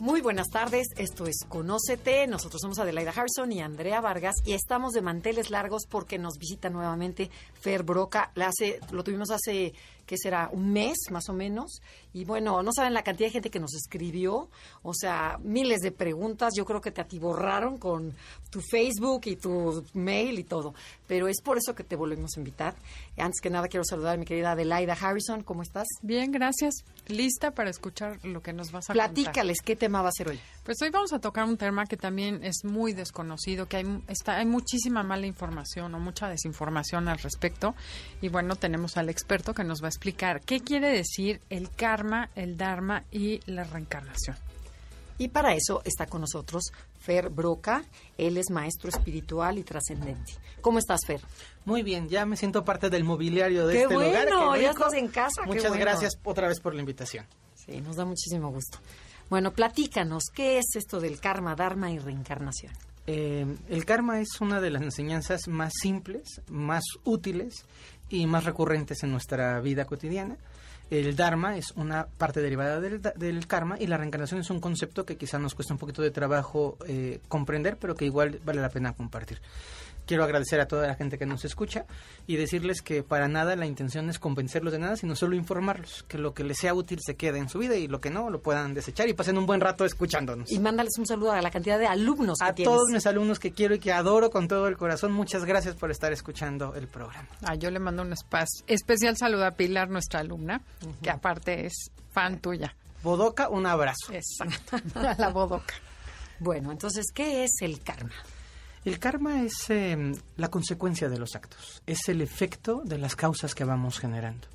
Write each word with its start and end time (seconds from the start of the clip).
Muy 0.00 0.22
buenas 0.22 0.48
tardes, 0.48 0.86
esto 0.96 1.26
es 1.26 1.44
Conócete, 1.46 2.26
nosotros 2.26 2.62
somos 2.62 2.78
Adelaida 2.78 3.12
Harrison 3.14 3.52
y 3.52 3.60
Andrea 3.60 4.00
Vargas 4.00 4.36
y 4.46 4.54
estamos 4.54 4.92
de 4.92 5.02
manteles 5.02 5.50
largos 5.50 5.82
porque 5.86 6.18
nos 6.18 6.38
visita 6.38 6.70
nuevamente 6.70 7.30
Fer 7.52 7.82
Broca, 7.82 8.30
la 8.34 8.48
hace, 8.48 8.80
lo 8.92 9.04
tuvimos 9.04 9.30
hace 9.30 9.74
que 10.10 10.18
será 10.18 10.50
un 10.52 10.72
mes 10.72 10.96
más 11.12 11.28
o 11.28 11.32
menos. 11.32 11.80
Y 12.12 12.24
bueno, 12.24 12.64
no 12.64 12.72
saben 12.74 12.94
la 12.94 13.04
cantidad 13.04 13.28
de 13.28 13.32
gente 13.34 13.48
que 13.48 13.60
nos 13.60 13.72
escribió, 13.74 14.48
o 14.82 14.92
sea, 14.92 15.38
miles 15.40 15.78
de 15.82 15.92
preguntas. 15.92 16.52
Yo 16.56 16.64
creo 16.64 16.80
que 16.80 16.90
te 16.90 17.00
atiborraron 17.00 17.78
con 17.78 18.12
tu 18.50 18.60
Facebook 18.60 19.20
y 19.26 19.36
tu 19.36 19.84
mail 19.94 20.40
y 20.40 20.42
todo. 20.42 20.74
Pero 21.06 21.28
es 21.28 21.40
por 21.40 21.58
eso 21.58 21.76
que 21.76 21.84
te 21.84 21.94
volvemos 21.94 22.32
a 22.34 22.40
invitar. 22.40 22.74
Antes 23.16 23.40
que 23.40 23.50
nada, 23.50 23.68
quiero 23.68 23.84
saludar 23.84 24.16
a 24.16 24.18
mi 24.18 24.24
querida 24.24 24.50
Adelaida 24.50 24.94
Harrison. 25.00 25.44
¿Cómo 25.44 25.62
estás? 25.62 25.86
Bien, 26.02 26.32
gracias. 26.32 26.74
Lista 27.06 27.52
para 27.52 27.70
escuchar 27.70 28.18
lo 28.24 28.42
que 28.42 28.52
nos 28.52 28.72
vas 28.72 28.90
a 28.90 28.92
Platícales, 28.92 29.60
¿qué 29.62 29.76
tema 29.76 30.02
va 30.02 30.08
a 30.08 30.12
ser 30.12 30.30
hoy? 30.30 30.40
Pues 30.70 30.82
hoy 30.82 30.90
vamos 30.90 31.12
a 31.12 31.18
tocar 31.18 31.46
un 31.46 31.56
tema 31.56 31.84
que 31.84 31.96
también 31.96 32.44
es 32.44 32.64
muy 32.64 32.92
desconocido, 32.92 33.66
que 33.66 33.78
hay, 33.78 34.02
está, 34.06 34.36
hay 34.36 34.46
muchísima 34.46 35.02
mala 35.02 35.26
información 35.26 35.92
o 35.96 35.98
mucha 35.98 36.28
desinformación 36.28 37.08
al 37.08 37.18
respecto. 37.18 37.74
Y 38.22 38.28
bueno, 38.28 38.54
tenemos 38.54 38.96
al 38.96 39.08
experto 39.08 39.52
que 39.52 39.64
nos 39.64 39.82
va 39.82 39.86
a 39.86 39.88
explicar 39.88 40.42
qué 40.42 40.60
quiere 40.60 40.92
decir 40.92 41.40
el 41.50 41.72
karma, 41.72 42.30
el 42.36 42.56
dharma 42.56 43.02
y 43.10 43.40
la 43.46 43.64
reencarnación. 43.64 44.36
Y 45.18 45.26
para 45.30 45.54
eso 45.54 45.82
está 45.84 46.06
con 46.06 46.20
nosotros 46.20 46.70
Fer 47.00 47.30
Broca. 47.30 47.82
Él 48.16 48.36
es 48.36 48.50
maestro 48.50 48.90
espiritual 48.90 49.58
y 49.58 49.64
trascendente. 49.64 50.34
¿Cómo 50.60 50.78
estás, 50.78 51.00
Fer? 51.04 51.20
Muy 51.64 51.82
bien, 51.82 52.08
ya 52.08 52.24
me 52.26 52.36
siento 52.36 52.64
parte 52.64 52.90
del 52.90 53.02
mobiliario 53.02 53.66
de 53.66 53.74
Qué 53.74 53.82
este 53.82 53.94
lugar. 53.94 54.28
bueno, 54.28 54.52
Qué 54.52 54.62
ya 54.62 54.70
rico. 54.70 54.84
estás 54.84 54.98
en 55.00 55.08
casa, 55.08 55.40
qué 55.42 55.48
Muchas 55.48 55.70
bueno. 55.70 55.80
gracias 55.80 56.12
otra 56.22 56.46
vez 56.46 56.60
por 56.60 56.74
la 56.74 56.80
invitación. 56.80 57.26
Sí, 57.56 57.80
nos 57.80 57.96
da 57.96 58.04
muchísimo 58.04 58.52
gusto. 58.52 58.78
Bueno, 59.30 59.52
platícanos, 59.52 60.24
¿qué 60.34 60.58
es 60.58 60.74
esto 60.74 60.98
del 60.98 61.20
karma, 61.20 61.54
dharma 61.54 61.92
y 61.92 62.00
reencarnación? 62.00 62.72
Eh, 63.06 63.46
el 63.68 63.84
karma 63.84 64.20
es 64.20 64.40
una 64.40 64.60
de 64.60 64.70
las 64.70 64.82
enseñanzas 64.82 65.46
más 65.46 65.72
simples, 65.80 66.40
más 66.48 66.82
útiles 67.04 67.64
y 68.08 68.26
más 68.26 68.44
recurrentes 68.44 69.04
en 69.04 69.12
nuestra 69.12 69.60
vida 69.60 69.84
cotidiana. 69.84 70.36
El 70.90 71.14
dharma 71.14 71.56
es 71.56 71.70
una 71.76 72.06
parte 72.06 72.40
derivada 72.40 72.80
del, 72.80 73.46
karma 73.46 73.76
y 73.78 73.86
la 73.86 73.96
reencarnación 73.96 74.40
es 74.40 74.50
un 74.50 74.58
concepto 74.58 75.06
que 75.06 75.16
quizá 75.16 75.38
nos 75.38 75.54
cuesta 75.54 75.74
un 75.74 75.78
poquito 75.78 76.02
de 76.02 76.10
trabajo 76.10 76.76
eh, 76.88 77.20
comprender, 77.28 77.76
pero 77.76 77.94
que 77.94 78.06
igual 78.06 78.40
vale 78.44 78.60
la 78.60 78.70
pena 78.70 78.94
compartir. 78.94 79.40
Quiero 80.10 80.24
agradecer 80.24 80.58
a 80.60 80.66
toda 80.66 80.88
la 80.88 80.96
gente 80.96 81.18
que 81.18 81.24
nos 81.24 81.44
escucha 81.44 81.84
y 82.26 82.34
decirles 82.34 82.82
que 82.82 83.04
para 83.04 83.28
nada 83.28 83.54
la 83.54 83.64
intención 83.66 84.10
es 84.10 84.18
convencerlos 84.18 84.72
de 84.72 84.80
nada, 84.80 84.96
sino 84.96 85.14
solo 85.14 85.36
informarlos, 85.36 86.04
que 86.08 86.18
lo 86.18 86.34
que 86.34 86.42
les 86.42 86.58
sea 86.58 86.74
útil 86.74 86.98
se 87.00 87.14
quede 87.14 87.38
en 87.38 87.48
su 87.48 87.60
vida 87.60 87.76
y 87.76 87.86
lo 87.86 88.00
que 88.00 88.10
no 88.10 88.28
lo 88.28 88.42
puedan 88.42 88.74
desechar 88.74 89.08
y 89.08 89.12
pasen 89.14 89.38
un 89.38 89.46
buen 89.46 89.60
rato 89.60 89.84
escuchándonos. 89.84 90.50
Y 90.50 90.58
mándales 90.58 90.98
un 90.98 91.06
saludo 91.06 91.30
a 91.30 91.40
la 91.40 91.52
cantidad 91.52 91.78
de 91.78 91.86
alumnos 91.86 92.38
que 92.40 92.44
A 92.44 92.52
tienes. 92.56 92.74
todos 92.74 92.88
mis 92.90 93.06
alumnos 93.06 93.38
que 93.38 93.52
quiero 93.52 93.72
y 93.76 93.78
que 93.78 93.92
adoro 93.92 94.30
con 94.30 94.48
todo 94.48 94.66
el 94.66 94.76
corazón, 94.76 95.12
muchas 95.12 95.44
gracias 95.44 95.76
por 95.76 95.92
estar 95.92 96.12
escuchando 96.12 96.74
el 96.74 96.88
programa. 96.88 97.28
Ah, 97.42 97.54
yo 97.54 97.70
le 97.70 97.78
mando 97.78 98.02
un 98.02 98.12
especial 98.66 99.16
saludo 99.16 99.46
a 99.46 99.52
Pilar, 99.52 99.90
nuestra 99.90 100.18
alumna, 100.18 100.60
que 101.04 101.10
aparte 101.10 101.66
es 101.66 101.92
fan 102.10 102.40
tuya. 102.40 102.74
Bodoca, 103.04 103.48
un 103.48 103.64
abrazo. 103.64 104.12
Exacto. 104.12 104.76
A 104.98 105.14
la 105.18 105.28
bodoca. 105.28 105.74
Bueno, 106.40 106.72
entonces, 106.72 107.04
¿qué 107.14 107.44
es 107.44 107.52
el 107.60 107.80
karma? 107.80 108.10
El 108.84 108.98
karma 108.98 109.42
es 109.42 109.68
eh, 109.68 110.12
la 110.36 110.48
consecuencia 110.48 111.08
de 111.08 111.18
los 111.18 111.34
actos, 111.34 111.82
es 111.86 112.08
el 112.08 112.22
efecto 112.22 112.82
de 112.84 112.96
las 112.96 113.14
causas 113.14 113.54
que 113.54 113.64
vamos 113.64 113.98
generando. 113.98 114.48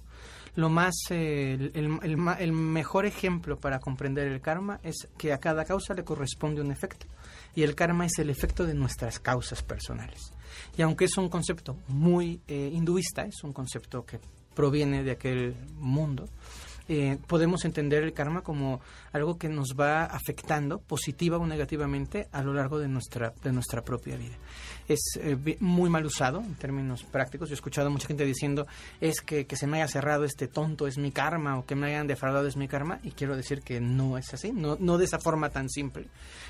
Lo 0.55 0.69
más, 0.69 0.95
eh, 1.09 1.71
el, 1.73 1.99
el 2.39 2.51
mejor 2.53 3.05
ejemplo 3.05 3.57
para 3.57 3.79
comprender 3.79 4.27
el 4.27 4.41
karma 4.41 4.79
es 4.83 5.07
que 5.17 5.33
a 5.33 5.37
cada 5.37 5.65
causa 5.65 5.93
le 5.93 6.05
corresponde 6.05 6.61
un 6.61 6.71
efecto 6.71 7.07
y 7.55 7.63
el 7.63 7.75
karma 7.75 8.05
es 8.05 8.17
el 8.19 8.29
efecto 8.29 8.65
de 8.65 8.73
nuestras 8.73 9.19
causas 9.19 9.61
personales. 9.61 10.31
Y 10.77 10.81
aunque 10.81 11.05
es 11.05 11.17
un 11.17 11.29
concepto 11.29 11.77
muy 11.87 12.41
eh, 12.47 12.71
hinduista, 12.73 13.23
es 13.23 13.43
un 13.43 13.53
concepto 13.53 14.05
que 14.05 14.19
proviene 14.55 15.03
de 15.03 15.11
aquel 15.11 15.55
mundo, 15.75 16.29
eh, 16.87 17.17
podemos 17.27 17.65
entender 17.65 18.03
el 18.03 18.13
karma 18.13 18.41
como 18.41 18.81
algo 19.11 19.37
que 19.37 19.49
nos 19.49 19.75
va 19.79 20.03
afectando 20.03 20.79
positiva 20.79 21.37
o 21.37 21.47
negativamente 21.47 22.27
a 22.31 22.43
lo 22.43 22.53
largo 22.53 22.79
de 22.79 22.87
nuestra, 22.87 23.33
de 23.43 23.51
nuestra 23.51 23.81
propia 23.81 24.17
vida. 24.17 24.35
Es 24.87 24.99
eh, 25.19 25.57
muy 25.59 25.89
mal 25.89 26.05
usado 26.05 26.39
en 26.41 26.55
términos 26.55 27.03
prácticos. 27.03 27.49
Yo 27.49 27.53
he 27.53 27.55
escuchado 27.55 27.87
a 27.87 27.89
mucha 27.89 28.07
gente 28.07 28.25
diciendo 28.25 28.67
es 29.01 29.21
que, 29.21 29.45
que 29.47 29.55
se 29.55 29.67
me 29.67 29.77
haya 29.81 29.87
cerrado 29.87 30.23
este 30.25 30.47
tonto 30.47 30.87
es 30.87 30.97
mi 30.97 31.11
karma 31.11 31.57
o 31.57 31.65
que 31.65 31.75
me 31.75 31.87
hayan 31.87 32.07
defraudado 32.07 32.47
es 32.47 32.55
mi 32.57 32.67
karma 32.67 32.99
y 33.03 33.11
quiero 33.11 33.35
decir 33.35 33.61
que 33.61 33.81
no 33.81 34.17
es 34.17 34.33
así, 34.33 34.51
no, 34.51 34.77
no 34.79 34.97
de 34.97 35.05
esa 35.05 35.19
forma 35.19 35.49
tan 35.49 35.69
simple. 35.69 36.07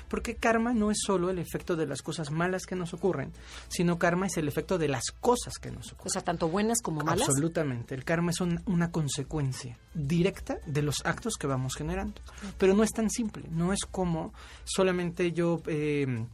Porque 0.08 0.36
karma 0.36 0.72
no 0.74 0.90
es 0.90 0.98
solo 1.04 1.30
el 1.30 1.38
efecto 1.38 1.76
de 1.76 1.86
las 1.86 2.02
cosas 2.02 2.30
malas 2.30 2.66
que 2.66 2.76
nos 2.76 2.92
ocurren, 2.94 3.32
sino 3.68 3.98
karma 3.98 4.26
es 4.26 4.36
el 4.36 4.48
efecto 4.48 4.78
de 4.78 4.88
las 4.88 5.04
cosas 5.20 5.54
que 5.58 5.70
nos 5.70 5.92
ocurren. 5.92 6.06
O 6.08 6.10
sea, 6.10 6.22
tanto 6.22 6.48
buenas 6.48 6.80
como 6.82 7.00
malas. 7.00 7.28
Absolutamente. 7.28 7.94
El 7.94 8.04
karma 8.04 8.30
es 8.30 8.40
un- 8.40 8.60
una 8.66 8.90
consecuencia 8.90 9.78
directa 9.94 10.58
de 10.66 10.82
los 10.82 10.96
actos 11.04 11.34
que 11.38 11.46
vamos 11.46 11.74
generando. 11.74 12.20
Pero 12.58 12.74
no 12.74 12.82
es 12.82 12.92
tan 12.92 13.10
simple. 13.10 13.44
No 13.50 13.72
es 13.72 13.80
como 13.90 14.32
solamente 14.64 15.32
yo, 15.32 15.62
eh, 15.66 16.26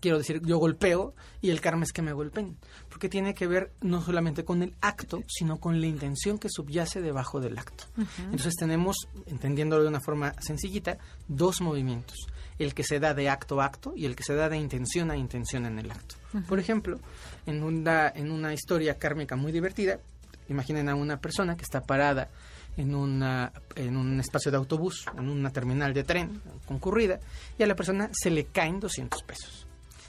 quiero 0.00 0.18
decir, 0.18 0.40
yo 0.44 0.58
golpeo 0.58 1.14
y 1.40 1.50
el 1.50 1.60
karma 1.60 1.84
es 1.84 1.92
que 1.92 2.02
me 2.02 2.12
golpeen. 2.12 2.56
Porque 2.88 3.08
tiene 3.08 3.34
que 3.34 3.46
ver 3.46 3.72
no 3.80 4.02
solamente 4.02 4.44
con 4.44 4.62
el 4.62 4.74
acto, 4.80 5.22
sino 5.28 5.58
con 5.58 5.80
la 5.80 5.86
intención 5.86 6.38
que 6.38 6.48
subyace 6.48 7.00
debajo 7.00 7.40
del 7.40 7.58
acto. 7.58 7.84
Entonces 8.24 8.54
tenemos, 8.56 8.96
entendiéndolo 9.26 9.82
de 9.82 9.88
una 9.88 10.00
forma 10.00 10.34
sencillita, 10.40 10.98
dos 11.28 11.60
movimientos. 11.60 12.16
El 12.58 12.72
que 12.72 12.84
se 12.84 13.00
da 13.00 13.12
de 13.12 13.28
acto 13.28 13.60
a 13.60 13.66
acto 13.66 13.92
y 13.94 14.06
el 14.06 14.16
que 14.16 14.22
se 14.22 14.34
da 14.34 14.48
de 14.48 14.56
intención 14.56 15.10
a 15.10 15.16
intención 15.16 15.66
en 15.66 15.78
el 15.78 15.90
acto. 15.90 16.16
Por 16.48 16.58
ejemplo, 16.58 16.98
en 17.44 17.62
una, 17.62 18.10
en 18.14 18.30
una 18.30 18.54
historia 18.54 18.98
kármica 18.98 19.36
muy 19.36 19.52
divertida, 19.52 20.00
imaginen 20.48 20.88
a 20.88 20.94
una 20.94 21.18
persona 21.18 21.56
que 21.56 21.64
está 21.64 21.82
parada 21.82 22.30
en, 22.76 22.94
una, 22.94 23.52
en 23.74 23.96
un 23.96 24.20
espacio 24.20 24.50
de 24.50 24.56
autobús, 24.56 25.06
en 25.16 25.28
una 25.28 25.50
terminal 25.50 25.94
de 25.94 26.04
tren 26.04 26.40
concurrida, 26.66 27.20
y 27.58 27.62
a 27.62 27.66
la 27.66 27.74
persona 27.74 28.10
se 28.12 28.30
le 28.30 28.44
caen 28.46 28.80
200 28.80 29.22
pesos. 29.22 29.65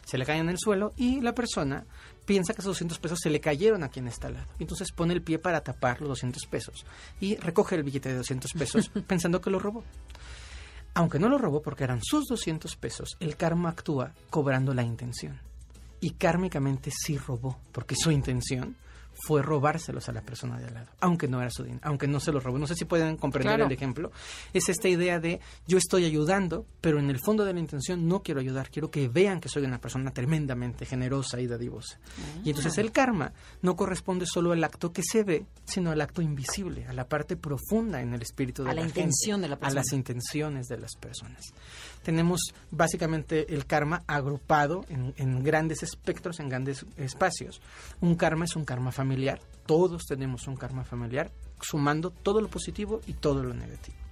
Se 0.08 0.18
le 0.18 0.26
caen 0.26 0.42
en 0.42 0.50
el 0.50 0.58
suelo 0.58 0.94
y 0.96 1.20
la 1.20 1.36
persona 1.36 1.86
piensa 2.26 2.54
que 2.54 2.62
esos 2.62 2.72
200 2.72 2.98
pesos 3.00 3.20
se 3.22 3.30
le 3.30 3.42
cayeron 3.42 3.84
a 3.84 3.90
quien 3.90 4.08
está 4.08 4.28
al 4.28 4.36
lado. 4.36 4.48
Entonces 4.58 4.94
pone 4.94 5.14
el 5.14 5.22
pie 5.22 5.38
para 5.38 5.62
tapar 5.62 6.00
los 6.00 6.10
200 6.10 6.46
pesos 6.46 6.86
y 7.20 7.36
recoge 7.36 7.76
el 7.76 7.84
billete 7.84 8.10
de 8.10 8.16
200 8.16 8.54
pesos 8.54 8.90
pensando 9.08 9.42
que 9.42 9.50
lo 9.50 9.60
robó. 9.60 9.84
Aunque 10.94 11.20
no 11.20 11.28
lo 11.28 11.38
robó 11.38 11.62
porque 11.62 11.84
eran 11.84 12.00
sus 12.02 12.26
200 12.28 12.78
pesos, 12.78 13.18
el 13.20 13.36
karma 13.36 13.70
actúa 13.70 14.14
cobrando 14.30 14.74
la 14.74 14.84
intención. 14.84 15.40
Y 16.00 16.12
kármicamente 16.12 16.90
sí 16.92 17.18
robó, 17.18 17.60
porque 17.74 17.96
su 17.96 18.12
intención 18.12 18.78
fue 19.26 19.42
robárselos 19.42 20.08
a 20.10 20.12
la 20.12 20.22
persona 20.22 20.60
de 20.60 20.66
al 20.68 20.74
lado, 20.76 20.92
aunque 21.00 21.28
no 21.28 21.42
era 21.42 21.50
su 21.50 21.64
dinero, 21.64 21.82
aunque 21.84 22.08
no 22.08 22.20
se 22.20 22.32
los 22.32 22.44
robó. 22.44 22.58
No 22.60 22.68
sé 22.68 22.76
si 22.76 22.86
pueden 22.86 23.18
comprender 23.18 23.56
Claro. 23.56 23.66
el 23.66 23.72
ejemplo. 23.72 24.12
Es 24.54 24.70
esta 24.70 24.88
idea 24.88 25.20
de 25.20 25.40
yo 25.68 25.78
estoy 25.78 26.06
ayudando, 26.06 26.66
pero 26.82 27.00
en 27.00 27.10
el 27.10 27.20
fondo 27.20 27.44
de 27.46 27.54
la 27.54 27.60
intención 27.60 28.08
no 28.08 28.22
quiero 28.22 28.40
ayudar, 28.40 28.70
quiero 28.70 28.92
que 28.92 29.08
vean 29.08 29.40
que 29.40 29.50
soy 29.50 29.64
una 29.64 29.80
persona 29.80 30.12
tremendamente 30.12 30.86
generosa 30.86 31.40
y 31.42 31.48
dadivosa. 31.48 32.00
Y 32.44 32.50
entonces 32.50 32.78
el 32.78 32.92
karma 32.92 33.34
no 33.62 33.76
corresponde 33.76 34.26
solo 34.26 34.52
al 34.52 34.64
acto 34.64 34.92
que 34.94 35.02
se 35.04 35.24
ve, 35.24 35.46
sino 35.66 35.92
al 35.92 36.02
acto 36.02 36.22
invisible, 36.22 36.86
a 36.88 36.94
la 36.94 37.08
parte 37.08 37.36
profunda 37.36 38.02
en 38.02 38.14
el 38.14 38.22
espíritu 38.22 38.64
de 38.64 38.72
A 38.72 38.74
la 38.74 38.82
gente, 38.84 39.00
intención 39.02 39.42
de 39.42 39.48
la 39.48 39.56
a 39.56 39.60
persona. 39.60 39.82
las 39.82 39.94
intenciones 39.94 40.68
de 40.68 40.78
las 40.78 40.96
personas. 40.96 41.42
Tenemos 42.08 42.54
básicamente 42.72 43.54
el 43.54 43.66
karma 43.66 44.02
agrupado 44.08 44.86
en, 44.88 45.44
grandes 45.44 45.84
espectros, 45.84 46.40
en 46.40 46.48
grandes 46.48 46.86
espacios. 46.96 47.60
Un 48.00 48.16
karma 48.16 48.46
es 48.46 48.56
un 48.56 48.64
karma 48.64 48.94
familiar. 48.94 49.42
Todos 49.66 50.06
tenemos 50.06 50.48
un 50.48 50.56
karma 50.56 50.86
familiar, 50.86 51.30
sumando 51.60 52.10
todo 52.10 52.40
lo 52.40 52.48
positivo 52.48 53.02
y 53.08 53.12
todo 53.12 53.44
lo 53.44 53.54
negativo. 53.54 54.07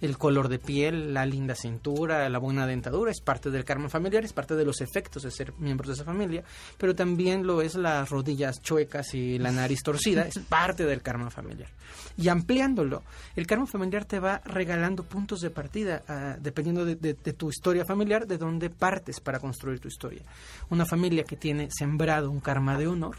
El 0.00 0.18
color 0.18 0.48
de 0.48 0.58
piel, 0.58 1.14
la 1.14 1.24
linda 1.24 1.54
cintura, 1.54 2.28
la 2.28 2.38
buena 2.38 2.66
dentadura 2.66 3.10
es 3.10 3.20
parte 3.20 3.50
del 3.50 3.64
karma 3.64 3.88
familiar, 3.88 4.24
es 4.24 4.32
parte 4.32 4.54
de 4.54 4.64
los 4.64 4.80
efectos 4.80 5.22
de 5.22 5.30
ser 5.30 5.54
miembros 5.58 5.88
de 5.88 5.94
esa 5.94 6.04
familia, 6.04 6.44
pero 6.76 6.94
también 6.94 7.46
lo 7.46 7.62
es 7.62 7.76
las 7.76 8.10
rodillas 8.10 8.60
chuecas 8.60 9.14
y 9.14 9.38
la 9.38 9.50
nariz 9.52 9.82
torcida, 9.82 10.22
es 10.22 10.38
parte 10.38 10.84
del 10.84 11.02
karma 11.02 11.30
familiar. 11.30 11.70
Y 12.18 12.28
ampliándolo, 12.28 13.02
el 13.36 13.46
karma 13.46 13.66
familiar 13.66 14.04
te 14.04 14.20
va 14.20 14.42
regalando 14.44 15.04
puntos 15.04 15.40
de 15.40 15.50
partida, 15.50 16.02
ah, 16.08 16.36
dependiendo 16.40 16.84
de, 16.84 16.96
de 16.96 17.32
tu 17.32 17.48
historia 17.48 17.84
familiar, 17.86 18.26
de 18.26 18.38
dónde 18.38 18.70
partes 18.70 19.20
para 19.20 19.38
construir 19.38 19.80
tu 19.80 19.88
historia. 19.88 20.22
Una 20.70 20.84
familia 20.84 21.24
que 21.24 21.36
tiene 21.36 21.68
sembrado 21.70 22.30
un 22.30 22.40
karma 22.40 22.76
de 22.76 22.86
honor, 22.86 23.16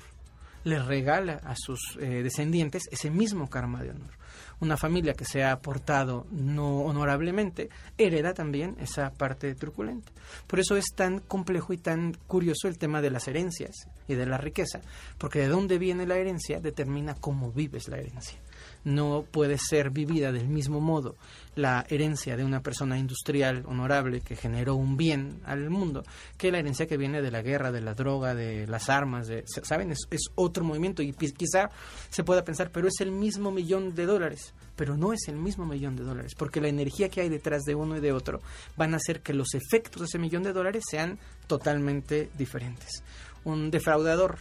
le 0.68 0.80
regala 0.80 1.40
a 1.44 1.56
sus 1.56 1.98
eh, 2.00 2.22
descendientes 2.24 2.84
ese 2.92 3.10
mismo 3.10 3.50
karma 3.50 3.82
de 3.82 3.92
honor. 3.92 4.12
Una 4.60 4.78
familia 4.78 5.14
que 5.14 5.26
se 5.26 5.44
ha 5.44 5.60
portado 5.60 6.26
no 6.32 6.80
honorablemente 6.82 7.70
hereda 7.98 8.34
también 8.34 8.76
esa 8.80 9.12
parte 9.12 9.54
truculenta. 9.54 10.12
Por 10.48 10.60
eso 10.60 10.76
es 10.78 10.86
tan 10.96 11.20
complejo 11.20 11.74
y 11.74 11.78
tan 11.78 12.14
curioso 12.26 12.68
el 12.68 12.78
tema 12.78 13.02
de 13.02 13.12
las 13.12 13.28
herencias 13.28 13.88
y 14.08 14.16
de 14.16 14.26
la 14.26 14.38
riqueza, 14.38 14.82
porque 15.18 15.40
de 15.40 15.48
dónde 15.48 15.78
viene 15.78 16.08
la 16.08 16.18
herencia 16.18 16.60
determina 16.60 17.14
cómo 17.14 17.52
vives 17.52 17.88
la 17.88 17.98
herencia 17.98 18.40
no 18.84 19.24
puede 19.30 19.58
ser 19.58 19.92
vivida 19.92 20.32
del 20.32 20.48
mismo 20.48 20.80
modo 20.80 21.16
la 21.58 21.86
herencia 21.90 22.38
de 22.38 22.44
una 22.44 22.62
persona 22.62 22.98
industrial 22.98 23.64
honorable 23.66 24.22
que 24.22 24.36
generó 24.36 24.76
un 24.76 24.96
bien 24.96 25.42
al 25.44 25.70
mundo 25.70 26.04
que 26.38 26.52
la 26.52 26.60
herencia 26.60 26.86
que 26.86 26.98
viene 26.98 27.22
de 27.22 27.32
la 27.32 27.42
guerra, 27.42 27.72
de 27.72 27.82
la 27.82 27.96
droga, 27.96 28.36
de 28.36 28.68
las 28.68 28.90
armas, 28.90 29.28
de, 29.28 29.44
¿saben? 29.64 29.92
Es, 29.92 30.08
es 30.12 30.30
otro 30.36 30.64
movimiento 30.64 31.02
y 31.02 31.14
quizá 31.14 31.70
se 32.10 32.24
pueda 32.24 32.44
pensar, 32.44 32.72
pero 32.72 32.88
es 32.88 33.02
el 33.02 33.12
mismo 33.12 33.52
millón 33.52 33.96
de 33.96 34.06
dólares, 34.06 34.54
pero 34.76 34.96
no 34.96 35.14
es 35.14 35.28
el 35.28 35.36
mismo 35.36 35.66
millón 35.66 35.96
de 35.96 36.04
dólares, 36.04 36.34
porque 36.38 36.62
la 36.62 36.70
energía 36.70 37.10
que 37.10 37.22
hay 37.22 37.30
detrás 37.30 37.64
de 37.64 37.76
uno 37.76 37.98
y 37.98 38.02
de 38.02 38.14
otro 38.14 38.42
van 38.76 38.94
a 38.94 38.98
hacer 38.98 39.22
que 39.22 39.34
los 39.34 39.54
efectos 39.56 40.02
de 40.02 40.06
ese 40.06 40.20
millón 40.20 40.44
de 40.44 40.54
dólares 40.54 40.84
sean 40.90 41.18
totalmente 41.48 42.30
diferentes. 42.38 43.04
Un 43.44 43.72
defraudador 43.72 44.40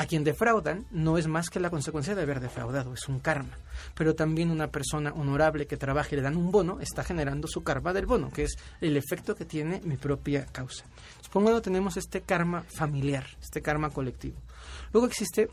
a 0.00 0.06
quien 0.06 0.24
defraudan 0.24 0.86
no 0.90 1.18
es 1.18 1.26
más 1.26 1.50
que 1.50 1.60
la 1.60 1.68
consecuencia 1.68 2.14
de 2.14 2.22
haber 2.22 2.40
defraudado, 2.40 2.94
es 2.94 3.06
un 3.06 3.20
karma. 3.20 3.58
Pero 3.94 4.14
también 4.14 4.50
una 4.50 4.70
persona 4.70 5.12
honorable 5.12 5.66
que 5.66 5.76
trabaja 5.76 6.08
y 6.12 6.16
le 6.16 6.22
dan 6.22 6.38
un 6.38 6.50
bono 6.50 6.80
está 6.80 7.04
generando 7.04 7.46
su 7.46 7.62
karma 7.62 7.92
del 7.92 8.06
bono, 8.06 8.30
que 8.30 8.44
es 8.44 8.56
el 8.80 8.96
efecto 8.96 9.34
que 9.34 9.44
tiene 9.44 9.82
mi 9.84 9.98
propia 9.98 10.46
causa. 10.46 10.86
Supongo 11.20 11.60
tenemos 11.60 11.98
este 11.98 12.22
karma 12.22 12.64
familiar, 12.74 13.26
este 13.42 13.60
karma 13.60 13.90
colectivo. 13.90 14.38
Luego 14.94 15.06
existe 15.06 15.50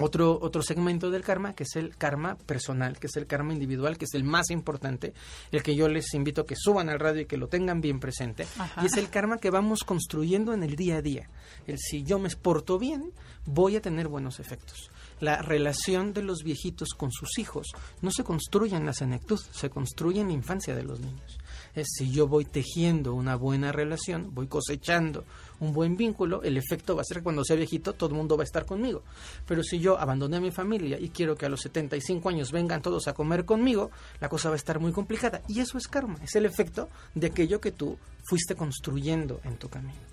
otro, 0.00 0.38
otro 0.40 0.62
segmento 0.62 1.10
del 1.10 1.22
karma, 1.22 1.54
que 1.54 1.64
es 1.64 1.76
el 1.76 1.96
karma 1.96 2.36
personal, 2.36 2.98
que 2.98 3.06
es 3.06 3.16
el 3.16 3.26
karma 3.26 3.52
individual, 3.52 3.98
que 3.98 4.06
es 4.06 4.14
el 4.14 4.24
más 4.24 4.50
importante, 4.50 5.12
el 5.50 5.62
que 5.62 5.76
yo 5.76 5.88
les 5.88 6.14
invito 6.14 6.42
a 6.42 6.46
que 6.46 6.56
suban 6.56 6.88
al 6.88 7.00
radio 7.00 7.22
y 7.22 7.26
que 7.26 7.36
lo 7.36 7.48
tengan 7.48 7.80
bien 7.80 8.00
presente. 8.00 8.46
Y 8.82 8.86
es 8.86 8.96
el 8.96 9.10
karma 9.10 9.38
que 9.38 9.50
vamos 9.50 9.84
construyendo 9.84 10.52
en 10.54 10.62
el 10.62 10.76
día 10.76 10.96
a 10.96 11.02
día. 11.02 11.28
El 11.66 11.78
si 11.78 12.02
yo 12.02 12.18
me 12.18 12.28
porto 12.30 12.78
bien, 12.78 13.12
voy 13.44 13.76
a 13.76 13.82
tener 13.82 14.08
buenos 14.08 14.40
efectos. 14.40 14.90
La 15.20 15.40
relación 15.40 16.12
de 16.12 16.22
los 16.22 16.42
viejitos 16.42 16.90
con 16.96 17.12
sus 17.12 17.38
hijos 17.38 17.68
no 18.00 18.10
se 18.10 18.24
construye 18.24 18.76
en 18.76 18.86
la 18.86 18.92
senectud, 18.92 19.38
se 19.38 19.70
construye 19.70 20.20
en 20.20 20.28
la 20.28 20.32
infancia 20.32 20.74
de 20.74 20.82
los 20.82 21.00
niños. 21.00 21.38
Si 21.74 22.10
yo 22.10 22.28
voy 22.28 22.44
tejiendo 22.44 23.14
una 23.14 23.34
buena 23.36 23.72
relación, 23.72 24.34
voy 24.34 24.46
cosechando 24.46 25.24
un 25.60 25.72
buen 25.72 25.96
vínculo, 25.96 26.42
el 26.42 26.56
efecto 26.56 26.94
va 26.94 27.02
a 27.02 27.04
ser 27.04 27.18
que 27.18 27.22
cuando 27.22 27.44
sea 27.44 27.56
viejito 27.56 27.94
todo 27.94 28.10
el 28.10 28.16
mundo 28.16 28.36
va 28.36 28.42
a 28.42 28.44
estar 28.44 28.66
conmigo. 28.66 29.02
Pero 29.46 29.62
si 29.62 29.78
yo 29.78 29.98
abandoné 29.98 30.36
a 30.36 30.40
mi 30.40 30.50
familia 30.50 30.98
y 31.00 31.08
quiero 31.08 31.36
que 31.36 31.46
a 31.46 31.48
los 31.48 31.60
75 31.62 32.28
años 32.28 32.52
vengan 32.52 32.82
todos 32.82 33.08
a 33.08 33.14
comer 33.14 33.44
conmigo, 33.44 33.90
la 34.20 34.28
cosa 34.28 34.50
va 34.50 34.54
a 34.54 34.56
estar 34.56 34.80
muy 34.80 34.92
complicada. 34.92 35.42
Y 35.48 35.60
eso 35.60 35.78
es 35.78 35.88
karma, 35.88 36.18
es 36.22 36.34
el 36.34 36.44
efecto 36.44 36.88
de 37.14 37.28
aquello 37.28 37.60
que 37.60 37.72
tú 37.72 37.96
fuiste 38.24 38.54
construyendo 38.54 39.40
en 39.44 39.56
tu 39.56 39.68
camino 39.68 40.12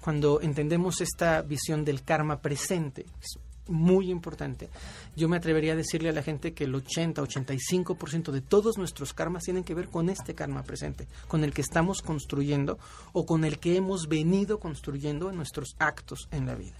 cuando 0.00 0.40
entendemos 0.40 1.00
esta 1.00 1.42
visión 1.42 1.84
del 1.84 2.02
karma 2.02 2.40
presente, 2.40 3.04
es 3.20 3.38
muy 3.68 4.10
importante, 4.10 4.68
yo 5.16 5.28
me 5.28 5.36
atrevería 5.36 5.72
a 5.72 5.76
decirle 5.76 6.08
a 6.08 6.12
la 6.12 6.22
gente 6.22 6.54
que 6.54 6.64
el 6.64 6.74
80-85% 6.74 8.30
de 8.30 8.40
todos 8.40 8.78
nuestros 8.78 9.14
karmas 9.14 9.44
tienen 9.44 9.64
que 9.64 9.74
ver 9.74 9.88
con 9.88 10.08
este 10.08 10.34
karma 10.34 10.62
presente, 10.62 11.06
con 11.28 11.44
el 11.44 11.52
que 11.52 11.62
estamos 11.62 12.02
construyendo 12.02 12.78
o 13.12 13.26
con 13.26 13.44
el 13.44 13.58
que 13.58 13.76
hemos 13.76 14.08
venido 14.08 14.58
construyendo 14.58 15.30
en 15.30 15.36
nuestros 15.36 15.76
actos 15.78 16.28
en 16.30 16.46
la 16.46 16.54
vida. 16.54 16.76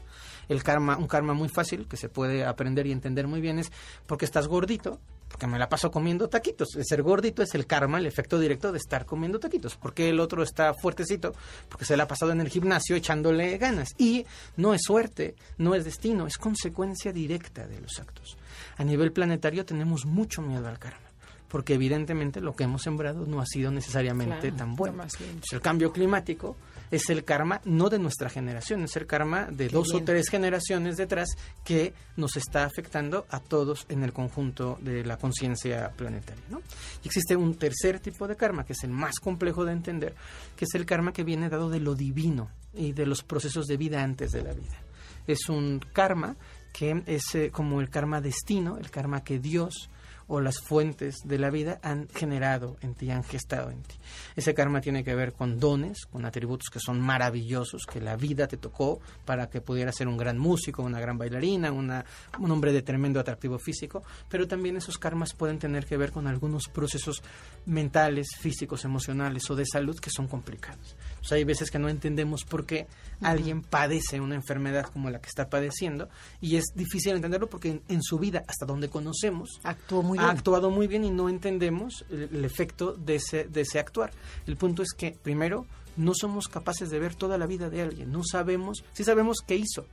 El 0.49 0.63
karma, 0.63 0.97
un 0.97 1.07
karma 1.07 1.35
muy 1.35 1.49
fácil 1.49 1.87
que 1.87 1.97
se 1.97 2.09
puede 2.09 2.45
aprender 2.45 2.87
y 2.87 2.93
entender 2.93 3.27
muy 3.27 3.41
bien 3.41 3.59
es 3.59 3.71
porque 4.07 4.25
estás 4.25 4.49
gordito, 4.49 4.99
porque 5.29 5.47
me 5.47 5.59
la 5.59 5.69
paso 5.69 5.91
comiendo 5.91 6.29
taquitos. 6.29 6.75
El 6.77 6.85
ser 6.85 7.03
gordito 7.03 7.43
es 7.43 7.55
el 7.55 7.67
karma, 7.67 7.99
el 7.99 8.07
efecto 8.07 8.39
directo 8.39 8.73
de 8.73 8.79
estar 8.79 9.05
comiendo 9.05 9.39
taquitos. 9.39 9.77
Porque 9.77 10.09
el 10.09 10.21
otro 10.21 10.43
está 10.43 10.75
fuertecito, 10.75 11.35
porque 11.69 11.85
se 11.85 11.97
le 11.97 12.03
ha 12.03 12.09
pasado 12.09 12.33
en 12.33 12.41
el 12.41 12.49
gimnasio 12.49 12.97
echándole 12.97 13.57
ganas. 13.59 13.91
Y 13.99 14.25
no 14.57 14.75
es 14.75 14.83
suerte, 14.83 15.37
no 15.59 15.75
es 15.75 15.85
destino, 15.85 16.27
es 16.27 16.39
consecuencia 16.39 17.13
directa 17.13 17.67
de 17.67 17.81
los 17.81 17.99
actos. 17.99 18.37
A 18.77 18.85
nivel 18.85 19.13
planetario 19.13 19.65
tenemos 19.65 20.07
mucho 20.07 20.43
miedo 20.43 20.67
al 20.67 20.79
karma 20.79 21.09
porque 21.49 21.75
evidentemente 21.75 22.43
lo 22.43 22.55
que 22.55 22.65
hemos 22.65 22.83
sembrado 22.83 23.25
no 23.25 23.41
ha 23.41 23.47
sido 23.47 23.71
necesariamente 23.71 24.53
tan 24.53 24.77
bueno. 24.77 25.03
el 25.51 25.61
cambio 25.63 25.93
climático 25.93 26.57
es 26.91 27.11
el 27.11 27.25
karma 27.25 27.61
no 27.65 27.89
de 27.89 27.99
nuestra 27.99 28.29
generación, 28.29 28.85
es 28.85 28.97
el 28.97 29.07
karma 29.07 29.47
de 29.47 29.69
dos 29.69 29.95
o 29.95 30.03
tres 30.03 30.29
generaciones 30.29 30.97
detrás 30.97 31.29
que 31.65 31.93
nos 32.17 32.37
está 32.37 32.65
afectando 32.65 33.27
a 33.31 33.41
todos 33.41 33.87
en 33.89 34.03
el 34.03 34.13
conjunto 34.13 34.79
de 34.81 35.05
la 35.05 35.17
conciencia 35.17 35.91
planetaria. 35.97 36.45
¿no? 36.49 36.61
Y 37.03 37.09
existe 37.09 37.37
un 37.37 37.55
tercer 37.55 38.01
tipo 38.01 38.27
de 38.27 38.37
karma, 38.37 38.65
que 38.65 38.73
es 38.73 38.85
el 38.85 38.91
más 38.91 39.19
complejo 39.21 39.65
de 39.65 39.73
entender, 39.73 40.15
que 40.57 40.65
es 40.65 40.75
el 40.75 40.87
karma 40.87 41.13
que 41.13 41.25
viene 41.25 41.49
dado 41.49 41.69
de 41.69 41.81
lo 41.81 41.95
divino 41.95 42.51
y 42.75 42.93
de 42.93 43.07
los 43.07 43.23
procesos 43.23 43.67
de 43.67 43.77
vida 43.77 44.03
antes 44.03 44.33
de 44.33 44.43
la 44.43 44.53
vida. 44.53 44.79
Es 45.27 45.49
un 45.49 45.81
karma 45.93 46.37
que 46.73 47.03
es 47.07 47.35
eh, 47.35 47.51
como 47.51 47.81
el 47.81 47.91
karma 47.91 48.21
destino, 48.21 48.79
el 48.79 48.91
karma 48.91 49.25
que 49.25 49.39
Dios 49.39 49.91
o 50.29 50.41
las 50.41 50.61
fuentes 50.61 51.17
de 51.25 51.39
la 51.39 51.51
vida 51.51 51.81
han 51.83 52.09
generado 52.09 52.77
en 52.83 52.95
ti, 52.95 53.11
han 53.11 53.25
gestado 53.25 53.71
en 53.71 53.83
ti. 53.83 53.97
Ese 54.37 54.55
karma 54.55 54.81
tiene 54.81 55.03
que 55.03 55.15
ver 55.15 55.33
con 55.33 55.59
dones, 55.59 56.07
con 56.07 56.25
atributos 56.25 56.69
que 56.71 56.81
son 56.81 57.01
maravillosos, 57.01 57.87
que 57.87 58.01
la 58.01 58.17
vida 58.17 58.47
te 58.47 58.59
tocó 58.59 59.01
para 59.25 59.49
que 59.49 59.61
pudieras 59.61 59.97
ser 59.97 60.07
un 60.07 60.19
gran 60.19 60.39
músico, 60.39 60.83
una 60.83 61.01
gran 61.01 61.19
bailarina, 61.19 61.73
una, 61.73 62.05
un 62.39 62.51
hombre 62.51 62.73
de 62.73 62.83
tremendo 62.83 63.19
atractivo 63.19 63.59
físico, 63.59 64.03
pero 64.29 64.47
también 64.47 64.77
esos 64.77 64.99
karmas 64.99 65.33
pueden 65.35 65.59
tener 65.59 65.87
que 65.87 65.97
ver 65.97 66.13
con 66.13 66.27
algunos 66.27 66.69
procesos 66.69 67.23
mentales, 67.67 68.29
físicos, 68.39 68.85
emocionales 68.85 69.49
o 69.51 69.57
de 69.57 69.65
salud 69.67 69.99
que 69.99 70.11
son 70.11 70.29
complicados. 70.29 70.97
hay 71.31 71.45
veces 71.45 71.71
que 71.71 71.79
no 71.79 71.89
entendemos 71.89 72.45
por 72.45 72.67
qué 72.67 72.87
alguien 73.21 73.63
padece 73.63 74.21
una 74.21 74.35
enfermedad 74.35 74.87
como 74.87 75.11
la 75.11 75.21
que 75.21 75.29
está 75.29 75.49
padeciendo 75.49 76.09
y 76.41 76.57
es 76.57 76.67
difícil 76.75 77.15
entenderlo 77.15 77.49
porque 77.49 77.83
en, 77.89 78.03
su 78.03 78.19
vida, 78.19 78.45
hasta 78.47 78.67
donde 78.67 78.89
conocemos, 78.89 79.61
actuó 79.65 80.03
muy 80.03 80.18
ha 80.19 80.31
actuado 80.31 80.71
muy 80.71 80.87
bien 80.87 81.05
y 81.05 81.11
no 81.11 81.29
entendemos 81.29 82.05
el, 82.11 82.45
efecto 82.45 82.93
de 82.93 83.17
ese, 83.17 83.45
de 83.45 83.63
ese 83.63 83.79
actuar. 83.79 84.11
El 84.47 84.57
punto 84.57 84.83
es 84.83 84.93
que, 84.97 85.13
primero, 85.13 85.67
no 85.97 86.13
somos 86.15 86.49
capaces 86.49 86.91
de 86.91 86.99
ver 86.99 87.15
toda 87.15 87.39
la 87.39 87.47
vida 87.47 87.71
de 87.71 87.83
alguien, 87.83 88.11
no 88.11 88.23
sabemos, 88.25 88.85
sí 88.93 89.05
sabemos 89.05 89.39
qué 89.47 89.57
hizo, 89.57 89.87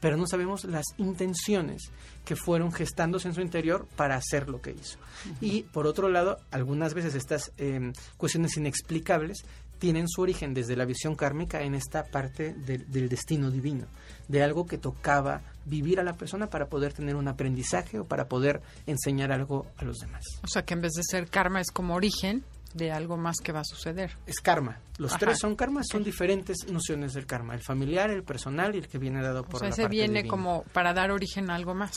pero 0.00 0.16
no 0.16 0.26
sabemos 0.26 0.64
las 0.64 0.84
intenciones 0.98 1.90
que 2.24 2.36
fueron 2.36 2.72
gestándose 2.72 3.28
en 3.28 3.34
su 3.34 3.40
interior 3.40 3.86
para 3.96 4.16
hacer 4.16 4.48
lo 4.48 4.60
que 4.60 4.70
hizo. 4.70 4.98
Y 5.40 5.62
por 5.64 5.86
otro 5.86 6.08
lado, 6.08 6.38
algunas 6.50 6.94
veces 6.94 7.14
estas 7.14 7.52
em, 7.56 7.92
cuestiones 8.16 8.56
inexplicables 8.56 9.44
tienen 9.78 10.08
su 10.08 10.22
origen 10.22 10.54
desde 10.54 10.76
la 10.76 10.84
visión 10.84 11.14
kármica 11.14 11.62
en 11.62 11.74
esta 11.74 12.04
parte 12.04 12.54
del 12.54 13.08
destino 13.08 13.50
divino, 13.50 13.86
de 14.28 14.42
algo 14.42 14.66
que 14.66 14.78
tocaba 14.78 15.42
vivir 15.64 16.00
a 16.00 16.02
la 16.02 16.14
persona 16.14 16.48
para 16.48 16.66
poder 16.66 16.92
tener 16.92 17.16
un 17.16 17.28
aprendizaje 17.28 17.98
o 17.98 18.04
para 18.04 18.28
poder 18.28 18.60
enseñar 18.86 19.32
algo 19.32 19.66
a 19.76 19.84
los 19.84 19.98
demás. 19.98 20.24
O 20.42 20.48
sea 20.48 20.62
que 20.64 20.74
en 20.74 20.82
vez 20.82 20.92
de 20.92 21.02
ser 21.02 21.28
karma 21.28 21.60
es 21.60 21.70
como 21.70 21.94
origen 21.94 22.44
de 22.74 22.92
algo 22.92 23.16
más 23.16 23.38
que 23.42 23.52
va 23.52 23.60
a 23.60 23.64
suceder. 23.64 24.12
Es 24.26 24.40
karma. 24.40 24.78
Los 24.98 25.16
tres 25.16 25.38
son 25.38 25.56
karma, 25.56 25.82
son 25.84 26.04
diferentes 26.04 26.70
nociones 26.70 27.14
del 27.14 27.26
karma, 27.26 27.54
el 27.54 27.62
familiar, 27.62 28.10
el 28.10 28.22
personal 28.22 28.74
y 28.74 28.78
el 28.78 28.88
que 28.88 28.98
viene 28.98 29.22
dado 29.22 29.44
por 29.44 29.56
o 29.56 29.58
sea, 29.58 29.68
ese 29.68 29.88
viene 29.88 30.26
como 30.26 30.64
para 30.72 30.92
dar 30.92 31.10
origen 31.10 31.50
a 31.50 31.54
algo 31.54 31.74
más. 31.74 31.92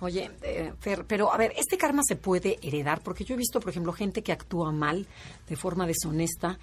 Oye, 0.00 0.30
eh, 0.42 0.72
pero 1.06 1.32
a 1.32 1.36
ver, 1.36 1.52
¿este 1.56 1.76
karma 1.76 2.02
se 2.06 2.16
puede 2.16 2.58
heredar? 2.62 3.00
Porque 3.02 3.24
yo 3.24 3.34
he 3.34 3.38
visto, 3.38 3.60
por 3.60 3.70
ejemplo, 3.70 3.92
gente 3.92 4.22
que 4.22 4.32
actúa 4.32 4.70
mal, 4.72 5.06
de 5.48 5.56
forma 5.56 5.86
deshonesta, 5.86 6.58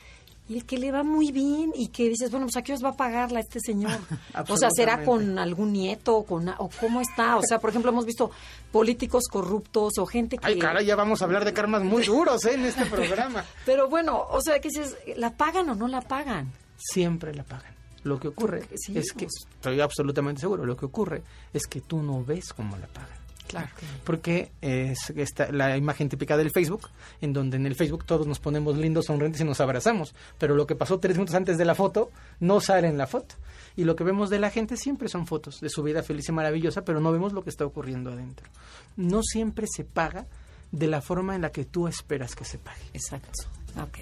y 0.47 0.57
el 0.57 0.65
que 0.65 0.77
le 0.77 0.91
va 0.91 1.03
muy 1.03 1.31
bien 1.31 1.71
y 1.75 1.87
que 1.87 2.09
dices, 2.09 2.29
bueno, 2.29 2.45
pues 2.45 2.57
a 2.57 2.61
qué 2.61 2.73
os 2.73 2.83
va 2.83 2.89
a 2.89 2.95
pagarla 2.95 3.39
este 3.39 3.59
señor. 3.59 3.97
o 4.47 4.57
sea, 4.57 4.69
¿será 4.71 5.03
con 5.03 5.39
algún 5.39 5.73
nieto 5.73 6.17
o, 6.17 6.25
con, 6.25 6.49
o 6.49 6.69
cómo 6.79 7.01
está? 7.01 7.37
O 7.37 7.41
sea, 7.41 7.59
por 7.59 7.71
ejemplo, 7.71 7.91
hemos 7.91 8.05
visto 8.05 8.29
políticos 8.71 9.23
corruptos 9.29 9.97
o 9.97 10.05
gente 10.05 10.37
que... 10.37 10.45
Ay, 10.45 10.59
cara, 10.59 10.81
ya 10.81 10.95
vamos 10.95 11.21
a 11.21 11.25
hablar 11.25 11.45
de 11.45 11.53
karmas 11.53 11.83
muy 11.83 12.03
duros 12.03 12.45
¿eh? 12.45 12.53
en 12.53 12.65
este 12.65 12.85
programa. 12.85 13.43
Pero 13.65 13.89
bueno, 13.89 14.21
o 14.29 14.41
sea, 14.41 14.59
¿qué 14.59 14.69
dices? 14.69 14.95
¿La 15.17 15.31
pagan 15.31 15.69
o 15.69 15.75
no 15.75 15.87
la 15.87 16.01
pagan? 16.01 16.51
Siempre 16.77 17.33
la 17.33 17.43
pagan. 17.43 17.73
Lo 18.03 18.19
que 18.19 18.27
ocurre 18.27 18.61
es 18.71 19.13
que, 19.13 19.25
estoy 19.25 19.81
absolutamente 19.81 20.41
seguro, 20.41 20.63
lo 20.63 20.77
que 20.77 20.85
ocurre 20.85 21.23
es 21.51 21.65
que 21.65 21.81
tú 21.81 22.03
no 22.03 22.23
ves 22.23 22.53
cómo 22.53 22.77
la 22.77 22.85
pagan. 22.85 23.24
Claro. 23.47 23.69
Porque 24.03 24.51
es 24.61 25.11
esta, 25.15 25.51
la 25.51 25.77
imagen 25.77 26.09
típica 26.09 26.35
del 26.37 26.51
Facebook, 26.51 26.89
en 27.21 27.33
donde 27.33 27.57
en 27.57 27.65
el 27.65 27.75
Facebook 27.75 28.05
todos 28.05 28.27
nos 28.27 28.39
ponemos 28.39 28.77
lindos, 28.77 29.05
sonrientes 29.05 29.41
y 29.41 29.43
nos 29.43 29.61
abrazamos. 29.61 30.15
Pero 30.37 30.55
lo 30.55 30.65
que 30.65 30.75
pasó 30.75 30.99
tres 30.99 31.15
minutos 31.15 31.35
antes 31.35 31.57
de 31.57 31.65
la 31.65 31.75
foto 31.75 32.11
no 32.39 32.59
sale 32.59 32.87
en 32.87 32.97
la 32.97 33.07
foto. 33.07 33.35
Y 33.75 33.83
lo 33.83 33.95
que 33.95 34.03
vemos 34.03 34.29
de 34.29 34.39
la 34.39 34.49
gente 34.49 34.77
siempre 34.77 35.09
son 35.09 35.27
fotos 35.27 35.59
de 35.61 35.69
su 35.69 35.83
vida 35.83 36.01
feliz 36.01 36.27
y 36.29 36.31
maravillosa, 36.31 36.83
pero 36.83 36.99
no 36.99 37.11
vemos 37.11 37.33
lo 37.33 37.43
que 37.43 37.49
está 37.49 37.65
ocurriendo 37.65 38.11
adentro. 38.11 38.49
No 38.95 39.21
siempre 39.21 39.67
se 39.67 39.83
paga 39.83 40.27
de 40.71 40.87
la 40.87 41.01
forma 41.01 41.35
en 41.35 41.41
la 41.41 41.51
que 41.51 41.65
tú 41.65 41.87
esperas 41.87 42.35
que 42.35 42.45
se 42.45 42.57
pague. 42.57 42.83
Exacto. 42.93 43.43
Ok. 43.81 43.99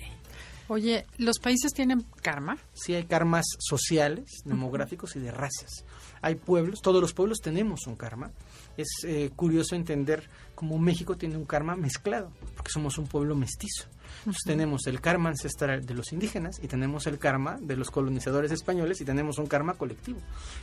Oye, 0.69 1.05
¿los 1.17 1.39
países 1.39 1.73
tienen 1.73 2.05
karma? 2.21 2.57
Sí 2.73 2.93
hay 2.95 3.03
karmas 3.03 3.45
sociales, 3.59 4.25
demográficos 4.45 5.15
y 5.15 5.19
de 5.19 5.31
razas. 5.31 5.83
Hay 6.21 6.35
pueblos, 6.35 6.81
todos 6.81 7.01
los 7.01 7.13
pueblos 7.13 7.39
tenemos 7.41 7.85
un 7.85 7.95
karma. 7.95 8.31
Es 8.77 8.87
eh, 9.05 9.31
curioso 9.35 9.75
entender 9.75 10.29
cómo 10.55 10.79
México 10.79 11.15
tiene 11.15 11.37
un 11.37 11.45
karma 11.45 11.75
mezclado, 11.75 12.31
porque 12.55 12.71
somos 12.71 12.97
un 12.97 13.07
pueblo 13.07 13.35
mestizo. 13.35 13.87
Entonces, 14.19 14.41
tenemos 14.45 14.87
el 14.87 15.01
karma 15.01 15.29
ancestral 15.29 15.85
de 15.85 15.93
los 15.93 16.11
indígenas 16.13 16.59
y 16.61 16.67
tenemos 16.67 17.07
el 17.07 17.19
karma 17.19 17.57
de 17.59 17.75
los 17.75 17.91
colonizadores 17.91 18.51
españoles 18.51 19.01
y 19.01 19.05
tenemos 19.05 19.37
un 19.37 19.47
karma 19.47 19.73
colectivo. 19.73 20.19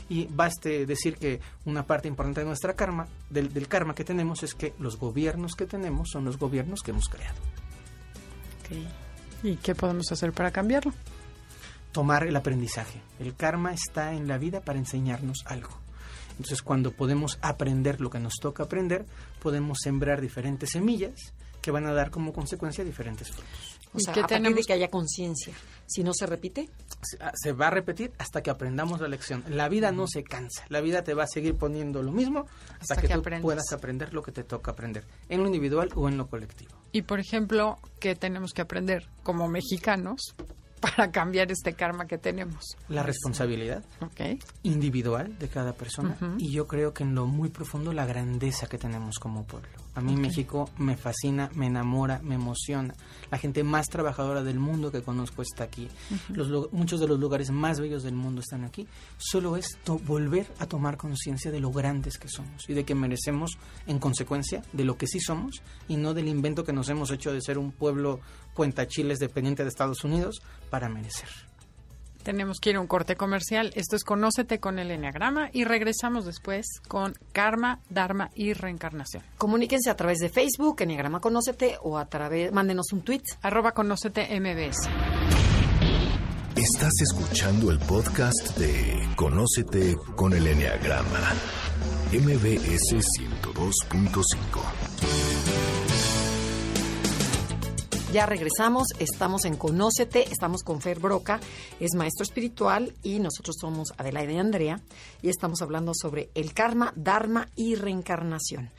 Y 0.09 0.27
baste 0.27 0.85
decir 0.85 1.17
que 1.17 1.39
una 1.65 1.85
parte 1.85 2.07
importante 2.07 2.41
de 2.41 2.47
nuestra 2.47 2.73
karma, 2.73 3.07
del, 3.29 3.53
del 3.53 3.67
karma 3.67 3.95
que 3.95 4.03
tenemos, 4.03 4.43
es 4.43 4.55
que 4.55 4.73
los 4.79 4.97
gobiernos 4.97 5.55
que 5.55 5.65
tenemos 5.65 6.09
son 6.11 6.25
los 6.25 6.37
gobiernos 6.37 6.81
que 6.81 6.91
hemos 6.91 7.07
creado. 7.07 7.37
¿Y 9.43 9.57
qué 9.57 9.75
podemos 9.75 10.09
hacer 10.11 10.31
para 10.31 10.51
cambiarlo? 10.51 10.93
tomar 11.91 12.25
el 12.25 12.35
aprendizaje. 12.35 13.01
El 13.19 13.35
karma 13.35 13.73
está 13.73 14.13
en 14.13 14.27
la 14.27 14.37
vida 14.37 14.61
para 14.61 14.79
enseñarnos 14.79 15.43
algo. 15.45 15.80
Entonces, 16.31 16.61
cuando 16.61 16.91
podemos 16.91 17.37
aprender 17.41 18.01
lo 18.01 18.09
que 18.09 18.19
nos 18.19 18.33
toca 18.41 18.63
aprender, 18.63 19.05
podemos 19.41 19.77
sembrar 19.81 20.21
diferentes 20.21 20.71
semillas 20.71 21.33
que 21.61 21.69
van 21.69 21.85
a 21.85 21.93
dar 21.93 22.09
como 22.09 22.33
consecuencia 22.33 22.83
diferentes 22.83 23.29
frutos. 23.29 23.77
O 23.93 23.97
¿Y 23.99 24.01
sea, 24.01 24.13
qué 24.13 24.21
a 24.21 24.23
partir 24.23 24.37
de 24.37 24.43
tenemos? 24.45 24.65
que 24.67 24.73
haya 24.73 24.89
conciencia. 24.89 25.53
Si 25.85 26.03
no 26.03 26.11
se 26.13 26.25
repite, 26.25 26.69
Se, 27.03 27.17
ah, 27.23 27.31
se 27.35 27.51
va 27.51 27.67
a 27.67 27.69
repetir 27.69 28.11
hasta 28.17 28.41
que 28.41 28.49
aprendamos 28.49 28.99
la 28.99 29.07
lección. 29.07 29.43
La 29.47 29.69
vida 29.69 29.91
no 29.91 30.07
se 30.07 30.23
cansa. 30.23 30.65
La 30.69 30.81
vida 30.81 31.03
te 31.03 31.13
va 31.13 31.23
a 31.25 31.27
seguir 31.27 31.55
poniendo 31.55 32.01
lo 32.01 32.11
mismo 32.11 32.47
hasta, 32.79 32.95
Hasta 32.95 32.95
que, 33.01 33.07
que 33.09 33.13
tú 33.13 33.19
aprendas. 33.19 33.43
puedas 33.43 33.71
aprender 33.73 34.11
lo 34.13 34.23
que 34.23 34.31
te 34.31 34.43
toca 34.43 34.71
aprender, 34.71 35.05
en 35.29 35.41
lo 35.41 35.45
individual 35.47 35.89
o 35.95 36.07
en 36.09 36.17
lo 36.17 36.27
colectivo. 36.27 36.71
Y, 36.93 37.03
por 37.03 37.19
ejemplo, 37.19 37.77
¿qué 37.99 38.15
tenemos 38.15 38.53
que 38.53 38.61
aprender 38.63 39.07
como 39.21 39.47
mexicanos 39.47 40.33
para 40.81 41.11
cambiar 41.11 41.51
este 41.51 41.73
karma 41.73 42.07
que 42.07 42.17
tenemos? 42.17 42.75
La 42.89 43.03
responsabilidad 43.03 43.83
¿Ok? 44.01 44.41
individual 44.63 45.37
de 45.39 45.47
cada 45.47 45.73
persona 45.73 46.17
y 46.37 46.51
yo 46.51 46.67
creo 46.67 46.93
que 46.93 47.03
en 47.03 47.15
lo 47.15 47.27
muy 47.27 47.49
profundo 47.49 47.93
la 47.93 48.05
grandeza 48.05 48.67
que 48.67 48.77
tenemos 48.77 49.19
como 49.19 49.45
pueblo. 49.45 49.69
A 49.93 49.99
mí 50.01 50.15
México 50.15 50.69
me 50.77 50.95
fascina, 50.95 51.49
me 51.53 51.67
enamora, 51.67 52.21
me 52.23 52.35
emociona. 52.35 52.93
La 53.29 53.37
gente 53.37 53.61
más 53.63 53.87
trabajadora 53.87 54.41
del 54.41 54.57
mundo 54.57 54.89
que 54.91 55.01
conozco 55.01 55.41
está 55.41 55.65
aquí. 55.65 55.89
Los 56.29 56.71
muchos 56.71 57.01
de 57.01 57.07
los 57.09 57.19
lugares 57.19 57.51
más 57.51 57.79
bellos 57.81 58.03
del 58.03 58.15
mundo 58.15 58.39
están 58.39 58.63
aquí. 58.63 58.87
Solo 59.17 59.57
es 59.57 59.77
to- 59.83 59.99
volver 59.99 60.47
a 60.59 60.65
tomar 60.65 60.95
conciencia 60.95 61.51
de 61.51 61.59
lo 61.59 61.71
grandes 61.71 62.17
que 62.17 62.29
somos 62.29 62.69
y 62.69 62.73
de 62.73 62.85
que 62.85 62.95
merecemos, 62.95 63.57
en 63.85 63.99
consecuencia, 63.99 64.61
de 64.71 64.85
lo 64.85 64.97
que 64.97 65.07
sí 65.07 65.19
somos 65.19 65.61
y 65.89 65.97
no 65.97 66.13
del 66.13 66.29
invento 66.29 66.63
que 66.63 66.71
nos 66.73 66.87
hemos 66.87 67.11
hecho 67.11 67.33
de 67.33 67.41
ser 67.41 67.57
un 67.57 67.71
pueblo 67.73 68.21
cuentachiles 68.53 69.19
dependiente 69.19 69.63
de 69.63 69.69
Estados 69.69 70.03
Unidos 70.05 70.41
para 70.69 70.87
merecer. 70.87 71.27
Tenemos 72.23 72.59
que 72.59 72.71
ir 72.71 72.75
a 72.75 72.81
un 72.81 72.87
corte 72.87 73.15
comercial. 73.15 73.71
Esto 73.75 73.95
es 73.95 74.03
Conócete 74.03 74.59
con 74.59 74.79
el 74.79 74.91
Enneagrama 74.91 75.49
y 75.53 75.63
regresamos 75.63 76.25
después 76.25 76.65
con 76.87 77.15
Karma, 77.31 77.79
Dharma 77.89 78.29
y 78.35 78.53
Reencarnación. 78.53 79.23
comuníquense 79.37 79.89
a 79.89 79.95
través 79.95 80.19
de 80.19 80.29
Facebook, 80.29 80.81
Enneagrama 80.81 81.19
Conócete, 81.19 81.77
o 81.81 81.97
a 81.97 82.05
través, 82.05 82.51
mándenos 82.51 82.91
un 82.93 83.01
tweet. 83.01 83.23
Arroba 83.41 83.71
Conócete 83.73 84.27
MBS. 84.39 84.87
Estás 86.55 86.93
escuchando 87.01 87.71
el 87.71 87.79
podcast 87.79 88.57
de 88.57 89.07
Conócete 89.15 89.95
con 90.15 90.33
el 90.33 90.45
Enneagrama. 90.47 91.33
MBS 92.11 92.91
102.5. 92.91 95.70
Ya 98.11 98.25
regresamos, 98.25 98.87
estamos 98.99 99.45
en 99.45 99.55
Conócete, 99.55 100.29
estamos 100.29 100.63
con 100.63 100.81
Fer 100.81 100.99
Broca, 100.99 101.39
es 101.79 101.95
maestro 101.95 102.23
espiritual 102.23 102.93
y 103.03 103.19
nosotros 103.19 103.55
somos 103.57 103.93
Adelaida 103.97 104.33
y 104.33 104.37
Andrea 104.37 104.81
y 105.21 105.29
estamos 105.29 105.61
hablando 105.61 105.93
sobre 105.95 106.29
el 106.35 106.53
karma, 106.53 106.91
dharma 106.97 107.47
y 107.55 107.75
reencarnación. 107.75 108.69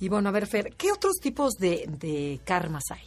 Y 0.00 0.08
bueno, 0.08 0.30
a 0.30 0.32
ver 0.32 0.46
Fer, 0.46 0.74
¿qué 0.74 0.90
otros 0.90 1.16
tipos 1.20 1.52
de, 1.58 1.84
de 1.86 2.40
karmas 2.46 2.84
hay? 2.90 3.02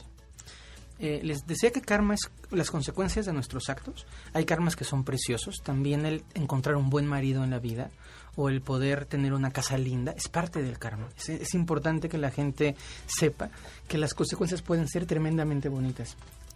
Eh, 0.99 1.19
les 1.23 1.47
decía 1.47 1.71
que 1.71 1.81
karma 1.81 2.13
es 2.13 2.29
las 2.51 2.69
consecuencias 2.69 3.25
de 3.25 3.33
nuestros 3.33 3.67
actos. 3.67 4.05
Hay 4.33 4.45
karmas 4.45 4.75
que 4.75 4.83
son 4.83 5.03
preciosos. 5.03 5.63
También 5.63 6.05
el 6.05 6.23
encontrar 6.35 6.75
un 6.75 6.91
buen 6.91 7.07
marido 7.07 7.43
en 7.43 7.49
la 7.49 7.57
vida 7.57 7.89
o 8.35 8.49
el 8.49 8.61
poder 8.61 9.05
tener 9.05 9.33
una 9.33 9.51
casa 9.51 9.77
linda 9.77 10.13
es 10.15 10.27
parte 10.27 10.61
del 10.61 10.77
karma. 10.79 11.07
Es, 11.17 11.29
es 11.29 11.53
importante 11.53 12.09
que 12.09 12.17
la 12.17 12.31
gente 12.31 12.75
sepa 13.05 13.49
que 13.87 13.97
las 13.97 14.13
consecuencias 14.13 14.61
pueden 14.61 14.87
ser 14.87 15.05
tremendamente 15.05 15.69
bonitas. 15.69 16.15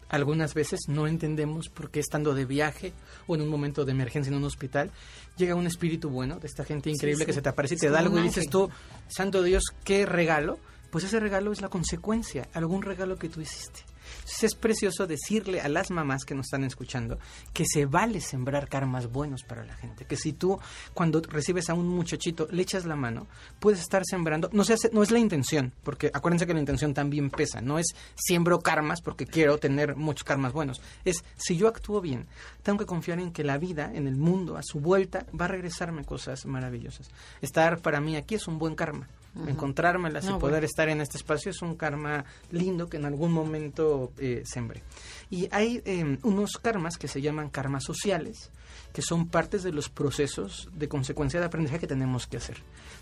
Algunas 0.10 0.53
veces 0.53 0.82
no 0.88 1.08
entendemos 1.08 1.70
por 1.70 1.89
qué 1.89 2.00
estando 2.00 2.36
de 2.36 2.46
viaje 2.46 2.94
o 3.25 3.36
en 3.36 3.41
un 3.41 3.50
momento 3.50 3.86
de 3.86 3.91
emergencia 3.91 4.29
en 4.29 4.38
un 4.38 4.44
hospital 4.44 4.91
llega 5.36 5.55
un 5.55 5.65
espíritu 5.65 6.10
bueno 6.10 6.39
de 6.39 6.48
esta 6.48 6.63
gente 6.63 6.91
increíble 6.91 7.24
sí. 7.24 7.25
que 7.25 7.34
se 7.34 7.41
te 7.41 7.50
aparece 7.50 7.74
y 7.74 7.77
Es 7.77 7.82
te 7.82 7.89
da 7.89 8.00
algo 8.00 8.20
y 8.20 8.22
dices 8.22 8.48
tú, 8.48 8.70
santo 9.08 9.41
Dios, 9.41 9.63
qué 9.84 10.05
regalo. 10.05 10.60
Pues 10.91 11.03
ese 11.03 11.20
regalo 11.20 11.51
es 11.51 11.62
la 11.62 11.67
consecuencia, 11.67 12.48
algún 12.53 12.82
regalo 12.84 13.17
que 13.17 13.27
tú 13.27 13.41
hiciste. 13.41 13.82
Entonces 14.19 14.43
es 14.43 14.55
precioso 14.55 15.07
decirle 15.07 15.62
a 15.62 15.69
las 15.69 15.91
mamás 15.91 16.25
que 16.25 16.35
nos 16.35 16.47
están 16.47 16.63
escuchando 16.63 17.17
que 17.53 17.65
se 17.65 17.85
vale 17.85 18.21
sembrar 18.21 18.67
karmas 18.67 19.12
buenos 19.12 19.43
para 19.43 19.63
la 19.63 19.75
gente. 19.75 20.05
Que 20.05 20.17
si 20.17 20.33
tú 20.33 20.59
cuando 20.93 21.21
recibes 21.21 21.69
a 21.69 21.74
un 21.74 21.88
muchachito 21.88 22.47
le 22.51 22.62
echas 22.62 22.85
la 22.85 22.95
mano, 22.95 23.27
puedes 23.59 23.79
estar 23.79 24.03
sembrando. 24.05 24.50
No, 24.53 24.63
se 24.63 24.74
hace, 24.74 24.89
no 24.91 25.03
es 25.03 25.12
la 25.12 25.19
intención, 25.19 25.74
porque 25.83 26.12
acuérdense 26.13 26.47
que 26.47 26.53
la 26.53 26.59
intención 26.59 26.93
también 26.93 27.29
pesa. 27.29 27.62
No 27.62 27.79
es 27.79 27.88
siembro 28.15 28.59
karmas 28.59 29.01
porque 29.01 29.25
quiero 29.25 29.57
tener 29.57 29.95
muchos 29.95 30.24
karmas 30.24 30.53
buenos. 30.53 30.81
Es 31.03 31.24
si 31.35 31.57
yo 31.57 31.67
actúo 31.67 32.01
bien, 32.01 32.27
tengo 32.63 32.79
que 32.79 32.85
confiar 32.85 33.19
en 33.19 33.31
que 33.31 33.43
la 33.43 33.57
vida, 33.57 33.91
en 33.93 34.07
el 34.07 34.15
mundo, 34.15 34.57
a 34.57 34.63
su 34.63 34.79
vuelta, 34.79 35.25
va 35.39 35.45
a 35.45 35.50
regresarme 35.50 36.03
cosas 36.03 36.45
maravillosas. 36.45 37.09
Estar 37.41 37.81
para 37.81 38.01
mí 38.01 38.15
aquí 38.15 38.35
es 38.35 38.47
un 38.47 38.59
buen 38.59 38.75
karma. 38.75 39.07
Encontrármelas 39.47 40.25
No, 40.25 40.37
y 40.37 40.39
poder 40.39 40.55
bueno. 40.55 40.65
estar 40.65 40.89
en 40.89 41.01
este 41.01 41.17
espacio 41.17 41.51
es 41.51 41.61
un 41.61 41.75
karma 41.75 42.23
lindo 42.51 42.87
que 42.87 42.97
en 42.97 43.05
algún 43.05 43.31
momento 43.31 44.11
eh, 44.17 44.43
sembré. 44.45 44.81
Y 45.29 45.47
hay 45.51 45.81
eh, 45.85 46.17
unos 46.23 46.57
karmas 46.57 46.97
que 46.97 47.07
se 47.07 47.21
llaman 47.21 47.49
karmas 47.49 47.83
sociales, 47.83 48.51
que 48.93 49.01
son 49.01 49.27
partes 49.27 49.63
de 49.63 49.71
los 49.71 49.89
procesos 49.89 50.69
de 50.73 50.87
consecuencia 50.87 51.39
de 51.39 51.47
aprendizaje 51.47 51.81
que 51.81 51.87
tenemos 51.87 52.27
que 52.27 52.37
hacer. 52.37 52.57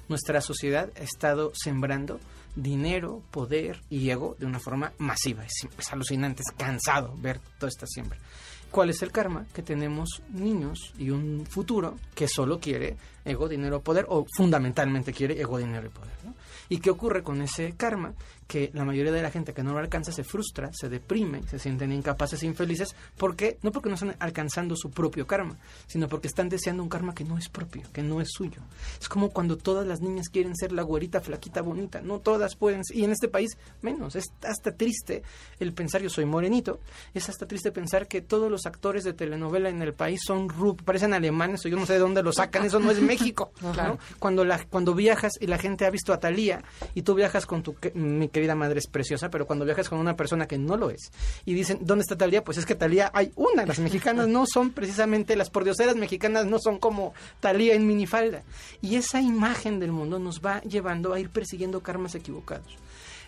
Nuestra 0.09 0.41
sociedad 0.41 0.89
ha 0.99 1.03
estado 1.03 1.51
sembrando 1.53 2.19
dinero, 2.55 3.21
poder 3.31 3.81
y 3.89 4.09
ego 4.09 4.35
de 4.39 4.45
una 4.45 4.59
forma 4.59 4.93
masiva. 4.97 5.45
Es, 5.45 5.67
es 5.77 5.91
alucinante, 5.91 6.41
es 6.47 6.55
cansado 6.55 7.15
ver 7.17 7.39
toda 7.59 7.69
esta 7.69 7.85
siembra. 7.87 8.17
¿Cuál 8.74 8.89
es 8.89 9.03
el 9.03 9.12
karma? 9.12 9.46
Que 9.53 9.62
tenemos 9.62 10.24
niños 10.30 10.94
y 10.98 11.12
un 11.12 11.46
futuro 11.46 12.00
que 12.15 12.27
solo 12.27 12.60
quiere 12.60 12.98
ego, 13.24 13.48
dinero, 13.48 13.82
poder, 13.82 14.08
o 14.10 14.25
fundamentalmente 14.36 15.13
quiere 15.13 15.39
ego, 15.39 15.60
dinero 15.60 15.86
y 15.86 15.89
poder. 15.89 16.10
¿Y 16.70 16.80
qué 16.80 16.89
ocurre 16.89 17.22
con 17.22 17.39
ese 17.44 17.75
karma? 17.77 18.15
Que 18.47 18.69
la 18.73 18.83
mayoría 18.83 19.12
de 19.12 19.21
la 19.21 19.31
gente 19.31 19.53
que 19.53 19.63
no 19.63 19.73
lo 19.73 19.79
alcanza 19.79 20.12
se 20.12 20.23
frustra, 20.23 20.69
se 20.73 20.89
deprime, 20.89 21.41
se 21.47 21.59
sienten 21.59 21.91
incapaces 21.91 22.43
e 22.43 22.45
infelices, 22.45 22.95
porque 23.17 23.57
no 23.62 23.71
porque 23.71 23.89
no 23.89 23.95
están 23.95 24.15
alcanzando 24.19 24.75
su 24.75 24.91
propio 24.91 25.25
karma, 25.25 25.57
sino 25.88 26.07
porque 26.09 26.27
están 26.27 26.50
deseando 26.50 26.83
un 26.83 26.89
karma 26.89 27.13
que 27.15 27.23
no 27.23 27.38
es 27.38 27.50
propio, 27.50 27.83
que 27.93 28.03
no 28.03 28.21
es 28.21 28.29
suyo. 28.31 28.62
Es 29.00 29.07
como 29.09 29.29
cuando 29.29 29.57
todas 29.57 29.88
las 29.88 30.01
niñas 30.01 30.29
quieren 30.29 30.55
ser 30.55 30.71
la 30.71 30.81
güerita, 30.83 31.21
flaquita, 31.21 31.62
bonita. 31.62 32.01
No 32.01 32.19
todas 32.19 32.55
pueden, 32.55 32.81
y 32.91 33.03
en 33.03 33.12
este 33.12 33.27
país 33.27 33.57
menos. 33.81 34.15
Es 34.15 34.25
hasta 34.43 34.73
triste 34.75 35.23
el 35.59 35.73
pensar, 35.73 36.01
yo 36.01 36.09
soy 36.09 36.25
morenito, 36.25 36.79
es 37.13 37.29
hasta 37.29 37.47
triste 37.47 37.71
pensar 37.71 38.07
que 38.07 38.21
todos 38.21 38.51
los 38.51 38.65
actores 38.65 39.03
de 39.03 39.13
telenovela 39.13 39.69
en 39.69 39.81
el 39.81 39.93
país 39.93 40.19
son 40.25 40.50
ru- 40.50 40.75
parecen 40.83 41.13
alemanes 41.13 41.65
o 41.65 41.69
yo 41.69 41.77
no 41.77 41.85
sé 41.85 41.93
de 41.93 42.00
dónde 42.00 42.21
lo 42.23 42.33
sacan, 42.33 42.65
eso 42.65 42.79
no 42.79 42.91
es 42.91 43.01
México. 43.01 43.51
¿no? 43.62 43.97
Cuando, 44.19 44.43
la, 44.45 44.63
cuando 44.65 44.93
viajas 44.93 45.33
y 45.39 45.47
la 45.47 45.57
gente 45.57 45.85
ha 45.85 45.89
visto 45.89 46.13
a 46.13 46.19
Talía 46.19 46.63
y 46.93 47.01
tú 47.03 47.15
viajas 47.15 47.45
con 47.45 47.63
tu, 47.63 47.75
mi 47.93 48.29
querida 48.33 48.55
madre 48.55 48.79
es 48.79 48.87
preciosa, 48.87 49.29
pero 49.29 49.47
cuando 49.47 49.63
viajas 49.63 49.87
con 49.87 49.99
una 49.99 50.17
persona 50.17 50.45
que 50.45 50.57
no 50.57 50.75
lo 50.75 50.89
es 50.89 51.11
y 51.45 51.53
dicen, 51.53 51.79
¿dónde 51.81 52.01
está 52.01 52.17
Talía? 52.17 52.43
Pues 52.43 52.57
es 52.57 52.65
que 52.65 52.75
Talía 52.75 53.09
hay 53.13 53.31
una, 53.35 53.65
las 53.65 53.79
mexicanas 53.79 54.27
no 54.27 54.45
son 54.45 54.71
precisamente, 54.71 55.37
las 55.37 55.49
pordioseras 55.49 55.95
mexicanas 55.95 56.45
no 56.45 56.59
son 56.59 56.79
como 56.79 57.13
Talía 57.39 57.75
en 57.75 57.87
minifalda. 57.87 58.43
Y 58.81 58.97
esa 58.97 59.21
imagen 59.21 59.79
del 59.79 59.93
mundo 59.93 60.19
nos 60.19 60.41
va 60.41 60.61
llevando 60.63 61.13
a 61.13 61.19
ir 61.21 61.29
persiguiendo 61.29 61.81
karmas 61.81 62.15
equivocados. 62.15 62.75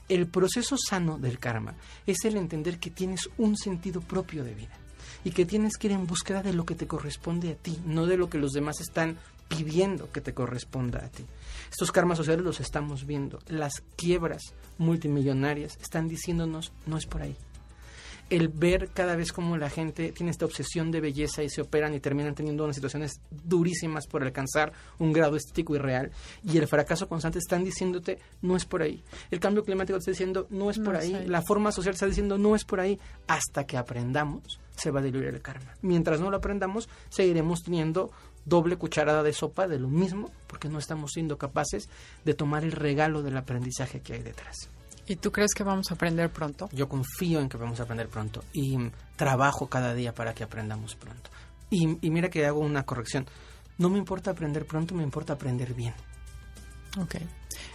El 0.10 0.28
proceso 0.28 0.76
sano 0.78 1.18
del 1.18 1.40
karma 1.40 1.76
es 2.06 2.26
el 2.26 2.36
entender 2.36 2.80
que 2.80 2.92
tienes 2.92 3.30
un 3.38 3.56
sentido 3.56 4.02
propio 4.02 4.44
de 4.44 4.54
vida 4.54 4.78
y 5.24 5.32
que 5.32 5.46
tienes 5.46 5.78
que 5.78 5.88
ir 5.88 5.94
en 5.94 6.06
búsqueda 6.06 6.44
de 6.44 6.54
lo 6.54 6.66
que 6.66 6.76
te 6.76 6.88
corresponde 6.88 7.52
a 7.52 7.56
ti, 7.56 7.80
no 7.86 8.06
de 8.06 8.18
lo 8.18 8.30
que 8.30 8.38
los 8.38 8.52
demás 8.52 8.80
están 8.82 9.18
pidiendo 9.48 10.12
que 10.12 10.22
te 10.22 10.34
corresponda 10.34 11.06
a 11.06 11.10
ti. 11.10 11.26
Estos 11.70 11.92
karmas 11.92 12.18
sociales 12.18 12.46
los 12.46 12.60
estamos 12.60 13.06
viendo. 13.06 13.40
Las 13.48 13.84
quiebras 13.96 14.42
multimillonarias 14.78 15.78
están 15.82 16.08
diciéndonos, 16.08 16.72
no 16.86 16.98
es 16.98 17.06
por 17.06 17.22
ahí 17.22 17.36
el 18.30 18.48
ver 18.48 18.90
cada 18.94 19.16
vez 19.16 19.32
como 19.32 19.58
la 19.58 19.70
gente 19.70 20.12
tiene 20.12 20.32
esta 20.32 20.46
obsesión 20.46 20.90
de 20.92 21.00
belleza 21.00 21.44
y 21.44 21.50
se 21.50 21.62
operan 21.62 21.94
y 21.94 22.00
terminan 22.00 22.34
teniendo 22.34 22.64
unas 22.64 22.76
situaciones 22.76 23.22
durísimas 23.30 24.08
por 24.08 24.24
alcanzar 24.24 24.74
un 24.98 25.14
grado 25.14 25.36
estético 25.36 25.76
y 25.76 25.80
real 25.80 26.12
y 26.44 26.58
el 26.58 26.68
fracaso 26.68 27.08
constante 27.08 27.40
están 27.40 27.64
diciéndote 27.64 28.20
no 28.42 28.56
es 28.56 28.66
por 28.66 28.82
ahí. 28.82 29.04
El 29.30 29.40
cambio 29.40 29.64
climático 29.64 29.98
te 29.98 30.02
está 30.02 30.12
diciendo 30.12 30.48
no 30.50 30.72
es 30.72 30.80
por 30.80 30.96
ahí. 30.96 31.26
La 31.28 31.42
forma 31.44 31.72
social 31.72 31.94
está 31.94 32.08
diciendo 32.08 32.38
no 32.38 32.56
es 32.56 32.66
por 32.66 32.80
ahí. 32.80 33.00
Hasta 33.28 33.66
que 33.66 33.78
aprendamos 33.78 34.60
se 34.76 34.92
va 34.92 35.00
a 35.00 35.04
diluir 35.04 35.28
el 35.28 35.42
karma. 35.42 35.76
Mientras 35.82 36.20
no 36.20 36.32
lo 36.32 36.38
aprendamos 36.38 36.90
seguiremos 37.10 37.62
teniendo 37.64 38.12
doble 38.46 38.78
cucharada 38.78 39.24
de 39.24 39.34
sopa 39.34 39.68
de 39.68 39.80
lo 39.80 39.90
mismo 39.90 40.32
porque 40.48 40.70
no 40.70 40.80
estamos 40.80 41.12
siendo 41.14 41.38
capaces 41.38 41.90
de 42.24 42.34
tomar 42.34 42.64
el 42.64 42.72
regalo 42.72 43.22
del 43.22 43.38
aprendizaje 43.38 44.02
que 44.02 44.14
hay 44.14 44.24
detrás. 44.24 44.70
¿Y 45.08 45.18
tú 45.18 45.32
crees 45.32 45.54
que 45.54 45.64
vamos 45.64 45.92
a 45.92 45.96
aprender 45.96 46.32
pronto? 46.32 46.68
Yo 46.72 46.90
confío 46.90 47.40
en 47.40 47.50
que 47.50 47.58
vamos 47.58 47.80
a 47.80 47.84
aprender 47.84 48.08
pronto 48.08 48.44
y 48.54 48.78
trabajo 49.16 49.68
cada 49.68 49.94
día 49.94 50.14
para 50.14 50.34
que 50.34 50.44
aprendamos 50.44 50.96
pronto. 50.96 51.30
Y, 51.70 52.10
mira 52.10 52.30
que 52.30 52.46
hago 52.46 52.60
una 52.60 52.84
corrección. 52.84 53.28
No 53.78 53.90
me 53.90 53.98
importa 53.98 54.32
aprender 54.32 54.66
pronto, 54.66 54.96
me 54.96 55.04
importa 55.04 55.34
aprender 55.34 55.74
bien. 55.74 55.94
Ok. 57.00 57.16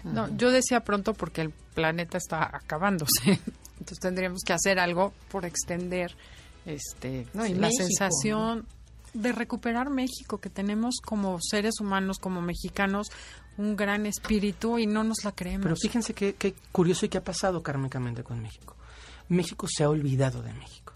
No, 0.04 0.34
yo 0.36 0.50
decía 0.50 0.80
pronto 0.80 1.12
porque 1.14 1.42
el 1.42 1.50
planeta 1.50 2.18
está 2.18 2.44
acabándose. 2.44 3.22
Entonces 3.72 3.98
tendríamos 4.00 4.40
que 4.44 4.52
hacer 4.52 4.78
algo 4.78 5.12
por 5.30 5.44
extender 5.44 6.16
este 6.66 7.26
la 7.32 7.70
sensación 7.70 8.66
de 9.14 9.32
recuperar 9.32 9.90
México 9.90 10.38
que 10.38 10.50
tenemos 10.50 10.96
como 11.04 11.38
seres 11.40 11.80
humanos, 11.80 12.18
como 12.18 12.40
mexicanos, 12.40 13.08
un 13.56 13.76
gran 13.76 14.06
espíritu 14.06 14.78
y 14.78 14.86
no 14.86 15.04
nos 15.04 15.24
la 15.24 15.32
creemos. 15.32 15.64
Pero 15.64 15.76
fíjense 15.76 16.14
qué, 16.14 16.54
curioso 16.72 17.06
y 17.06 17.08
qué 17.08 17.18
ha 17.18 17.24
pasado 17.24 17.62
kármicamente 17.62 18.22
con 18.22 18.40
México. 18.40 18.76
México 19.28 19.66
se 19.68 19.84
ha 19.84 19.90
olvidado 19.90 20.42
de 20.42 20.52
México. 20.52 20.94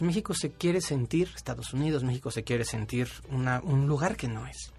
México 0.00 0.34
se 0.34 0.50
quiere 0.50 0.80
sentir, 0.80 1.30
Estados 1.36 1.72
Unidos, 1.72 2.02
México 2.02 2.32
se 2.32 2.42
quiere 2.42 2.64
sentir 2.64 3.08
una, 3.30 3.60
un 3.60 3.86
lugar 3.86 4.16
que 4.16 4.26
no 4.26 4.44
es. 4.48 4.72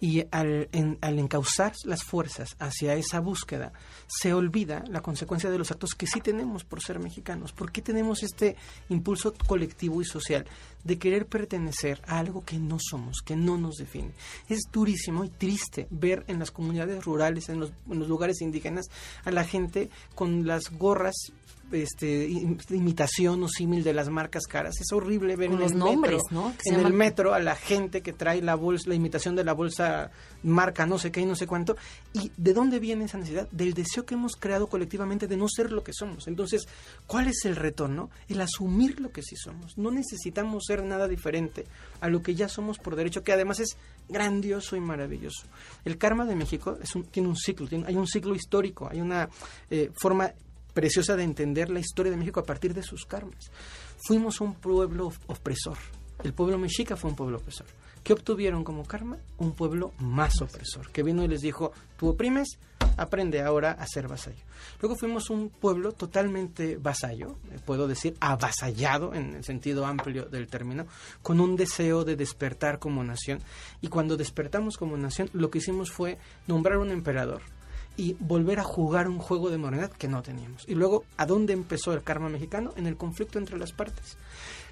Y 0.00 0.24
al, 0.30 0.68
al 1.00 1.18
encauzar 1.18 1.72
las 1.84 2.04
fuerzas 2.04 2.54
hacia 2.60 2.94
esa 2.94 3.18
búsqueda, 3.18 3.72
se 4.06 4.32
olvida 4.32 4.84
la 4.88 5.00
consecuencia 5.00 5.50
de 5.50 5.58
los 5.58 5.72
actos 5.72 5.96
que 5.96 6.06
sí 6.06 6.20
tenemos 6.20 6.62
por 6.62 6.80
ser 6.80 7.00
mexicanos. 7.00 7.52
¿Por 7.52 7.72
qué 7.72 7.82
tenemos 7.82 8.22
este 8.22 8.56
impulso 8.88 9.34
colectivo 9.48 10.00
y 10.00 10.04
social 10.04 10.46
de 10.86 10.98
querer 10.98 11.26
pertenecer 11.26 12.00
a 12.06 12.18
algo 12.18 12.44
que 12.44 12.58
no 12.58 12.78
somos, 12.80 13.22
que 13.24 13.36
no 13.36 13.58
nos 13.58 13.76
define? 13.76 14.12
Es 14.48 14.60
durísimo 14.72 15.24
y 15.24 15.28
triste 15.28 15.86
ver 15.90 16.24
en 16.28 16.38
las 16.38 16.50
comunidades 16.50 17.04
rurales, 17.04 17.48
en 17.48 17.60
los, 17.60 17.72
en 17.90 17.98
los 17.98 18.08
lugares 18.08 18.40
indígenas, 18.40 18.86
a 19.24 19.30
la 19.30 19.44
gente 19.44 19.90
con 20.14 20.46
las 20.46 20.70
gorras 20.70 21.14
este, 21.72 22.28
imitación 22.70 23.42
o 23.42 23.48
símil 23.48 23.82
de 23.82 23.92
las 23.92 24.08
marcas 24.08 24.44
caras. 24.46 24.74
Es 24.80 24.92
horrible 24.92 25.36
ver 25.36 25.50
en 25.50 25.62
el 25.62 25.74
metro, 25.74 26.18
en 26.64 26.80
el 26.80 26.92
metro 26.92 27.34
a 27.34 27.40
la 27.40 27.56
gente 27.56 28.02
que 28.02 28.12
trae 28.12 28.40
la 28.42 28.54
bolsa, 28.54 28.88
la 28.88 28.94
imitación 28.94 29.34
de 29.34 29.44
la 29.44 29.52
bolsa 29.52 30.10
marca 30.42 30.86
no 30.86 30.98
sé 30.98 31.10
qué 31.10 31.20
y 31.20 31.26
no 31.26 31.34
sé 31.34 31.46
cuánto. 31.46 31.76
¿Y 32.12 32.30
de 32.36 32.52
dónde 32.52 32.78
viene 32.78 33.06
esa 33.06 33.18
necesidad? 33.18 33.48
Del 33.50 33.74
deseo 33.74 34.06
que 34.06 34.14
hemos 34.14 34.36
creado 34.36 34.68
colectivamente 34.68 35.26
de 35.26 35.36
no 35.36 35.48
ser 35.48 35.72
lo 35.72 35.82
que 35.82 35.92
somos. 35.92 36.28
Entonces, 36.28 36.66
¿cuál 37.06 37.28
es 37.28 37.44
el 37.44 37.56
retorno? 37.56 38.10
El 38.28 38.40
asumir 38.40 39.00
lo 39.00 39.10
que 39.10 39.22
sí 39.22 39.36
somos. 39.36 39.76
No 39.76 39.90
necesitamos 39.90 40.64
ser 40.66 40.75
nada 40.82 41.08
diferente 41.08 41.66
a 42.00 42.08
lo 42.08 42.22
que 42.22 42.34
ya 42.34 42.48
somos 42.48 42.78
por 42.78 42.96
derecho, 42.96 43.22
que 43.22 43.32
además 43.32 43.60
es 43.60 43.76
grandioso 44.08 44.76
y 44.76 44.80
maravilloso. 44.80 45.46
El 45.84 45.98
karma 45.98 46.24
de 46.24 46.36
México 46.36 46.78
tiene 47.10 47.28
un 47.28 47.36
ciclo, 47.36 47.68
hay 47.86 47.96
un 47.96 48.06
ciclo 48.06 48.34
histórico, 48.34 48.88
hay 48.90 49.00
una 49.00 49.28
eh, 49.70 49.90
forma 50.00 50.32
preciosa 50.74 51.16
de 51.16 51.24
entender 51.24 51.70
la 51.70 51.80
historia 51.80 52.10
de 52.10 52.18
México 52.18 52.40
a 52.40 52.44
partir 52.44 52.74
de 52.74 52.82
sus 52.82 53.06
karmas. 53.06 53.50
Fuimos 54.06 54.40
un 54.40 54.54
pueblo 54.54 55.10
opresor. 55.26 55.78
El 56.22 56.34
pueblo 56.34 56.58
mexica 56.58 56.96
fue 56.96 57.10
un 57.10 57.16
pueblo 57.16 57.38
opresor. 57.38 57.66
¿Qué 58.06 58.12
obtuvieron 58.12 58.62
como 58.62 58.84
karma? 58.84 59.18
Un 59.36 59.50
pueblo 59.50 59.92
más 59.98 60.40
opresor, 60.40 60.92
que 60.92 61.02
vino 61.02 61.24
y 61.24 61.28
les 61.28 61.40
dijo, 61.40 61.72
tú 61.96 62.10
oprimes, 62.10 62.56
aprende 62.96 63.42
ahora 63.42 63.72
a 63.72 63.84
ser 63.88 64.06
vasallo. 64.06 64.44
Luego 64.80 64.94
fuimos 64.94 65.28
un 65.28 65.48
pueblo 65.48 65.90
totalmente 65.90 66.76
vasallo, 66.76 67.34
eh, 67.50 67.58
puedo 67.66 67.88
decir 67.88 68.16
avasallado 68.20 69.12
en 69.12 69.34
el 69.34 69.42
sentido 69.42 69.84
amplio 69.84 70.26
del 70.26 70.46
término, 70.46 70.86
con 71.20 71.40
un 71.40 71.56
deseo 71.56 72.04
de 72.04 72.14
despertar 72.14 72.78
como 72.78 73.02
nación. 73.02 73.40
Y 73.80 73.88
cuando 73.88 74.16
despertamos 74.16 74.76
como 74.76 74.96
nación, 74.96 75.28
lo 75.32 75.50
que 75.50 75.58
hicimos 75.58 75.90
fue 75.90 76.16
nombrar 76.46 76.78
un 76.78 76.92
emperador, 76.92 77.42
y 77.96 78.14
volver 78.20 78.60
a 78.60 78.64
jugar 78.64 79.08
un 79.08 79.18
juego 79.18 79.50
de 79.50 79.58
moralidad 79.58 79.90
que 79.90 80.08
no 80.08 80.22
teníamos. 80.22 80.64
Y 80.68 80.74
luego, 80.74 81.04
¿a 81.16 81.26
dónde 81.26 81.54
empezó 81.54 81.92
el 81.92 82.02
karma 82.02 82.28
mexicano? 82.28 82.72
En 82.76 82.86
el 82.86 82.96
conflicto 82.96 83.38
entre 83.38 83.58
las 83.58 83.72
partes. 83.72 84.16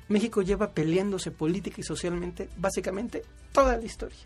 México 0.09 0.43
lleva 0.43 0.71
peleándose 0.73 1.31
política 1.31 1.81
y 1.81 1.85
socialmente 1.85 2.49
básicamente 2.57 3.23
toda 3.53 3.77
la 3.77 3.85
historia. 3.85 4.19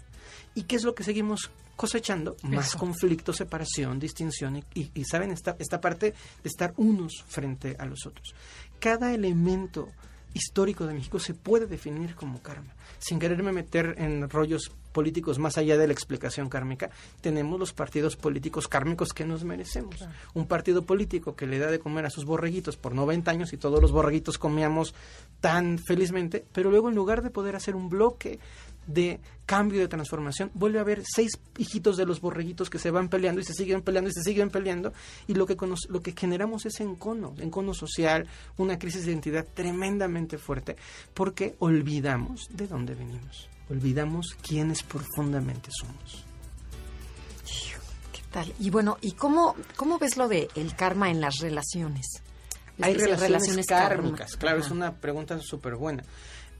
¿Y 0.54 0.64
qué 0.64 0.76
es 0.76 0.84
lo 0.84 0.94
que 0.94 1.04
seguimos 1.04 1.50
cosechando? 1.76 2.36
Más 2.42 2.74
conflicto, 2.74 3.32
separación, 3.32 3.98
distinción 3.98 4.56
y, 4.56 4.64
y, 4.74 5.04
¿saben? 5.04 5.30
Esta, 5.30 5.56
esta 5.58 5.80
parte 5.80 6.12
de 6.42 6.48
estar 6.48 6.74
unos 6.76 7.24
frente 7.28 7.76
a 7.78 7.86
los 7.86 8.06
otros. 8.06 8.34
Cada 8.80 9.14
elemento 9.14 9.88
histórico 10.34 10.86
de 10.86 10.94
México 10.94 11.18
se 11.18 11.34
puede 11.34 11.66
definir 11.66 12.14
como 12.14 12.42
karma. 12.42 12.74
Sin 12.98 13.18
quererme 13.18 13.52
meter 13.52 13.94
en 13.98 14.28
rollos 14.28 14.72
políticos 14.98 15.38
más 15.38 15.56
allá 15.58 15.78
de 15.78 15.86
la 15.86 15.92
explicación 15.92 16.48
kármica, 16.48 16.90
tenemos 17.20 17.60
los 17.60 17.72
partidos 17.72 18.16
políticos 18.16 18.66
kármicos 18.66 19.12
que 19.12 19.24
nos 19.24 19.44
merecemos. 19.44 19.94
Un 20.34 20.48
partido 20.48 20.82
político 20.82 21.36
que 21.36 21.46
le 21.46 21.60
da 21.60 21.70
de 21.70 21.78
comer 21.78 22.04
a 22.04 22.10
sus 22.10 22.24
borreguitos 22.24 22.76
por 22.76 22.96
90 22.96 23.30
años 23.30 23.52
y 23.52 23.58
todos 23.58 23.80
los 23.80 23.92
borreguitos 23.92 24.38
comíamos 24.38 24.96
tan 25.40 25.78
felizmente, 25.78 26.44
pero 26.52 26.72
luego 26.72 26.88
en 26.88 26.96
lugar 26.96 27.22
de 27.22 27.30
poder 27.30 27.54
hacer 27.54 27.76
un 27.76 27.88
bloque 27.88 28.40
de 28.88 29.20
cambio, 29.46 29.78
de 29.78 29.86
transformación, 29.86 30.50
vuelve 30.52 30.78
a 30.78 30.82
haber 30.82 31.04
seis 31.04 31.38
hijitos 31.58 31.96
de 31.96 32.06
los 32.06 32.20
borreguitos 32.20 32.68
que 32.68 32.80
se 32.80 32.90
van 32.90 33.08
peleando 33.08 33.40
y 33.40 33.44
se 33.44 33.54
siguen 33.54 33.82
peleando 33.82 34.10
y 34.10 34.14
se 34.14 34.24
siguen 34.24 34.50
peleando 34.50 34.92
y 35.28 35.34
lo 35.34 35.46
que, 35.46 35.56
lo 35.90 36.02
que 36.02 36.12
generamos 36.12 36.66
es 36.66 36.80
encono, 36.80 37.34
encono 37.38 37.72
social, 37.72 38.26
una 38.56 38.80
crisis 38.80 39.04
de 39.04 39.12
identidad 39.12 39.46
tremendamente 39.54 40.38
fuerte 40.38 40.74
porque 41.14 41.54
olvidamos 41.60 42.48
de 42.50 42.66
dónde 42.66 42.96
venimos, 42.96 43.48
olvidamos 43.70 44.36
quiénes 44.42 44.82
profundamente 44.82 45.70
somos. 45.70 46.24
¿Qué 48.12 48.22
tal? 48.30 48.52
Y 48.58 48.70
bueno, 48.70 48.98
¿y 49.00 49.12
cómo, 49.12 49.54
cómo 49.76 49.98
ves 49.98 50.16
lo 50.16 50.28
de 50.28 50.48
el 50.54 50.74
karma 50.74 51.10
en 51.10 51.20
las 51.20 51.38
relaciones? 51.38 52.06
Hay 52.80 52.94
relaciones, 52.94 53.66
kármicas, 53.66 54.36
claro, 54.36 54.60
es 54.60 54.70
una 54.70 54.94
pregunta 54.94 55.38
súper 55.40 55.74
buena 55.74 56.04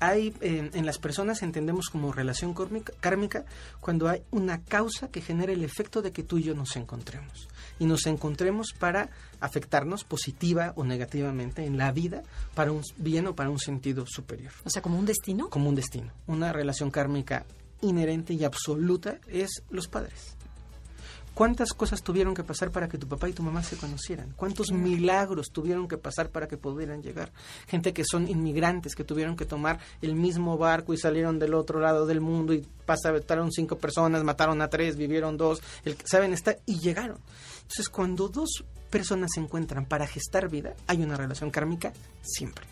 hay 0.00 0.32
en 0.40 0.86
las 0.86 0.98
personas 0.98 1.42
entendemos 1.42 1.88
como 1.90 2.12
relación 2.12 2.54
kármica 3.00 3.44
cuando 3.80 4.08
hay 4.08 4.22
una 4.30 4.62
causa 4.62 5.08
que 5.08 5.20
genera 5.20 5.52
el 5.52 5.64
efecto 5.64 6.02
de 6.02 6.12
que 6.12 6.22
tú 6.22 6.38
y 6.38 6.44
yo 6.44 6.54
nos 6.54 6.76
encontremos 6.76 7.48
y 7.78 7.86
nos 7.86 8.06
encontremos 8.06 8.72
para 8.78 9.10
afectarnos 9.40 10.04
positiva 10.04 10.72
o 10.76 10.84
negativamente 10.84 11.64
en 11.64 11.78
la 11.78 11.92
vida 11.92 12.22
para 12.54 12.72
un 12.72 12.82
bien 12.96 13.26
o 13.26 13.34
para 13.34 13.50
un 13.50 13.58
sentido 13.58 14.04
superior. 14.06 14.52
O 14.64 14.70
sea, 14.70 14.82
como 14.82 14.98
un 14.98 15.06
destino. 15.06 15.48
Como 15.50 15.68
un 15.68 15.74
destino. 15.74 16.12
Una 16.26 16.52
relación 16.52 16.90
kármica 16.90 17.44
inherente 17.80 18.34
y 18.34 18.44
absoluta 18.44 19.18
es 19.28 19.62
los 19.70 19.88
padres. 19.88 20.37
¿Cuántas 21.38 21.72
cosas 21.72 22.02
tuvieron 22.02 22.34
que 22.34 22.42
pasar 22.42 22.72
para 22.72 22.88
que 22.88 22.98
tu 22.98 23.06
papá 23.06 23.28
y 23.28 23.32
tu 23.32 23.44
mamá 23.44 23.62
se 23.62 23.76
conocieran? 23.76 24.32
¿Cuántos 24.34 24.72
milagros 24.72 25.52
tuvieron 25.52 25.86
que 25.86 25.96
pasar 25.96 26.30
para 26.30 26.48
que 26.48 26.56
pudieran 26.56 27.00
llegar? 27.00 27.30
Gente 27.68 27.92
que 27.92 28.02
son 28.04 28.26
inmigrantes, 28.26 28.96
que 28.96 29.04
tuvieron 29.04 29.36
que 29.36 29.44
tomar 29.44 29.78
el 30.02 30.16
mismo 30.16 30.58
barco 30.58 30.94
y 30.94 30.98
salieron 30.98 31.38
del 31.38 31.54
otro 31.54 31.78
lado 31.78 32.06
del 32.06 32.20
mundo 32.20 32.54
y 32.54 32.66
pasaron 32.84 33.52
cinco 33.52 33.78
personas, 33.78 34.24
mataron 34.24 34.60
a 34.62 34.68
tres, 34.68 34.96
vivieron 34.96 35.36
dos, 35.36 35.62
el, 35.84 35.96
¿saben? 36.06 36.32
Está, 36.32 36.56
y 36.66 36.80
llegaron. 36.80 37.20
Entonces, 37.62 37.88
cuando 37.88 38.26
dos 38.26 38.64
personas 38.90 39.30
se 39.32 39.38
encuentran 39.38 39.86
para 39.86 40.08
gestar 40.08 40.48
vida, 40.48 40.74
hay 40.88 41.04
una 41.04 41.16
relación 41.16 41.52
kármica 41.52 41.92
siempre. 42.20 42.66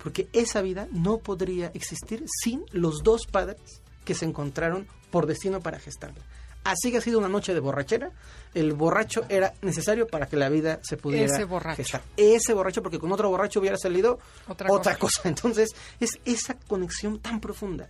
Porque 0.00 0.28
esa 0.32 0.62
vida 0.62 0.86
no 0.92 1.18
podría 1.18 1.72
existir 1.74 2.24
sin 2.40 2.62
los 2.70 3.02
dos 3.02 3.26
padres 3.26 3.82
que 4.04 4.14
se 4.14 4.26
encontraron 4.26 4.86
por 5.10 5.26
destino 5.26 5.58
para 5.58 5.80
gestarla 5.80 6.22
así 6.70 6.90
que 6.90 6.98
ha 6.98 7.00
sido 7.00 7.18
una 7.18 7.28
noche 7.28 7.54
de 7.54 7.60
borrachera, 7.60 8.10
el 8.54 8.72
borracho 8.72 9.24
era 9.28 9.52
necesario 9.62 10.06
para 10.06 10.26
que 10.26 10.36
la 10.36 10.48
vida 10.48 10.80
se 10.82 10.96
pudiera 10.96 11.32
Ese 11.32 11.44
borracho. 11.44 11.76
Gestar. 11.76 12.02
Ese 12.16 12.54
borracho, 12.54 12.82
porque 12.82 12.98
con 12.98 13.12
otro 13.12 13.28
borracho 13.28 13.60
hubiera 13.60 13.76
salido 13.76 14.18
otra, 14.48 14.96
cosa. 14.96 15.22
Entonces, 15.28 15.70
es 16.00 16.18
esa 16.24 16.54
conexión 16.66 17.18
tan 17.18 17.40
profunda. 17.40 17.88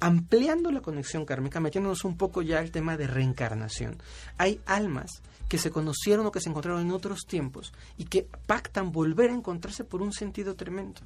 Ampliando 0.00 0.70
la 0.70 0.80
conexión 0.80 1.24
kármica, 1.24 1.60
metiéndonos 1.60 2.04
un 2.04 2.16
poco 2.16 2.42
ya 2.42 2.58
al 2.58 2.70
tema 2.70 2.96
de 2.96 3.06
reencarnación. 3.06 3.96
Hay 4.38 4.60
almas 4.66 5.22
que 5.48 5.58
se 5.58 5.70
conocieron 5.70 6.26
o 6.26 6.32
que 6.32 6.40
se 6.40 6.48
encontraron 6.48 6.80
en 6.80 6.90
otros 6.90 7.26
tiempos 7.26 7.72
y 7.96 8.04
que 8.04 8.26
pactan 8.46 8.92
volver 8.92 9.30
a 9.30 9.34
encontrarse 9.34 9.84
por 9.84 10.02
un 10.02 10.12
sentido 10.12 10.54
tremendo. 10.54 11.00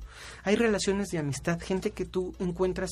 Hay 0.44 0.56
relaciones 0.56 1.08
de 1.08 1.18
amistad, 1.18 1.60
gente 1.60 1.90
que 1.90 2.04
tú 2.04 2.34
encuentras 2.38 2.90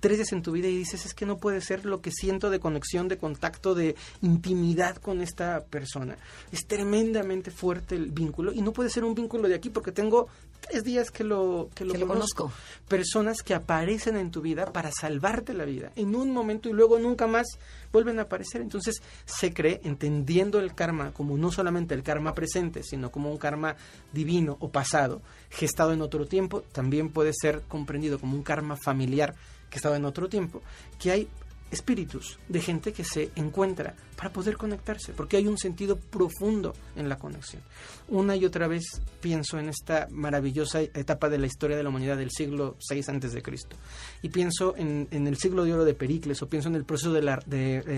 tres 0.00 0.18
días 0.18 0.32
en 0.32 0.42
tu 0.42 0.52
vida 0.52 0.68
y 0.68 0.76
dices, 0.76 1.06
es 1.06 1.14
que 1.14 1.26
no 1.26 1.38
puede 1.38 1.60
ser 1.60 1.84
lo 1.84 2.00
que 2.00 2.10
siento 2.10 2.50
de 2.50 2.60
conexión, 2.60 3.08
de 3.08 3.18
contacto, 3.18 3.74
de 3.74 3.96
intimidad 4.22 4.96
con 4.96 5.20
esta 5.20 5.64
persona. 5.64 6.16
Es 6.52 6.66
tremendamente 6.66 7.50
fuerte 7.50 7.96
el 7.96 8.10
vínculo 8.10 8.52
y 8.52 8.62
no 8.62 8.72
puede 8.72 8.90
ser 8.90 9.04
un 9.04 9.14
vínculo 9.14 9.48
de 9.48 9.54
aquí 9.54 9.70
porque 9.70 9.92
tengo 9.92 10.28
tres 10.60 10.84
días 10.84 11.10
que 11.10 11.24
lo, 11.24 11.68
que 11.74 11.84
lo, 11.84 11.94
conozco. 12.06 12.52
Personas 12.88 13.42
que 13.42 13.54
aparecen 13.54 14.16
en 14.16 14.30
tu 14.30 14.40
vida 14.40 14.66
para 14.72 14.90
salvarte 14.92 15.54
la 15.54 15.64
vida 15.64 15.92
en 15.96 16.14
un 16.14 16.30
momento 16.30 16.68
y 16.68 16.72
luego 16.72 16.98
nunca 16.98 17.26
más 17.26 17.46
vuelven 17.92 18.18
a 18.18 18.22
aparecer. 18.22 18.60
Entonces 18.60 19.02
se 19.24 19.52
cree, 19.52 19.80
entendiendo 19.84 20.58
el 20.58 20.74
karma 20.74 21.12
como 21.12 21.36
no 21.36 21.52
solamente 21.52 21.94
el 21.94 22.02
karma 22.02 22.34
presente, 22.34 22.82
sino 22.82 23.10
como 23.10 23.30
un 23.30 23.38
karma 23.38 23.76
divino 24.12 24.56
o 24.60 24.70
pasado, 24.70 25.22
gestado 25.50 25.92
en 25.92 26.02
otro 26.02 26.26
tiempo, 26.26 26.62
también 26.72 27.10
puede 27.10 27.32
ser 27.34 27.62
comprendido 27.68 28.18
como 28.18 28.36
un 28.36 28.42
karma 28.42 28.76
familiar 28.76 29.34
que 29.74 29.78
estaba 29.78 29.96
en 29.96 30.04
otro 30.04 30.28
tiempo, 30.28 30.62
que 31.00 31.10
hay 31.10 31.28
espíritus 31.68 32.38
de 32.48 32.60
gente 32.60 32.92
que 32.92 33.02
se 33.02 33.32
encuentra 33.34 33.96
para 34.16 34.32
poder 34.32 34.56
conectarse, 34.56 35.12
porque 35.12 35.36
hay 35.36 35.48
un 35.48 35.58
sentido 35.58 35.96
profundo 35.96 36.74
en 36.94 37.08
la 37.08 37.18
conexión. 37.18 37.60
Una 38.06 38.36
y 38.36 38.44
otra 38.44 38.68
vez 38.68 39.02
pienso 39.20 39.58
en 39.58 39.68
esta 39.68 40.06
maravillosa 40.12 40.80
etapa 40.80 41.28
de 41.28 41.38
la 41.38 41.46
historia 41.46 41.76
de 41.76 41.82
la 41.82 41.88
humanidad 41.88 42.16
del 42.16 42.30
siglo 42.30 42.76
VI 42.88 43.42
Cristo, 43.42 43.74
y 44.22 44.28
pienso 44.28 44.76
en, 44.76 45.08
el 45.10 45.36
siglo 45.36 45.64
de 45.64 45.74
oro 45.74 45.84
de 45.84 45.94
Pericles, 45.94 46.40
o 46.40 46.48
pienso 46.48 46.68
en 46.68 46.76
el 46.76 46.84
proceso 46.84 47.12
del 47.12 47.26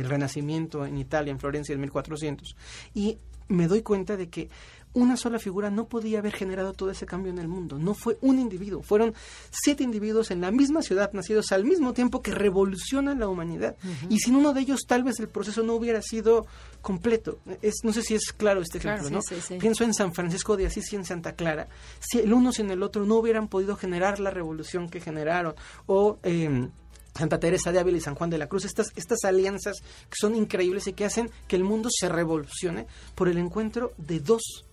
Renacimiento 0.09 0.87
en 0.87 0.97
Italia, 0.97 1.31
en 1.31 1.39
Florencia, 1.39 1.75
en 1.75 1.83
1400, 1.83 2.57
y 2.95 3.19
me 3.49 3.69
doy 3.69 3.83
cuenta 3.83 4.17
de 4.17 4.29
que 4.29 4.49
una 4.97 5.17
sola 5.17 5.39
figura 5.39 5.71
no 5.71 5.87
podía 5.87 6.21
haber 6.21 6.35
generado 6.35 6.73
todo 6.73 6.91
ese 6.91 7.05
cambio 7.05 7.31
en 7.31 7.39
el 7.39 7.49
mundo. 7.49 7.79
No 7.79 7.95
fue 7.95 8.17
un 8.23 8.39
individuo, 8.39 8.83
fueron 8.83 9.15
siete 9.51 9.85
individuos 9.85 10.31
en 10.31 10.41
la 10.41 10.51
misma 10.51 10.81
ciudad, 10.81 11.13
nacidos 11.13 11.53
al 11.53 11.65
mismo 11.65 11.93
tiempo, 11.93 12.23
que 12.23 12.31
revolucionan 12.31 13.21
la 13.21 13.29
humanidad. 13.29 13.77
Y 14.09 14.19
sin 14.19 14.37
uno 14.37 14.55
de 14.55 14.63
ellos, 14.63 14.81
tal 14.87 15.05
vez 15.05 15.21
el 15.21 15.29
proceso 15.29 15.63
no 15.63 15.75
hubiera 15.75 16.01
sido 16.01 16.47
completo. 16.81 17.41
Es, 17.61 17.75
no 17.83 17.93
sé 17.93 18.03
si 18.03 18.15
es 18.15 18.33
claro 18.33 18.63
este 18.63 18.79
ejemplo, 18.79 19.11
¿no? 19.11 19.21
Pienso 19.61 19.85
en 19.85 19.93
San 19.93 20.15
Francisco 20.15 20.57
de 20.57 20.67
Asís 20.67 20.91
y 20.93 20.97
en 20.97 21.05
Santa 21.05 21.35
Clara. 21.35 21.69
Si 22.01 22.19
el 22.19 22.33
uno 22.33 22.53
sin 22.53 22.71
el 22.71 22.83
otro 22.83 23.05
no 23.05 23.17
hubieran 23.17 23.49
podido 23.49 23.77
generar 23.77 24.19
la 24.19 24.31
revolución 24.31 24.89
que 24.89 25.01
generaron, 25.01 25.55
o... 25.87 26.19
Em, 26.23 26.71
Santa 27.17 27.39
Teresa 27.41 27.73
de 27.73 27.79
Ávila 27.79 27.99
y 27.99 28.01
San 28.01 28.15
Juan 28.15 28.31
de 28.31 28.39
la 28.39 28.47
Cruz, 28.47 28.65
estas, 28.65 28.93
estas 28.97 29.25
alianzas 29.25 29.77
que 29.81 30.17
son 30.19 30.35
increíbles 30.35 30.87
y 30.87 30.93
que 30.93 31.05
hacen 31.05 31.31
que 31.49 31.57
el 31.57 31.65
mundo 31.65 31.89
se 31.93 32.09
revolucione 32.09 32.87
por 33.15 33.29
el 33.29 33.39
encuentro 33.39 33.93
de 33.97 34.21
dos 34.21 34.65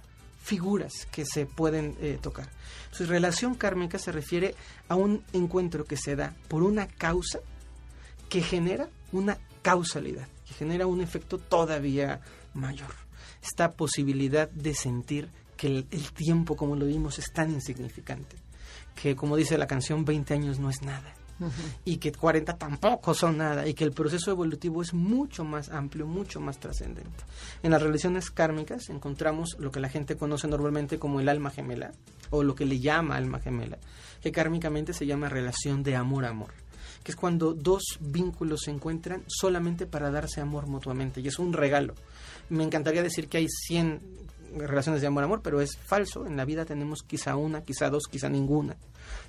figuras 0.41 0.91
que 1.11 1.25
se 1.25 1.45
pueden 1.45 1.95
eh, 2.01 2.19
tocar. 2.21 2.49
Su 2.91 3.05
relación 3.05 3.55
kármica 3.55 3.97
se 3.97 4.11
refiere 4.11 4.55
a 4.89 4.95
un 4.95 5.23
encuentro 5.31 5.85
que 5.85 5.97
se 5.97 6.15
da 6.15 6.35
por 6.49 6.63
una 6.63 6.87
causa 6.87 7.39
que 8.29 8.41
genera 8.41 8.89
una 9.11 9.37
causalidad, 9.61 10.27
que 10.45 10.53
genera 10.53 10.85
un 10.85 11.01
efecto 11.01 11.37
todavía 11.37 12.19
mayor. 12.53 12.93
Esta 13.41 13.71
posibilidad 13.71 14.49
de 14.49 14.73
sentir 14.75 15.29
que 15.55 15.67
el, 15.67 16.11
tiempo, 16.13 16.55
como 16.57 16.75
lo 16.75 16.85
vimos, 16.85 17.19
es 17.19 17.31
tan 17.31 17.51
insignificante, 17.51 18.35
que 18.95 19.15
como 19.15 19.37
dice 19.37 19.57
la 19.57 19.67
canción, 19.67 20.03
20 20.03 20.33
años 20.33 20.59
no 20.59 20.69
es 20.69 20.81
nada 20.81 21.13
y 21.85 21.97
que 21.97 22.11
40 22.11 22.57
tampoco 22.57 23.13
son 23.13 23.37
nada 23.37 23.67
y 23.67 23.73
que 23.73 23.83
el 23.83 23.91
proceso 23.91 24.31
evolutivo 24.31 24.81
es 24.81 24.93
mucho 24.93 25.43
más 25.43 25.69
amplio, 25.69 26.07
mucho 26.07 26.39
más 26.39 26.59
trascendente. 26.59 27.23
En 27.61 27.71
las 27.71 27.81
relaciones 27.81 28.31
kármicas 28.31 28.89
encontramos 28.89 29.55
lo 29.59 29.71
que 29.71 29.79
la 29.79 29.89
gente 29.89 30.15
conoce 30.15 30.47
normalmente 30.47 30.99
como 30.99 31.19
el 31.19 31.29
alma 31.29 31.49
gemela 31.49 31.91
o 32.29 32.43
lo 32.43 32.55
que 32.55 32.65
le 32.65 32.79
llama 32.79 33.15
alma 33.15 33.39
gemela, 33.39 33.77
que 34.21 34.31
kármicamente 34.31 34.93
se 34.93 35.05
llama 35.05 35.29
relación 35.29 35.83
de 35.83 35.95
amor-amor 35.95 36.53
que 37.03 37.11
es 37.11 37.15
cuando 37.17 37.53
dos 37.53 37.83
vínculos 37.99 38.61
se 38.61 38.71
encuentran 38.71 39.23
solamente 39.27 39.85
para 39.85 40.09
darse 40.09 40.39
amor 40.39 40.67
mutuamente 40.67 41.19
y 41.19 41.27
es 41.27 41.37
un 41.37 41.51
regalo. 41.51 41.95
Me 42.49 42.63
encantaría 42.63 43.03
decir 43.03 43.27
que 43.27 43.39
hay 43.39 43.47
100 43.49 44.01
relaciones 44.57 45.01
de 45.01 45.07
amor-amor, 45.07 45.41
pero 45.43 45.61
es 45.61 45.77
falso. 45.77 46.25
En 46.25 46.37
la 46.37 46.45
vida 46.45 46.65
tenemos 46.65 47.03
quizá 47.03 47.35
una, 47.35 47.61
quizá 47.61 47.89
dos, 47.89 48.07
quizá 48.09 48.29
ninguna. 48.29 48.75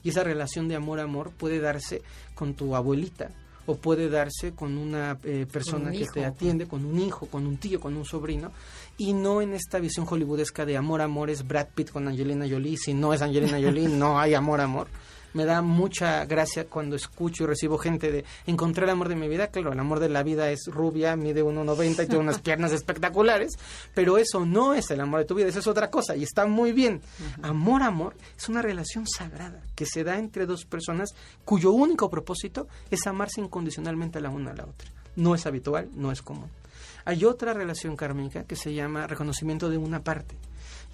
Y 0.02 0.10
esa 0.10 0.24
relación 0.24 0.68
de 0.68 0.76
amor-amor 0.76 1.30
puede 1.30 1.60
darse 1.60 2.02
con 2.34 2.54
tu 2.54 2.76
abuelita 2.76 3.30
o 3.66 3.76
puede 3.76 4.08
darse 4.08 4.52
con 4.52 4.76
una 4.76 5.18
eh, 5.24 5.46
persona 5.50 5.90
que 5.90 6.06
te 6.06 6.24
atiende, 6.24 6.66
con 6.66 6.84
un 6.84 7.00
hijo, 7.00 7.26
con 7.26 7.46
un 7.46 7.56
tío, 7.56 7.80
con 7.80 7.96
un 7.96 8.04
sobrino, 8.04 8.52
y 8.98 9.12
no 9.14 9.40
en 9.40 9.54
esta 9.54 9.78
visión 9.78 10.06
hollywoodesca 10.06 10.66
de 10.66 10.76
amor-amor 10.76 11.30
es 11.30 11.46
Brad 11.46 11.68
Pitt 11.74 11.90
con 11.90 12.06
Angelina 12.06 12.46
Jolie, 12.48 12.76
si 12.76 12.92
no 12.92 13.14
es 13.14 13.22
Angelina 13.22 13.58
Jolie 13.60 13.88
no 13.88 14.20
hay 14.20 14.34
amor-amor 14.34 14.88
me 15.34 15.44
da 15.44 15.60
mucha 15.62 16.24
gracia 16.24 16.64
cuando 16.66 16.96
escucho 16.96 17.44
y 17.44 17.46
recibo 17.46 17.76
gente 17.76 18.10
de 18.10 18.24
encontrar 18.46 18.84
el 18.84 18.90
amor 18.90 19.08
de 19.08 19.16
mi 19.16 19.28
vida. 19.28 19.48
Claro, 19.48 19.72
el 19.72 19.78
amor 19.78 20.00
de 20.00 20.08
la 20.08 20.22
vida 20.22 20.50
es 20.50 20.66
rubia, 20.66 21.16
mide 21.16 21.44
1,90 21.44 21.92
y 21.92 21.94
tiene 22.06 22.18
unas 22.18 22.38
piernas 22.40 22.72
espectaculares, 22.72 23.52
pero 23.94 24.16
eso 24.16 24.46
no 24.46 24.74
es 24.74 24.90
el 24.90 25.00
amor 25.00 25.20
de 25.20 25.26
tu 25.26 25.34
vida, 25.34 25.48
eso 25.48 25.58
es 25.58 25.66
otra 25.66 25.90
cosa 25.90 26.16
y 26.16 26.22
está 26.22 26.46
muy 26.46 26.72
bien. 26.72 27.02
Amor, 27.42 27.82
amor 27.82 28.16
es 28.36 28.48
una 28.48 28.62
relación 28.62 29.06
sagrada 29.06 29.62
que 29.74 29.86
se 29.86 30.04
da 30.04 30.18
entre 30.18 30.46
dos 30.46 30.64
personas 30.64 31.14
cuyo 31.44 31.72
único 31.72 32.08
propósito 32.08 32.68
es 32.90 33.06
amarse 33.06 33.40
incondicionalmente 33.40 34.18
a 34.18 34.22
la 34.22 34.30
una 34.30 34.52
a 34.52 34.54
la 34.54 34.64
otra. 34.64 34.90
No 35.16 35.34
es 35.34 35.46
habitual, 35.46 35.88
no 35.94 36.12
es 36.12 36.22
común. 36.22 36.48
Hay 37.04 37.24
otra 37.24 37.52
relación 37.52 37.96
kármica 37.96 38.44
que 38.44 38.56
se 38.56 38.72
llama 38.72 39.06
reconocimiento 39.06 39.68
de 39.68 39.76
una 39.76 40.02
parte 40.02 40.36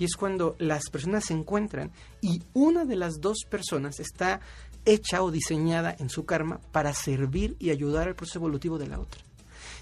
y 0.00 0.04
es 0.04 0.16
cuando 0.16 0.56
las 0.58 0.88
personas 0.90 1.26
se 1.26 1.34
encuentran 1.34 1.92
y 2.22 2.42
una 2.54 2.86
de 2.86 2.96
las 2.96 3.20
dos 3.20 3.44
personas 3.48 4.00
está 4.00 4.40
hecha 4.86 5.22
o 5.22 5.30
diseñada 5.30 5.94
en 5.96 6.08
su 6.08 6.24
karma 6.24 6.58
para 6.72 6.94
servir 6.94 7.54
y 7.58 7.68
ayudar 7.68 8.08
al 8.08 8.14
proceso 8.14 8.38
evolutivo 8.38 8.78
de 8.78 8.88
la 8.88 8.98
otra. 8.98 9.20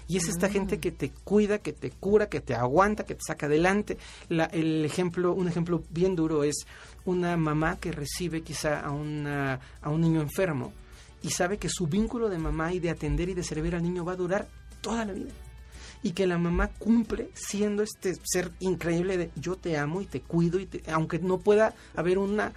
Y 0.09 0.17
es 0.17 0.27
esta 0.27 0.49
gente 0.49 0.75
mm. 0.75 0.79
que 0.81 0.91
te 0.91 1.11
cuida, 1.11 1.59
que 1.59 1.71
te 1.71 1.91
cura, 1.91 2.27
que 2.27 2.41
te 2.41 2.53
aguanta, 2.53 3.05
que 3.05 3.15
te 3.15 3.21
saca 3.25 3.45
adelante. 3.45 3.97
el 4.27 4.83
ejemplo, 4.83 5.33
un 5.33 5.47
ejemplo 5.47 5.83
bien 5.89 6.17
duro 6.17 6.43
es 6.43 6.65
una 7.05 7.37
mamá 7.37 7.77
que 7.77 7.93
recibe 7.93 8.41
quizá 8.41 8.81
a, 8.81 8.91
una, 8.91 9.61
a 9.81 9.89
un 9.89 10.01
niño 10.01 10.19
enfermo 10.19 10.73
y 11.23 11.29
sabe 11.29 11.57
que 11.57 11.69
su 11.69 11.87
vínculo 11.87 12.27
de 12.27 12.39
mamá 12.39 12.73
y 12.73 12.79
de 12.79 12.89
atender 12.89 13.29
y 13.29 13.35
de 13.35 13.43
servir 13.43 13.73
al 13.73 13.83
niño 13.83 14.03
va 14.03 14.13
a 14.13 14.17
durar 14.17 14.49
toda 14.81 15.05
la 15.05 15.13
vida 15.13 15.31
y 16.01 16.11
que 16.11 16.27
la 16.27 16.37
mamá 16.37 16.69
cumple 16.69 17.29
siendo 17.33 17.83
este 17.83 18.15
ser 18.23 18.51
increíble 18.59 19.17
de 19.17 19.31
yo 19.35 19.55
te 19.55 19.77
amo 19.77 20.01
y 20.01 20.05
te 20.05 20.21
cuido 20.21 20.59
y 20.59 20.69
aunque 20.87 21.19
no 21.19 21.39
pueda 21.39 21.73
haber 21.95 22.17
una 22.17 22.53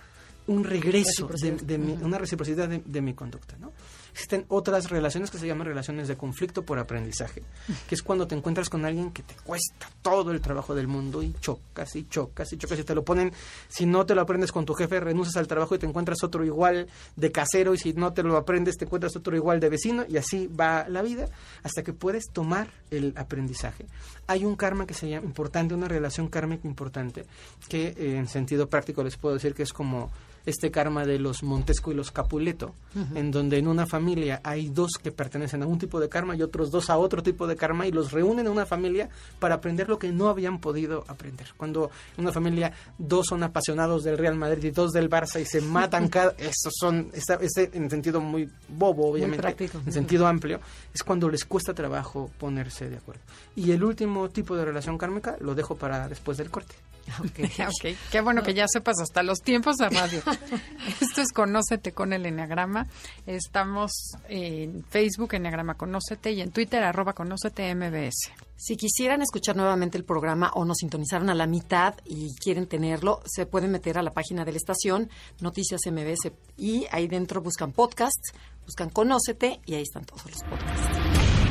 un 0.46 0.64
regreso 0.64 1.28
de, 1.28 1.78
una 2.02 2.18
reciprocidad 2.18 2.68
de, 2.68 3.00
mi 3.00 3.14
conducta, 3.14 3.56
¿no? 3.60 3.72
Existen 4.12 4.44
otras 4.48 4.90
relaciones 4.90 5.30
que 5.30 5.38
se 5.38 5.46
llaman 5.46 5.66
relaciones 5.66 6.06
de 6.06 6.16
conflicto 6.16 6.62
por 6.62 6.78
aprendizaje, 6.78 7.42
que 7.88 7.94
es 7.94 8.02
cuando 8.02 8.26
te 8.26 8.34
encuentras 8.34 8.68
con 8.68 8.84
alguien 8.84 9.10
que 9.10 9.22
te 9.22 9.34
cuesta 9.34 9.88
todo 10.02 10.32
el 10.32 10.40
trabajo 10.42 10.74
del 10.74 10.86
mundo 10.86 11.22
y 11.22 11.34
chocas 11.40 11.96
y 11.96 12.04
chocas 12.04 12.52
y 12.52 12.58
chocas 12.58 12.78
y 12.78 12.84
te 12.84 12.94
lo 12.94 13.04
ponen, 13.04 13.32
si 13.68 13.86
no 13.86 14.04
te 14.04 14.14
lo 14.14 14.20
aprendes 14.20 14.52
con 14.52 14.66
tu 14.66 14.74
jefe, 14.74 15.00
renuncias 15.00 15.36
al 15.36 15.48
trabajo 15.48 15.74
y 15.74 15.78
te 15.78 15.86
encuentras 15.86 16.22
otro 16.22 16.44
igual 16.44 16.88
de 17.16 17.32
casero 17.32 17.72
y 17.72 17.78
si 17.78 17.94
no 17.94 18.12
te 18.12 18.22
lo 18.22 18.36
aprendes 18.36 18.76
te 18.76 18.84
encuentras 18.84 19.16
otro 19.16 19.34
igual 19.34 19.60
de 19.60 19.70
vecino 19.70 20.04
y 20.06 20.18
así 20.18 20.46
va 20.46 20.86
la 20.88 21.00
vida 21.00 21.28
hasta 21.62 21.82
que 21.82 21.92
puedes 21.92 22.26
tomar 22.32 22.68
el 22.90 23.14
aprendizaje. 23.16 23.86
Hay 24.26 24.44
un 24.44 24.56
karma 24.56 24.86
que 24.86 24.94
se 24.94 25.08
llama 25.08 25.26
importante, 25.26 25.74
una 25.74 25.88
relación 25.88 26.28
kármica 26.28 26.68
importante, 26.68 27.24
que 27.68 27.88
eh, 27.88 28.16
en 28.16 28.28
sentido 28.28 28.68
práctico 28.68 29.02
les 29.02 29.16
puedo 29.16 29.34
decir 29.34 29.54
que 29.54 29.62
es 29.62 29.72
como 29.72 30.10
este 30.46 30.70
karma 30.70 31.04
de 31.04 31.18
los 31.18 31.42
Montesco 31.42 31.92
y 31.92 31.94
los 31.94 32.10
Capuleto, 32.10 32.74
en 33.14 33.30
donde 33.30 33.58
en 33.58 33.68
una 33.68 33.86
familia 33.86 34.40
hay 34.44 34.68
dos 34.68 34.92
que 35.02 35.12
pertenecen 35.12 35.62
a 35.62 35.66
un 35.66 35.78
tipo 35.78 36.00
de 36.00 36.08
karma 36.08 36.36
y 36.36 36.42
otros 36.42 36.70
dos 36.70 36.90
a 36.90 36.98
otro 36.98 37.22
tipo 37.22 37.46
de 37.46 37.56
karma 37.56 37.86
y 37.86 37.92
los 37.92 38.12
reúnen 38.12 38.46
en 38.46 38.52
una 38.52 38.66
familia 38.66 39.08
para 39.38 39.56
aprender 39.56 39.88
lo 39.88 39.98
que 39.98 40.10
no 40.10 40.28
habían 40.28 40.58
podido 40.58 41.04
aprender. 41.08 41.48
Cuando 41.56 41.90
en 42.16 42.24
una 42.24 42.32
familia 42.32 42.72
dos 42.98 43.26
son 43.28 43.42
apasionados 43.42 44.04
del 44.04 44.18
Real 44.18 44.34
Madrid 44.34 44.64
y 44.64 44.70
dos 44.70 44.92
del 44.92 45.08
Barça 45.08 45.40
y 45.40 45.44
se 45.44 45.60
matan 45.62 46.08
cada... 46.08 46.32
Estos 46.38 46.72
son, 46.78 47.10
este, 47.12 47.70
en 47.72 47.88
sentido 47.90 48.20
muy 48.20 48.48
bobo, 48.68 49.10
obviamente, 49.10 49.70
en 49.86 49.92
sentido 49.92 50.26
amplio, 50.26 50.60
es 50.92 51.02
cuando 51.02 51.28
les 51.28 51.44
cuesta 51.44 51.74
trabajo 51.74 52.30
ponerse 52.38 52.88
de 52.88 52.96
acuerdo. 52.96 53.22
Y 53.54 53.70
el 53.72 53.84
último 53.84 54.28
tipo 54.30 54.56
de 54.56 54.64
relación 54.64 54.98
kármica 54.98 55.36
lo 55.40 55.54
dejo 55.54 55.76
para 55.76 56.08
después 56.08 56.38
del 56.38 56.50
corte. 56.50 56.74
Okay. 57.32 57.46
ok, 57.46 57.98
qué 58.10 58.20
bueno 58.20 58.42
que 58.42 58.54
ya 58.54 58.66
sepas 58.68 59.00
hasta 59.00 59.22
los 59.22 59.40
tiempos 59.40 59.76
de 59.76 59.88
radio. 59.88 60.22
Esto 61.00 61.20
es 61.20 61.32
Conócete 61.32 61.92
con 61.92 62.12
el 62.12 62.26
Enneagrama. 62.26 62.86
Estamos 63.26 63.92
en 64.28 64.84
Facebook, 64.84 65.34
Enneagrama 65.34 65.74
Conócete, 65.74 66.32
y 66.32 66.40
en 66.40 66.50
Twitter, 66.50 66.82
arroba 66.82 67.12
Conócete 67.12 67.74
MBS. 67.74 68.32
Si 68.56 68.76
quisieran 68.76 69.22
escuchar 69.22 69.56
nuevamente 69.56 69.98
el 69.98 70.04
programa 70.04 70.50
o 70.54 70.64
nos 70.64 70.78
sintonizaron 70.78 71.30
a 71.30 71.34
la 71.34 71.46
mitad 71.46 71.94
y 72.04 72.34
quieren 72.36 72.66
tenerlo, 72.66 73.20
se 73.26 73.46
pueden 73.46 73.72
meter 73.72 73.98
a 73.98 74.02
la 74.02 74.12
página 74.12 74.44
de 74.44 74.52
la 74.52 74.58
estación, 74.58 75.10
Noticias 75.40 75.80
MBS, 75.90 76.32
y 76.56 76.86
ahí 76.90 77.08
dentro 77.08 77.40
buscan 77.40 77.72
podcasts, 77.72 78.32
buscan 78.64 78.90
Conócete, 78.90 79.60
y 79.66 79.74
ahí 79.74 79.82
están 79.82 80.04
todos 80.04 80.24
los 80.26 80.42
podcasts. 80.44 81.41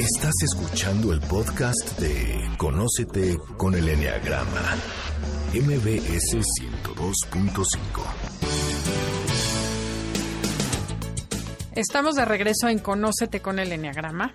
Estás 0.00 0.32
escuchando 0.42 1.12
el 1.12 1.20
podcast 1.20 1.98
de 1.98 2.48
Conócete 2.56 3.36
con 3.58 3.74
el 3.74 3.86
Enneagrama, 3.86 4.76
MBS 5.52 6.38
102.5. 6.58 7.66
Estamos 11.74 12.14
de 12.14 12.24
regreso 12.24 12.70
en 12.70 12.78
Conócete 12.78 13.42
con 13.42 13.58
el 13.58 13.72
Enneagrama 13.72 14.32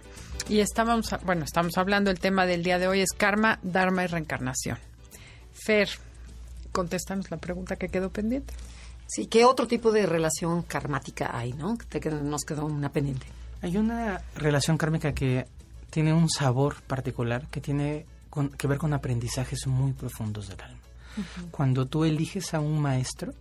y 0.47 0.60
estamos, 0.60 1.10
bueno, 1.25 1.45
estamos 1.45 1.75
hablando, 1.80 2.12
el 2.12 2.19
tema 2.19 2.45
del 2.45 2.62
día 2.62 2.78
de 2.78 2.88
hoy 2.88 3.01
es 3.01 3.13
karma, 3.13 3.58
dharma 3.63 4.04
y 4.04 4.08
reencarnación. 4.08 4.78
Fer, 5.51 5.89
contéstanos 6.71 7.32
la 7.32 7.38
pregunta 7.38 7.75
que 7.75 7.88
quedó 7.88 8.12
pendiente. 8.12 8.54
Sí, 9.08 9.25
¿qué 9.25 9.45
otro 9.45 9.65
tipo 9.65 9.91
de 9.91 10.06
relación 10.06 10.62
karmática 10.62 11.36
hay, 11.36 11.54
no? 11.54 11.75
Que 11.89 11.99
nos 12.12 12.43
quedó 12.43 12.67
una 12.67 12.89
pendiente. 12.91 13.25
Hay 13.63 13.78
una 13.78 14.21
relación 14.36 14.78
kármica 14.78 15.13
que 15.13 15.47
tiene 15.95 16.13
un 16.13 16.29
sabor 16.29 16.81
particular, 16.81 17.47
que 17.47 17.62
tiene 17.62 18.05
que 18.58 18.67
ver 18.67 18.77
con 18.77 18.91
aprendizajes 18.91 19.65
muy 19.65 19.93
profundos 19.93 20.49
del 20.49 20.60
alma. 20.60 20.81
Cuando 21.51 21.86
tú 21.86 22.03
eliges 22.03 22.53
a 22.53 22.60
un 22.60 22.81
maestro 22.81 23.34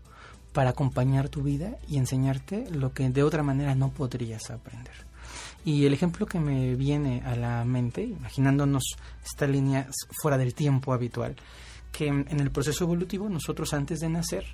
para 0.52 0.70
acompañar 0.70 1.28
tu 1.28 1.42
vida 1.42 1.76
y 1.88 1.98
enseñarte 1.98 2.70
lo 2.70 2.92
que 2.92 3.10
de 3.10 3.24
otra 3.24 3.42
manera 3.42 3.74
no 3.74 3.90
podrías 3.90 4.52
aprender. 4.52 4.94
Y 5.64 5.84
el 5.84 5.94
ejemplo 5.94 6.26
que 6.26 6.38
me 6.38 6.76
viene 6.76 7.22
a 7.26 7.34
la 7.34 7.64
mente, 7.64 8.04
imaginándonos 8.04 8.84
esta 9.24 9.48
línea 9.48 9.88
fuera 10.22 10.38
del 10.38 10.54
tiempo 10.54 10.92
habitual, 10.92 11.34
que 11.90 12.06
en 12.06 12.38
el 12.38 12.52
proceso 12.52 12.84
evolutivo 12.84 13.28
nosotros 13.28 13.74
antes 13.74 13.98
de 13.98 14.10
nacer 14.10 14.44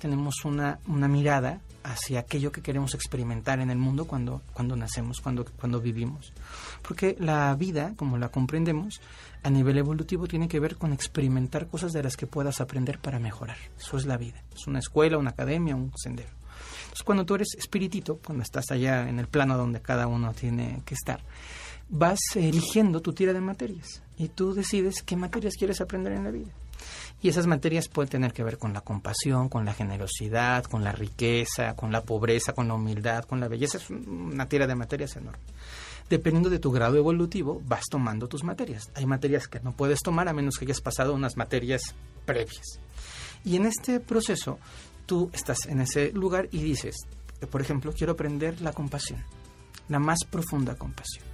tenemos 0.00 0.44
una, 0.44 0.80
una 0.88 1.06
mirada 1.06 1.60
hacia 1.82 2.20
aquello 2.20 2.52
que 2.52 2.62
queremos 2.62 2.94
experimentar 2.94 3.60
en 3.60 3.70
el 3.70 3.78
mundo 3.78 4.06
cuando, 4.06 4.42
cuando 4.52 4.76
nacemos, 4.76 5.20
cuando, 5.20 5.44
cuando 5.44 5.80
vivimos. 5.80 6.32
Porque 6.82 7.16
la 7.18 7.54
vida, 7.54 7.94
como 7.96 8.18
la 8.18 8.30
comprendemos, 8.30 9.00
a 9.42 9.50
nivel 9.50 9.78
evolutivo 9.78 10.26
tiene 10.26 10.48
que 10.48 10.60
ver 10.60 10.76
con 10.76 10.92
experimentar 10.92 11.68
cosas 11.68 11.92
de 11.92 12.02
las 12.02 12.16
que 12.16 12.26
puedas 12.26 12.60
aprender 12.60 12.98
para 12.98 13.18
mejorar. 13.18 13.56
Eso 13.78 13.96
es 13.96 14.06
la 14.06 14.16
vida. 14.16 14.42
Es 14.54 14.66
una 14.66 14.80
escuela, 14.80 15.18
una 15.18 15.30
academia, 15.30 15.76
un 15.76 15.92
sendero. 15.96 16.30
Entonces, 16.82 17.04
cuando 17.04 17.24
tú 17.24 17.36
eres 17.36 17.54
espiritito, 17.56 18.18
cuando 18.24 18.42
estás 18.42 18.70
allá 18.70 19.08
en 19.08 19.18
el 19.18 19.28
plano 19.28 19.56
donde 19.56 19.80
cada 19.80 20.06
uno 20.06 20.32
tiene 20.32 20.82
que 20.84 20.94
estar, 20.94 21.22
vas 21.88 22.20
eligiendo 22.34 23.00
tu 23.00 23.12
tira 23.12 23.32
de 23.32 23.40
materias 23.40 24.02
y 24.16 24.28
tú 24.28 24.54
decides 24.54 25.02
qué 25.02 25.16
materias 25.16 25.54
quieres 25.58 25.80
aprender 25.80 26.12
en 26.12 26.24
la 26.24 26.30
vida. 26.30 26.50
Y 27.22 27.28
esas 27.28 27.46
materias 27.46 27.88
pueden 27.88 28.08
tener 28.08 28.32
que 28.32 28.42
ver 28.42 28.58
con 28.58 28.72
la 28.72 28.80
compasión, 28.80 29.48
con 29.48 29.64
la 29.64 29.74
generosidad, 29.74 30.64
con 30.64 30.84
la 30.84 30.92
riqueza, 30.92 31.76
con 31.76 31.92
la 31.92 32.02
pobreza, 32.02 32.52
con 32.52 32.68
la 32.68 32.74
humildad, 32.74 33.24
con 33.24 33.40
la 33.40 33.48
belleza. 33.48 33.78
Es 33.78 33.90
una 33.90 34.48
tira 34.48 34.66
de 34.66 34.74
materias 34.74 35.16
enorme. 35.16 35.42
Dependiendo 36.08 36.50
de 36.50 36.58
tu 36.58 36.72
grado 36.72 36.96
evolutivo, 36.96 37.62
vas 37.66 37.84
tomando 37.90 38.26
tus 38.26 38.42
materias. 38.42 38.90
Hay 38.94 39.06
materias 39.06 39.48
que 39.48 39.60
no 39.60 39.72
puedes 39.72 40.00
tomar 40.00 40.28
a 40.28 40.32
menos 40.32 40.56
que 40.56 40.64
hayas 40.64 40.80
pasado 40.80 41.14
unas 41.14 41.36
materias 41.36 41.94
previas. 42.24 42.80
Y 43.44 43.56
en 43.56 43.66
este 43.66 44.00
proceso, 44.00 44.58
tú 45.06 45.30
estás 45.32 45.66
en 45.66 45.80
ese 45.80 46.12
lugar 46.12 46.48
y 46.50 46.62
dices, 46.62 46.96
por 47.50 47.60
ejemplo, 47.60 47.92
quiero 47.92 48.14
aprender 48.14 48.60
la 48.60 48.72
compasión, 48.72 49.22
la 49.88 49.98
más 49.98 50.18
profunda 50.28 50.74
compasión. 50.74 51.24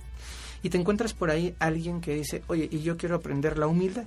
Y 0.62 0.70
te 0.70 0.78
encuentras 0.78 1.14
por 1.14 1.30
ahí 1.30 1.54
alguien 1.58 2.00
que 2.00 2.14
dice, 2.14 2.42
oye, 2.48 2.68
y 2.70 2.80
yo 2.80 2.96
quiero 2.96 3.16
aprender 3.16 3.58
la 3.58 3.66
humildad 3.66 4.06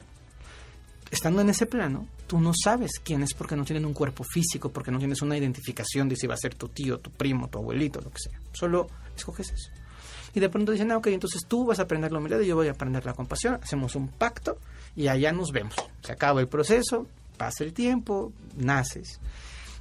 estando 1.12 1.42
en 1.42 1.50
ese 1.50 1.66
plano, 1.66 2.08
tú 2.28 2.40
no 2.40 2.52
sabes 2.54 2.92
quién 3.04 3.24
es 3.24 3.34
porque 3.34 3.56
no 3.56 3.66
tienen 3.66 3.86
un 3.86 3.94
cuerpo 3.94 4.24
físico, 4.24 4.70
porque 4.72 4.92
no 4.92 5.00
tienes 5.00 5.22
una 5.22 5.38
identificación 5.38 6.08
de 6.08 6.16
si 6.16 6.28
va 6.28 6.36
a 6.36 6.38
ser 6.38 6.56
tu 6.56 6.68
tío, 6.70 7.00
tu 7.00 7.12
primo, 7.12 7.48
tu 7.48 7.58
abuelito, 7.58 8.02
lo 8.02 8.12
que 8.12 8.20
sea. 8.20 8.40
Solo 8.54 8.88
escoges 9.16 9.52
eso. 9.52 9.72
Y 10.34 10.40
de 10.40 10.50
pronto 10.50 10.72
dicen, 10.72 10.92
ah, 10.92 10.98
ok, 10.98 11.08
entonces 11.08 11.42
tú 11.48 11.66
vas 11.66 11.80
a 11.80 11.84
aprender 11.84 12.12
la 12.12 12.20
humildad 12.20 12.40
y 12.40 12.48
yo 12.48 12.56
voy 12.56 12.68
a 12.68 12.72
aprender 12.72 13.06
la 13.06 13.14
compasión. 13.14 13.60
Hacemos 13.62 13.96
un 13.96 14.10
pacto 14.10 14.58
y 14.96 15.08
allá 15.08 15.32
nos 15.32 15.52
vemos. 15.52 15.76
Se 16.02 16.12
acaba 16.12 16.40
el 16.40 16.48
proceso, 16.48 17.08
pasa 17.38 17.64
el 17.64 17.74
tiempo, 17.74 18.32
naces. 18.56 19.20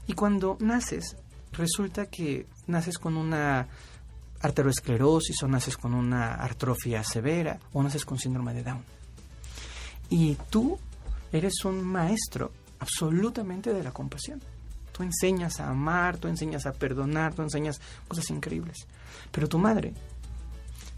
Y 0.06 0.14
cuando 0.14 0.56
naces, 0.60 1.16
resulta 1.52 2.06
que 2.06 2.46
naces 2.66 2.98
con 2.98 3.16
una 3.16 3.68
arteriosclerosis 4.40 5.42
o 5.42 5.48
naces 5.48 5.76
con 5.76 5.94
una 5.94 6.34
artrofia 6.34 7.02
severa 7.02 7.58
o 7.72 7.82
naces 7.82 8.04
con 8.04 8.18
síndrome 8.18 8.54
de 8.54 8.62
Down. 8.62 8.84
Y 10.10 10.36
tú 10.48 10.78
eres 11.32 11.64
un 11.64 11.84
maestro 11.84 12.52
absolutamente 12.78 13.72
de 13.72 13.82
la 13.82 13.92
compasión. 13.92 14.40
Tú 14.92 15.02
enseñas 15.02 15.60
a 15.60 15.68
amar, 15.68 16.18
tú 16.18 16.28
enseñas 16.28 16.66
a 16.66 16.72
perdonar, 16.72 17.34
tú 17.34 17.42
enseñas 17.42 17.80
cosas 18.08 18.28
increíbles. 18.30 18.76
Pero 19.30 19.48
tu 19.48 19.58
madre, 19.58 19.94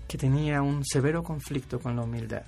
que 0.09 0.19
tenía 0.19 0.63
un 0.63 0.85
severo 0.85 1.23
conflicto 1.23 1.79
con 1.81 1.97
la 1.97 2.03
humildad, 2.03 2.43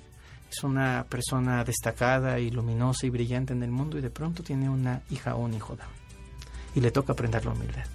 es 0.49 0.63
una 0.63 1.05
persona 1.09 1.63
destacada 1.63 2.39
y 2.39 2.51
luminosa 2.51 3.07
y 3.07 3.09
brillante 3.09 3.53
en 3.53 3.63
el 3.63 3.71
mundo 3.71 3.97
y 3.97 4.01
de 4.01 4.11
pronto 4.11 4.43
tiene 4.43 4.69
una 4.69 5.01
hija 5.09 5.35
o 5.35 5.43
un 5.43 5.53
hijo 5.53 5.75
down. 5.75 5.89
Y 6.75 6.81
le 6.81 6.91
toca 6.91 7.13
aprender 7.13 7.45
la 7.45 7.53
humildad. 7.53 7.85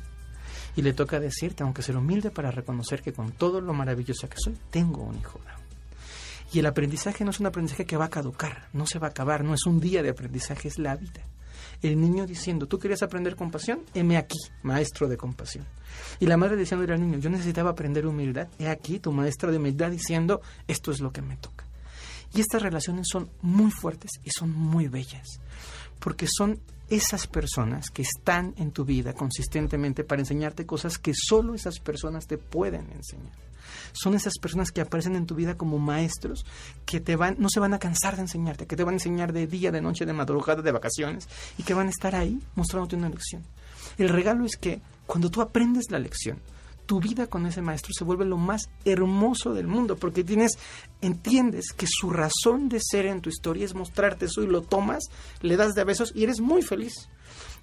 Y 0.76 0.82
le 0.82 0.92
toca 0.92 1.18
decir, 1.18 1.54
tengo 1.54 1.74
que 1.74 1.82
ser 1.82 1.96
humilde 1.96 2.30
para 2.30 2.50
reconocer 2.50 3.02
que 3.02 3.12
con 3.12 3.32
todo 3.32 3.60
lo 3.60 3.74
maravillosa 3.74 4.28
que 4.28 4.36
soy, 4.38 4.56
tengo 4.70 5.02
un 5.02 5.18
hijo 5.18 5.40
down. 5.44 5.57
Y 6.52 6.60
el 6.60 6.66
aprendizaje 6.66 7.24
no 7.24 7.30
es 7.30 7.40
un 7.40 7.46
aprendizaje 7.46 7.84
que 7.84 7.96
va 7.96 8.06
a 8.06 8.10
caducar, 8.10 8.68
no 8.72 8.86
se 8.86 8.98
va 8.98 9.08
a 9.08 9.10
acabar, 9.10 9.44
no 9.44 9.54
es 9.54 9.66
un 9.66 9.80
día 9.80 10.02
de 10.02 10.10
aprendizaje, 10.10 10.68
es 10.68 10.78
la 10.78 10.96
vida. 10.96 11.22
El 11.82 12.00
niño 12.00 12.26
diciendo, 12.26 12.66
tú 12.66 12.78
querías 12.78 13.02
aprender 13.02 13.36
compasión, 13.36 13.80
heme 13.94 14.16
aquí, 14.16 14.38
maestro 14.62 15.08
de 15.08 15.16
compasión. 15.16 15.66
Y 16.18 16.26
la 16.26 16.36
madre 16.36 16.56
diciendo 16.56 16.90
al 16.92 17.00
niño, 17.00 17.18
yo 17.18 17.30
necesitaba 17.30 17.70
aprender 17.70 18.06
humildad, 18.06 18.48
he 18.58 18.68
aquí 18.68 18.98
tu 18.98 19.12
maestra 19.12 19.50
de 19.50 19.58
humildad 19.58 19.90
diciendo, 19.90 20.40
esto 20.66 20.90
es 20.90 21.00
lo 21.00 21.12
que 21.12 21.22
me 21.22 21.36
toca. 21.36 21.66
Y 22.34 22.40
estas 22.40 22.62
relaciones 22.62 23.06
son 23.10 23.30
muy 23.42 23.70
fuertes 23.70 24.12
y 24.24 24.30
son 24.30 24.50
muy 24.50 24.88
bellas, 24.88 25.40
porque 25.98 26.26
son 26.26 26.60
esas 26.88 27.26
personas 27.26 27.90
que 27.90 28.02
están 28.02 28.54
en 28.56 28.72
tu 28.72 28.84
vida 28.84 29.12
consistentemente 29.12 30.04
para 30.04 30.22
enseñarte 30.22 30.64
cosas 30.64 30.98
que 30.98 31.12
solo 31.14 31.54
esas 31.54 31.78
personas 31.78 32.26
te 32.26 32.38
pueden 32.38 32.90
enseñar 32.92 33.47
son 33.92 34.14
esas 34.14 34.34
personas 34.38 34.70
que 34.70 34.80
aparecen 34.80 35.16
en 35.16 35.26
tu 35.26 35.34
vida 35.34 35.56
como 35.56 35.78
maestros 35.78 36.44
que 36.84 37.00
te 37.00 37.16
van, 37.16 37.36
no 37.38 37.48
se 37.48 37.60
van 37.60 37.74
a 37.74 37.78
cansar 37.78 38.16
de 38.16 38.22
enseñarte, 38.22 38.66
que 38.66 38.76
te 38.76 38.84
van 38.84 38.94
a 38.94 38.96
enseñar 38.96 39.32
de 39.32 39.46
día, 39.46 39.70
de 39.70 39.80
noche, 39.80 40.06
de 40.06 40.12
madrugada, 40.12 40.62
de 40.62 40.72
vacaciones 40.72 41.28
y 41.56 41.62
que 41.62 41.74
van 41.74 41.88
a 41.88 41.90
estar 41.90 42.14
ahí 42.14 42.40
mostrándote 42.54 42.96
una 42.96 43.08
lección. 43.08 43.42
El 43.96 44.08
regalo 44.08 44.44
es 44.44 44.56
que 44.56 44.80
cuando 45.06 45.30
tú 45.30 45.40
aprendes 45.40 45.90
la 45.90 45.98
lección, 45.98 46.38
tu 46.88 47.00
vida 47.00 47.26
con 47.26 47.44
ese 47.46 47.60
maestro 47.60 47.92
se 47.92 48.02
vuelve 48.02 48.24
lo 48.24 48.38
más 48.38 48.70
hermoso 48.86 49.52
del 49.52 49.66
mundo, 49.66 49.96
porque 49.96 50.24
tienes, 50.24 50.58
entiendes 51.02 51.72
que 51.76 51.86
su 51.86 52.08
razón 52.08 52.70
de 52.70 52.80
ser 52.80 53.04
en 53.04 53.20
tu 53.20 53.28
historia 53.28 53.66
es 53.66 53.74
mostrarte 53.74 54.24
eso 54.24 54.42
y 54.42 54.46
lo 54.46 54.62
tomas, 54.62 55.04
le 55.42 55.58
das 55.58 55.74
de 55.74 55.84
besos 55.84 56.12
y 56.14 56.24
eres 56.24 56.40
muy 56.40 56.62
feliz. 56.62 56.94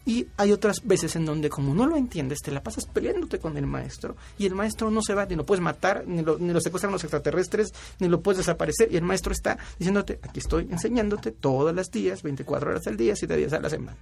Y 0.05 0.27
hay 0.37 0.51
otras 0.51 0.85
veces 0.85 1.15
en 1.15 1.25
donde 1.25 1.49
como 1.49 1.73
no 1.73 1.87
lo 1.87 1.97
entiendes, 1.97 2.39
te 2.39 2.51
la 2.51 2.61
pasas 2.61 2.85
peleándote 2.85 3.39
con 3.39 3.57
el 3.57 3.65
maestro 3.65 4.15
y 4.37 4.45
el 4.45 4.53
maestro 4.53 4.91
no 4.91 5.01
se 5.01 5.15
va, 5.15 5.25
ni 5.25 5.35
lo 5.35 5.45
puedes 5.45 5.63
matar, 5.63 6.03
ni 6.07 6.21
lo, 6.21 6.37
ni 6.37 6.53
lo 6.53 6.61
secuestran 6.61 6.91
los 6.91 7.03
extraterrestres, 7.03 7.73
ni 7.99 8.07
lo 8.07 8.21
puedes 8.21 8.37
desaparecer 8.37 8.91
y 8.91 8.97
el 8.97 9.03
maestro 9.03 9.33
está 9.33 9.57
diciéndote, 9.79 10.19
aquí 10.21 10.39
estoy 10.39 10.67
enseñándote 10.69 11.31
todos 11.31 11.73
los 11.73 11.89
días, 11.89 12.21
24 12.21 12.69
horas 12.69 12.87
al 12.87 12.97
día, 12.97 13.15
7 13.15 13.35
días 13.35 13.53
a 13.53 13.59
la 13.59 13.69
semana. 13.69 13.97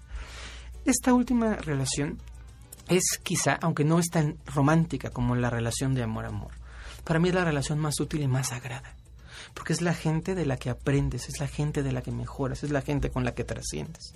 Esta 0.84 1.14
última 1.14 1.56
relación 1.56 2.20
es 2.90 3.20
quizá, 3.24 3.54
aunque 3.62 3.86
no 3.86 4.00
es 4.00 4.10
tan 4.10 4.38
romántica 4.46 5.10
como 5.10 5.36
la 5.36 5.50
relación 5.50 5.96
de 5.96 6.04
amor-amor, 6.04 6.52
para 7.06 7.20
mí 7.20 7.30
es 7.30 7.36
la 7.36 7.46
relación 7.46 7.80
más 7.80 7.98
útil 8.02 8.22
y 8.22 8.28
más 8.28 8.50
sagrada 8.50 8.96
porque 9.54 9.74
es 9.74 9.82
la 9.82 9.94
gente 9.94 10.36
de 10.36 10.46
la 10.46 10.58
que 10.58 10.70
aprendes, 10.70 11.30
es 11.30 11.40
la 11.40 11.48
gente 11.48 11.84
de 11.84 11.92
la 11.92 12.02
que 12.02 12.12
mejoras, 12.12 12.64
es 12.64 12.72
la 12.72 12.82
gente 12.82 13.12
con 13.12 13.24
la 13.24 13.34
que 13.34 13.44
trasciendes. 13.44 14.16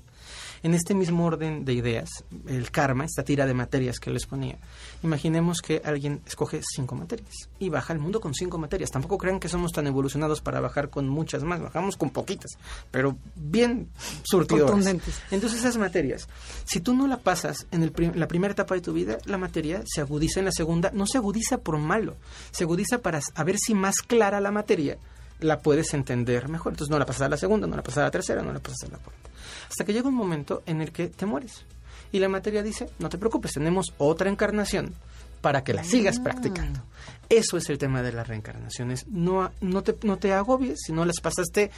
En 0.63 0.73
este 0.73 0.93
mismo 0.93 1.25
orden 1.25 1.65
de 1.65 1.73
ideas, 1.73 2.09
el 2.47 2.71
karma, 2.71 3.05
esta 3.05 3.23
tira 3.23 3.45
de 3.45 3.53
materias 3.53 3.99
que 3.99 4.11
les 4.11 4.25
ponía, 4.25 4.57
imaginemos 5.03 5.61
que 5.61 5.81
alguien 5.83 6.21
escoge 6.25 6.61
cinco 6.63 6.95
materias 6.95 7.49
y 7.59 7.69
baja 7.69 7.93
al 7.93 7.99
mundo 7.99 8.19
con 8.19 8.33
cinco 8.33 8.57
materias. 8.57 8.91
Tampoco 8.91 9.17
crean 9.17 9.39
que 9.39 9.49
somos 9.49 9.71
tan 9.71 9.87
evolucionados 9.87 10.41
para 10.41 10.59
bajar 10.59 10.89
con 10.89 11.07
muchas 11.07 11.43
más, 11.43 11.61
bajamos 11.61 11.97
con 11.97 12.09
poquitas, 12.09 12.57
pero 12.91 13.17
bien 13.35 13.89
surtidoras. 14.23 14.85
Entonces 15.31 15.59
esas 15.59 15.77
materias, 15.77 16.27
si 16.65 16.79
tú 16.79 16.93
no 16.93 17.07
la 17.07 17.17
pasas 17.17 17.67
en, 17.71 17.91
la 18.15 18.27
primera 18.27 18.51
etapa 18.51 18.75
de 18.75 18.81
tu 18.81 18.93
vida, 18.93 19.17
la 19.25 19.37
materia 19.37 19.83
se 19.85 20.01
agudiza 20.01 20.39
en 20.39 20.45
la 20.45 20.51
segunda, 20.51 20.91
no 20.93 21.05
se 21.05 21.17
agudiza 21.17 21.59
por 21.59 21.77
malo, 21.77 22.15
se 22.51 22.63
agudiza 22.63 22.99
para 22.99 23.19
a 23.35 23.43
ver 23.43 23.57
si 23.57 23.73
más 23.73 24.01
clara 24.01 24.39
la 24.41 24.51
materia 24.51 24.97
la 25.39 25.59
puedes 25.59 25.93
entender 25.93 26.49
mejor. 26.49 26.73
Entonces 26.73 26.91
no 26.91 26.99
la 26.99 27.05
pasas 27.05 27.23
a 27.23 27.29
la 27.29 27.37
segunda, 27.37 27.67
no 27.67 27.75
la 27.75 27.83
pasas 27.83 27.99
a 27.99 28.03
la 28.03 28.11
tercera, 28.11 28.41
no 28.41 28.53
la 28.53 28.59
pasas 28.59 28.83
a 28.83 28.91
la 28.91 28.97
cuarta. 28.97 29.29
Hasta 29.69 29.85
que 29.85 29.93
llega 29.93 30.09
un 30.09 30.15
momento 30.15 30.63
en 30.65 30.81
el 30.81 30.91
que 30.91 31.07
te 31.07 31.25
mueres. 31.25 31.65
Y 32.11 32.19
la 32.19 32.29
materia 32.29 32.63
dice, 32.63 32.89
no 32.99 33.09
te 33.09 33.17
preocupes, 33.17 33.53
tenemos 33.53 33.93
otra 33.97 34.29
encarnación 34.29 34.93
para 35.41 35.63
que 35.63 35.73
la 35.73 35.83
sigas 35.83 36.17
ah. 36.19 36.23
practicando. 36.23 36.81
Eso 37.29 37.57
es 37.57 37.69
el 37.69 37.77
tema 37.77 38.01
de 38.01 38.13
las 38.13 38.27
reencarnaciones. 38.27 39.07
No, 39.07 39.51
no, 39.61 39.83
te, 39.83 39.95
no 40.03 40.17
te 40.17 40.33
agobies, 40.33 40.79
si 40.85 40.93
no 40.93 41.05
las 41.05 41.19
pasaste 41.19 41.71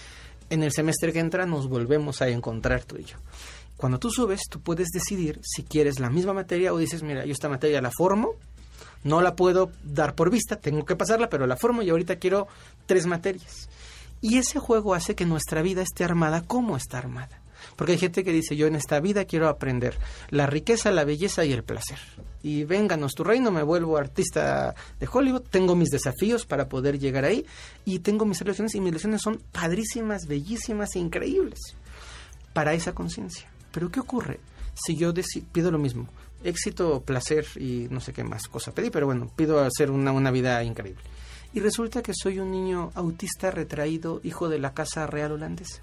en 0.49 0.63
el 0.63 0.71
semestre 0.71 1.13
que 1.13 1.19
entra, 1.19 1.45
nos 1.45 1.67
volvemos 1.67 2.21
a 2.21 2.29
encontrar 2.29 2.83
tú 2.83 2.97
y 2.97 3.05
yo. 3.05 3.17
Cuando 3.77 3.97
tú 3.97 4.11
subes, 4.11 4.41
tú 4.49 4.59
puedes 4.59 4.89
decidir 4.89 5.39
si 5.43 5.63
quieres 5.63 5.99
la 5.99 6.09
misma 6.09 6.33
materia 6.33 6.73
o 6.73 6.77
dices, 6.77 7.01
mira, 7.01 7.25
yo 7.25 7.31
esta 7.31 7.49
materia 7.49 7.81
la 7.81 7.91
formo, 7.91 8.33
no 9.03 9.21
la 9.21 9.35
puedo 9.35 9.71
dar 9.83 10.15
por 10.15 10.29
vista, 10.29 10.57
tengo 10.57 10.85
que 10.85 10.95
pasarla, 10.95 11.29
pero 11.29 11.47
la 11.47 11.55
formo 11.55 11.81
y 11.81 11.89
ahorita 11.89 12.17
quiero 12.17 12.47
tres 12.85 13.05
materias. 13.05 13.69
Y 14.21 14.37
ese 14.37 14.59
juego 14.59 14.93
hace 14.93 15.15
que 15.15 15.25
nuestra 15.25 15.61
vida 15.61 15.81
esté 15.81 16.03
armada 16.03 16.41
como 16.41 16.75
está 16.75 16.97
armada. 16.97 17.38
Porque 17.79 17.93
hay 17.93 17.97
gente 17.97 18.25
que 18.25 18.33
dice, 18.33 18.57
yo 18.57 18.67
en 18.67 18.75
esta 18.75 18.99
vida 18.99 19.23
quiero 19.23 19.47
aprender 19.47 19.97
la 20.31 20.47
riqueza, 20.47 20.91
la 20.91 21.05
belleza 21.05 21.45
y 21.45 21.53
el 21.53 21.63
placer. 21.63 21.97
y 22.43 22.65
vénganos 22.65 23.13
tu 23.13 23.23
reino, 23.23 23.51
me 23.51 23.63
vuelvo 23.63 23.97
artista 23.97 24.75
de 24.99 25.07
Hollywood, 25.09 25.43
tengo 25.49 25.77
mis 25.77 25.87
desafíos 25.87 26.45
para 26.45 26.67
poder 26.67 26.99
llegar 26.99 27.23
ahí 27.23 27.45
y 27.85 27.99
tengo 27.99 28.25
mis 28.25 28.41
relaciones 28.41 28.75
y 28.75 28.81
mis 28.81 28.89
relaciones 28.91 29.21
son 29.21 29.41
padrísimas, 29.53 30.25
bellísimas 30.27 30.93
e 30.95 30.99
increíbles 30.99 31.57
para 32.51 32.73
esa 32.73 32.91
conciencia. 32.91 33.49
Pero 33.71 33.89
¿qué 33.89 34.01
ocurre 34.01 34.41
si 34.73 34.97
yo 34.97 35.13
pido 35.53 35.71
lo 35.71 35.79
mismo? 35.79 36.09
Éxito, 36.43 37.01
placer 37.01 37.45
y 37.55 37.87
no 37.89 38.01
sé 38.01 38.11
qué 38.11 38.25
más 38.25 38.49
cosa 38.49 38.73
pedí, 38.73 38.89
pero 38.89 39.05
bueno, 39.05 39.31
pido 39.37 39.57
hacer 39.63 39.89
una, 39.89 40.11
una 40.11 40.31
vida 40.31 40.61
increíble. 40.65 41.01
Y 41.53 41.61
resulta 41.61 42.01
que 42.01 42.11
soy 42.13 42.39
un 42.39 42.51
niño 42.51 42.91
autista 42.93 43.51
retraído, 43.51 44.19
hijo 44.25 44.49
de 44.49 44.59
la 44.59 44.73
casa 44.73 45.07
real 45.07 45.31
holandesa 45.31 45.79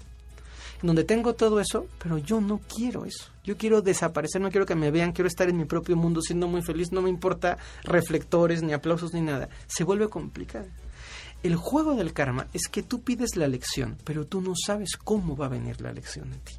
donde 0.81 1.03
tengo 1.03 1.33
todo 1.33 1.59
eso, 1.59 1.87
pero 2.01 2.17
yo 2.17 2.41
no 2.41 2.59
quiero 2.59 3.05
eso. 3.05 3.25
Yo 3.43 3.57
quiero 3.57 3.81
desaparecer, 3.81 4.41
no 4.41 4.51
quiero 4.51 4.65
que 4.65 4.75
me 4.75 4.91
vean, 4.91 5.11
quiero 5.11 5.27
estar 5.27 5.49
en 5.49 5.57
mi 5.57 5.65
propio 5.65 5.95
mundo 5.95 6.21
siendo 6.21 6.47
muy 6.47 6.61
feliz, 6.61 6.91
no 6.91 7.01
me 7.01 7.09
importa 7.09 7.57
reflectores, 7.83 8.61
ni 8.61 8.73
aplausos, 8.73 9.13
ni 9.13 9.21
nada. 9.21 9.49
Se 9.67 9.83
vuelve 9.83 10.09
complicado. 10.09 10.67
El 11.43 11.55
juego 11.55 11.95
del 11.95 12.13
karma 12.13 12.47
es 12.53 12.67
que 12.67 12.83
tú 12.83 13.01
pides 13.01 13.35
la 13.35 13.47
lección, 13.47 13.97
pero 14.03 14.25
tú 14.25 14.41
no 14.41 14.53
sabes 14.55 14.97
cómo 14.97 15.35
va 15.35 15.45
a 15.45 15.49
venir 15.49 15.81
la 15.81 15.93
lección 15.93 16.33
en 16.33 16.39
ti. 16.39 16.53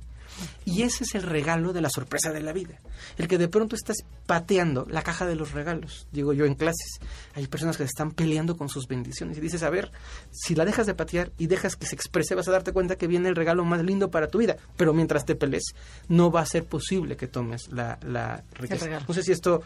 Y 0.65 0.83
ese 0.83 1.05
es 1.05 1.15
el 1.15 1.23
regalo 1.23 1.73
de 1.73 1.81
la 1.81 1.91
sorpresa 1.91 2.33
de 2.33 2.41
la 2.41 2.53
vida. 2.53 2.79
El 3.17 3.29
que 3.29 3.39
de 3.39 3.49
pronto 3.49 3.77
estás 3.77 3.99
pateando 4.27 4.87
la 4.89 5.03
caja 5.03 5.27
de 5.27 5.35
los 5.35 5.53
regalos. 5.53 6.07
Digo 6.13 6.33
yo 6.33 6.45
en 6.45 6.55
clases, 6.55 7.01
hay 7.35 7.47
personas 7.47 7.77
que 7.77 7.85
están 7.85 8.13
peleando 8.13 8.57
con 8.57 8.69
sus 8.69 8.87
bendiciones 8.87 9.39
y 9.39 9.41
dices, 9.41 9.63
a 9.63 9.71
ver, 9.71 9.91
si 10.31 10.55
la 10.55 10.65
dejas 10.65 10.87
de 10.87 10.95
patear 10.95 11.33
y 11.39 11.47
dejas 11.47 11.77
que 11.77 11.87
se 11.87 11.95
exprese, 11.95 12.35
vas 12.35 12.49
a 12.49 12.53
darte 12.53 12.73
cuenta 12.73 12.97
que 12.97 13.07
viene 13.07 13.29
el 13.29 13.37
regalo 13.37 13.65
más 13.65 13.83
lindo 13.83 14.11
para 14.11 14.29
tu 14.29 14.39
vida. 14.39 14.57
Pero 14.77 14.93
mientras 14.93 15.25
te 15.25 15.35
pelees, 15.35 15.75
no 16.09 16.31
va 16.31 16.43
a 16.43 16.47
ser 16.47 16.65
posible 16.65 17.17
que 17.17 17.27
tomes 17.27 17.69
la, 17.71 17.99
la 18.03 18.45
riqueza. 18.55 19.01
No 19.07 19.15
sé 19.15 19.23
si 19.23 19.33
esto 19.33 19.63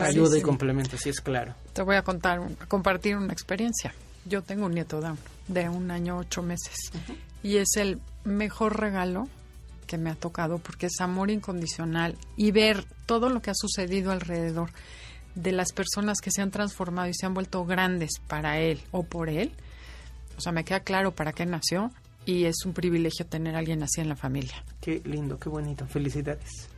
ayuda 0.00 0.38
y 0.38 0.42
complementa, 0.42 0.96
si 0.96 1.08
es 1.10 1.20
claro. 1.20 1.54
Te 1.72 1.82
voy 1.82 1.96
a 1.96 2.02
contar, 2.02 2.40
compartir 2.68 3.16
una 3.16 3.32
experiencia. 3.32 3.94
Yo 4.26 4.42
tengo 4.42 4.66
un 4.66 4.72
nieto 4.72 5.00
Down 5.00 5.18
de 5.48 5.68
un 5.68 5.90
año 5.90 6.18
ocho 6.18 6.42
meses 6.42 6.92
y 7.42 7.56
es 7.56 7.76
el 7.76 8.00
mejor 8.24 8.78
regalo 8.78 9.28
que 9.90 9.98
me 9.98 10.08
ha 10.08 10.14
tocado 10.14 10.58
porque 10.58 10.86
es 10.86 11.00
amor 11.00 11.32
incondicional 11.32 12.16
y 12.36 12.52
ver 12.52 12.84
todo 13.06 13.28
lo 13.28 13.42
que 13.42 13.50
ha 13.50 13.54
sucedido 13.56 14.12
alrededor 14.12 14.70
de 15.34 15.50
las 15.50 15.72
personas 15.72 16.20
que 16.20 16.30
se 16.30 16.42
han 16.42 16.52
transformado 16.52 17.08
y 17.08 17.14
se 17.14 17.26
han 17.26 17.34
vuelto 17.34 17.64
grandes 17.64 18.20
para 18.28 18.60
él 18.60 18.80
o 18.92 19.02
por 19.02 19.28
él. 19.28 19.50
O 20.38 20.40
sea, 20.40 20.52
me 20.52 20.62
queda 20.62 20.80
claro 20.80 21.10
para 21.10 21.32
qué 21.32 21.44
nació 21.44 21.90
y 22.24 22.44
es 22.44 22.64
un 22.64 22.72
privilegio 22.72 23.26
tener 23.26 23.56
a 23.56 23.58
alguien 23.58 23.82
así 23.82 24.00
en 24.00 24.08
la 24.08 24.14
familia. 24.14 24.64
Qué 24.80 25.02
lindo, 25.04 25.40
qué 25.40 25.48
bonito. 25.48 25.88
Felicidades. 25.88 26.68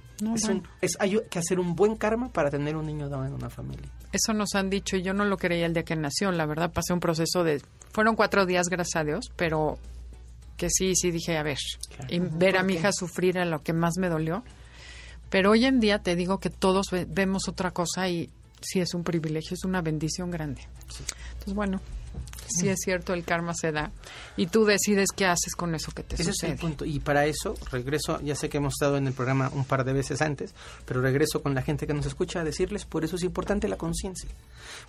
es, 0.81 0.97
hay 0.99 1.21
que 1.29 1.39
hacer 1.39 1.61
un 1.61 1.77
buen 1.77 1.97
karma 1.97 2.33
para 2.33 2.49
tener 2.49 2.77
un 2.77 2.87
niño 2.87 3.11
dado 3.11 3.27
en 3.27 3.35
una 3.35 3.51
familia. 3.51 3.91
Eso 4.11 4.33
nos 4.33 4.55
han 4.55 4.71
dicho 4.71 4.97
y 4.97 5.03
yo 5.03 5.13
no 5.13 5.27
lo 5.27 5.37
creía 5.37 5.67
el 5.67 5.75
día 5.75 5.83
que 5.83 5.97
nació. 5.97 6.33
La 6.33 6.47
verdad, 6.47 6.73
pasé 6.73 6.95
un 6.95 7.01
proceso 7.01 7.45
de... 7.45 7.61
Fueron 7.93 8.17
cuatro 8.17 8.47
días, 8.47 8.71
gracias 8.71 9.03
a 9.03 9.05
Dios, 9.05 9.31
pero 9.37 9.79
que 10.57 10.69
sí, 10.71 10.95
sí 10.95 11.11
dije, 11.11 11.37
a 11.37 11.43
ver, 11.43 11.59
y 12.09 12.19
ver 12.19 12.57
a 12.57 12.63
mi 12.63 12.75
hija 12.75 12.93
sufrir 12.93 13.37
era 13.37 13.45
lo 13.47 13.63
que 13.63 13.73
más 13.73 13.95
me 13.99 14.09
dolió. 14.09 14.45
Pero 15.31 15.53
hoy 15.53 15.65
en 15.65 15.81
día 15.81 15.99
te 16.01 16.15
digo 16.15 16.39
que 16.39 16.51
todos 16.51 16.87
vemos 17.09 17.49
otra 17.49 17.71
cosa 17.71 18.09
y 18.09 18.31
sí 18.61 18.81
es 18.81 18.95
un 18.95 19.03
privilegio, 19.03 19.55
es 19.55 19.65
una 19.65 19.81
bendición 19.81 20.31
grande. 20.31 20.63
Entonces, 21.33 21.55
bueno, 21.55 21.81
sí 22.47 22.69
es 22.69 22.79
cierto, 22.85 23.15
el 23.15 23.25
karma 23.25 23.55
se 23.55 23.73
da 23.73 23.91
y 24.37 24.47
tú 24.47 24.65
decides 24.67 25.09
qué 25.17 25.25
haces 25.25 25.55
con 25.57 25.75
eso 25.75 25.91
que 25.93 26.03
te 26.03 26.17
Ese 26.17 26.25
sucede. 26.25 26.51
es 26.53 26.55
el 26.57 26.61
punto. 26.61 26.85
Y 26.85 27.01
para 27.01 27.25
eso, 27.25 27.55
regreso, 27.71 28.21
ya 28.21 28.35
sé 28.35 28.51
que 28.51 28.59
hemos 28.59 28.75
estado 28.75 28.99
en 28.99 29.07
el 29.07 29.15
programa 29.15 29.51
un 29.55 29.65
par 29.65 29.85
de 29.85 29.95
veces 29.95 30.21
antes, 30.21 30.55
pero 30.85 31.01
regreso 31.01 31.43
con 31.43 31.55
la 31.55 31.63
gente 31.63 31.87
que 31.87 31.95
nos 31.95 32.05
escucha 32.07 32.41
a 32.41 32.45
decirles, 32.45 32.85
por 32.85 33.03
eso 33.05 33.17
es 33.17 33.23
importante 33.23 33.69
la 33.69 33.77
conciencia. 33.79 34.29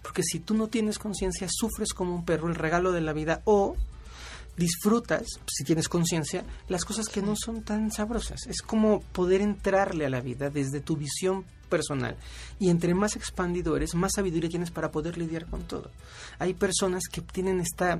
Porque 0.01 0.23
si 0.23 0.39
tú 0.39 0.53
no 0.55 0.67
tienes 0.67 0.99
conciencia, 0.99 1.47
sufres 1.49 1.93
como 1.93 2.13
un 2.13 2.25
perro 2.25 2.49
el 2.49 2.55
regalo 2.55 2.91
de 2.91 3.01
la 3.01 3.13
vida 3.13 3.41
o 3.45 3.77
disfrutas, 4.57 5.25
si 5.47 5.63
tienes 5.63 5.89
conciencia, 5.89 6.43
las 6.67 6.85
cosas 6.85 7.07
que 7.07 7.21
no 7.21 7.35
son 7.35 7.63
tan 7.63 7.91
sabrosas. 7.91 8.45
Es 8.47 8.61
como 8.61 9.01
poder 9.01 9.41
entrarle 9.41 10.05
a 10.05 10.09
la 10.09 10.21
vida 10.21 10.49
desde 10.49 10.81
tu 10.81 10.95
visión 10.95 11.45
personal. 11.69 12.15
Y 12.59 12.69
entre 12.69 12.93
más 12.93 13.15
expandido 13.15 13.75
eres, 13.75 13.95
más 13.95 14.11
sabiduría 14.15 14.49
tienes 14.49 14.71
para 14.71 14.91
poder 14.91 15.17
lidiar 15.17 15.47
con 15.47 15.63
todo. 15.63 15.89
Hay 16.37 16.53
personas 16.53 17.03
que 17.11 17.21
tienen 17.21 17.59
esta 17.59 17.99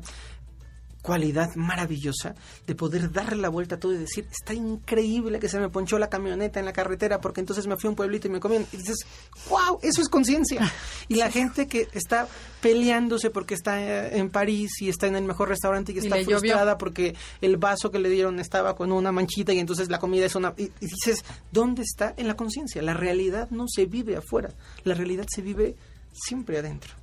cualidad 1.03 1.53
maravillosa 1.55 2.33
de 2.65 2.75
poder 2.75 3.11
darle 3.11 3.41
la 3.41 3.49
vuelta 3.49 3.75
a 3.75 3.79
todo 3.79 3.93
y 3.93 3.97
decir, 3.97 4.25
está 4.31 4.53
increíble 4.53 5.37
que 5.37 5.49
se 5.49 5.59
me 5.59 5.69
ponchó 5.69 5.99
la 5.99 6.09
camioneta 6.09 6.59
en 6.59 6.65
la 6.65 6.71
carretera 6.71 7.19
porque 7.19 7.41
entonces 7.41 7.67
me 7.67 7.75
fui 7.75 7.89
a 7.89 7.91
un 7.91 7.95
pueblito 7.95 8.27
y 8.27 8.31
me 8.31 8.39
comí. 8.39 8.55
Y 8.71 8.77
dices, 8.77 9.05
wow, 9.49 9.79
eso 9.83 10.01
es 10.01 10.09
conciencia. 10.09 10.71
Y 11.09 11.15
la 11.15 11.29
gente 11.29 11.67
que 11.67 11.89
está 11.93 12.27
peleándose 12.61 13.29
porque 13.29 13.53
está 13.55 13.81
eh, 13.81 14.17
en 14.17 14.29
París 14.29 14.81
y 14.81 14.87
está 14.87 15.05
en 15.07 15.17
el 15.17 15.25
mejor 15.25 15.49
restaurante 15.49 15.91
y 15.91 15.97
está 15.97 16.15
frustrada 16.23 16.77
porque 16.77 17.13
el 17.41 17.57
vaso 17.57 17.91
que 17.91 17.99
le 17.99 18.09
dieron 18.09 18.39
estaba 18.39 18.73
con 18.75 18.91
una 18.91 19.11
manchita 19.11 19.53
y 19.53 19.59
entonces 19.59 19.89
la 19.89 19.99
comida 19.99 20.25
es 20.25 20.35
una... 20.35 20.53
Y, 20.57 20.63
y 20.79 20.87
dices, 20.87 21.25
¿dónde 21.51 21.83
está? 21.83 22.13
En 22.15 22.27
la 22.27 22.35
conciencia. 22.35 22.81
La 22.81 22.93
realidad 22.93 23.49
no 23.51 23.65
se 23.67 23.85
vive 23.85 24.15
afuera, 24.15 24.49
la 24.85 24.93
realidad 24.93 25.25
se 25.29 25.41
vive 25.41 25.75
siempre 26.13 26.57
adentro. 26.57 27.02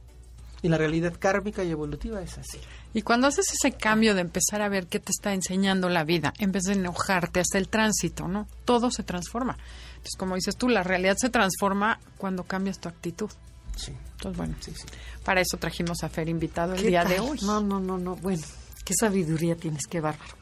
Y 0.63 0.69
la 0.69 0.77
realidad 0.77 1.15
kármica 1.19 1.65
y 1.65 1.71
evolutiva 1.71 2.21
es 2.21 2.37
así. 2.39 2.59
Y 2.93 3.03
cuando 3.03 3.27
haces 3.27 3.47
ese 3.53 3.73
cambio 3.73 4.15
de 4.15 4.21
empezar 4.21 4.61
a 4.63 4.69
ver 4.69 4.87
qué 4.87 5.01
te 5.01 5.11
está 5.11 5.33
enseñando 5.33 5.89
la 5.89 6.05
vida, 6.05 6.35
en 6.39 6.53
vez 6.53 6.65
de 6.65 6.75
enojarte 6.75 7.41
hasta 7.41 7.59
el 7.59 7.69
tránsito, 7.69 8.29
¿no? 8.29 8.47
Todo 8.65 8.91
se 8.91 9.03
transforma. 9.03 9.57
Entonces, 9.91 10.17
como 10.19 10.35
dices 10.35 10.57
tú, 10.57 10.69
la 10.69 10.83
realidad 10.83 11.17
se 11.19 11.31
transforma 11.31 11.99
cuando 12.19 12.45
cambias 12.45 12.79
tu 12.79 12.89
actitud. 12.89 13.31
Sí. 13.77 13.93
Entonces, 14.13 14.37
bueno, 14.37 14.55
sí, 14.61 14.73
sí. 14.75 14.87
para 15.25 15.41
eso 15.41 15.57
trajimos 15.57 16.03
a 16.03 16.09
Fer 16.11 16.29
invitado 16.29 16.75
el 16.75 16.83
día 16.83 17.05
de 17.05 17.21
hoy. 17.21 17.39
No, 17.43 17.61
no, 17.61 17.81
no, 17.81 17.97
no. 17.97 18.17
Bueno, 18.17 18.43
qué 18.85 18.93
sabiduría 18.95 19.57
tienes, 19.57 19.87
qué 19.87 20.01
bárbaro. 20.01 20.35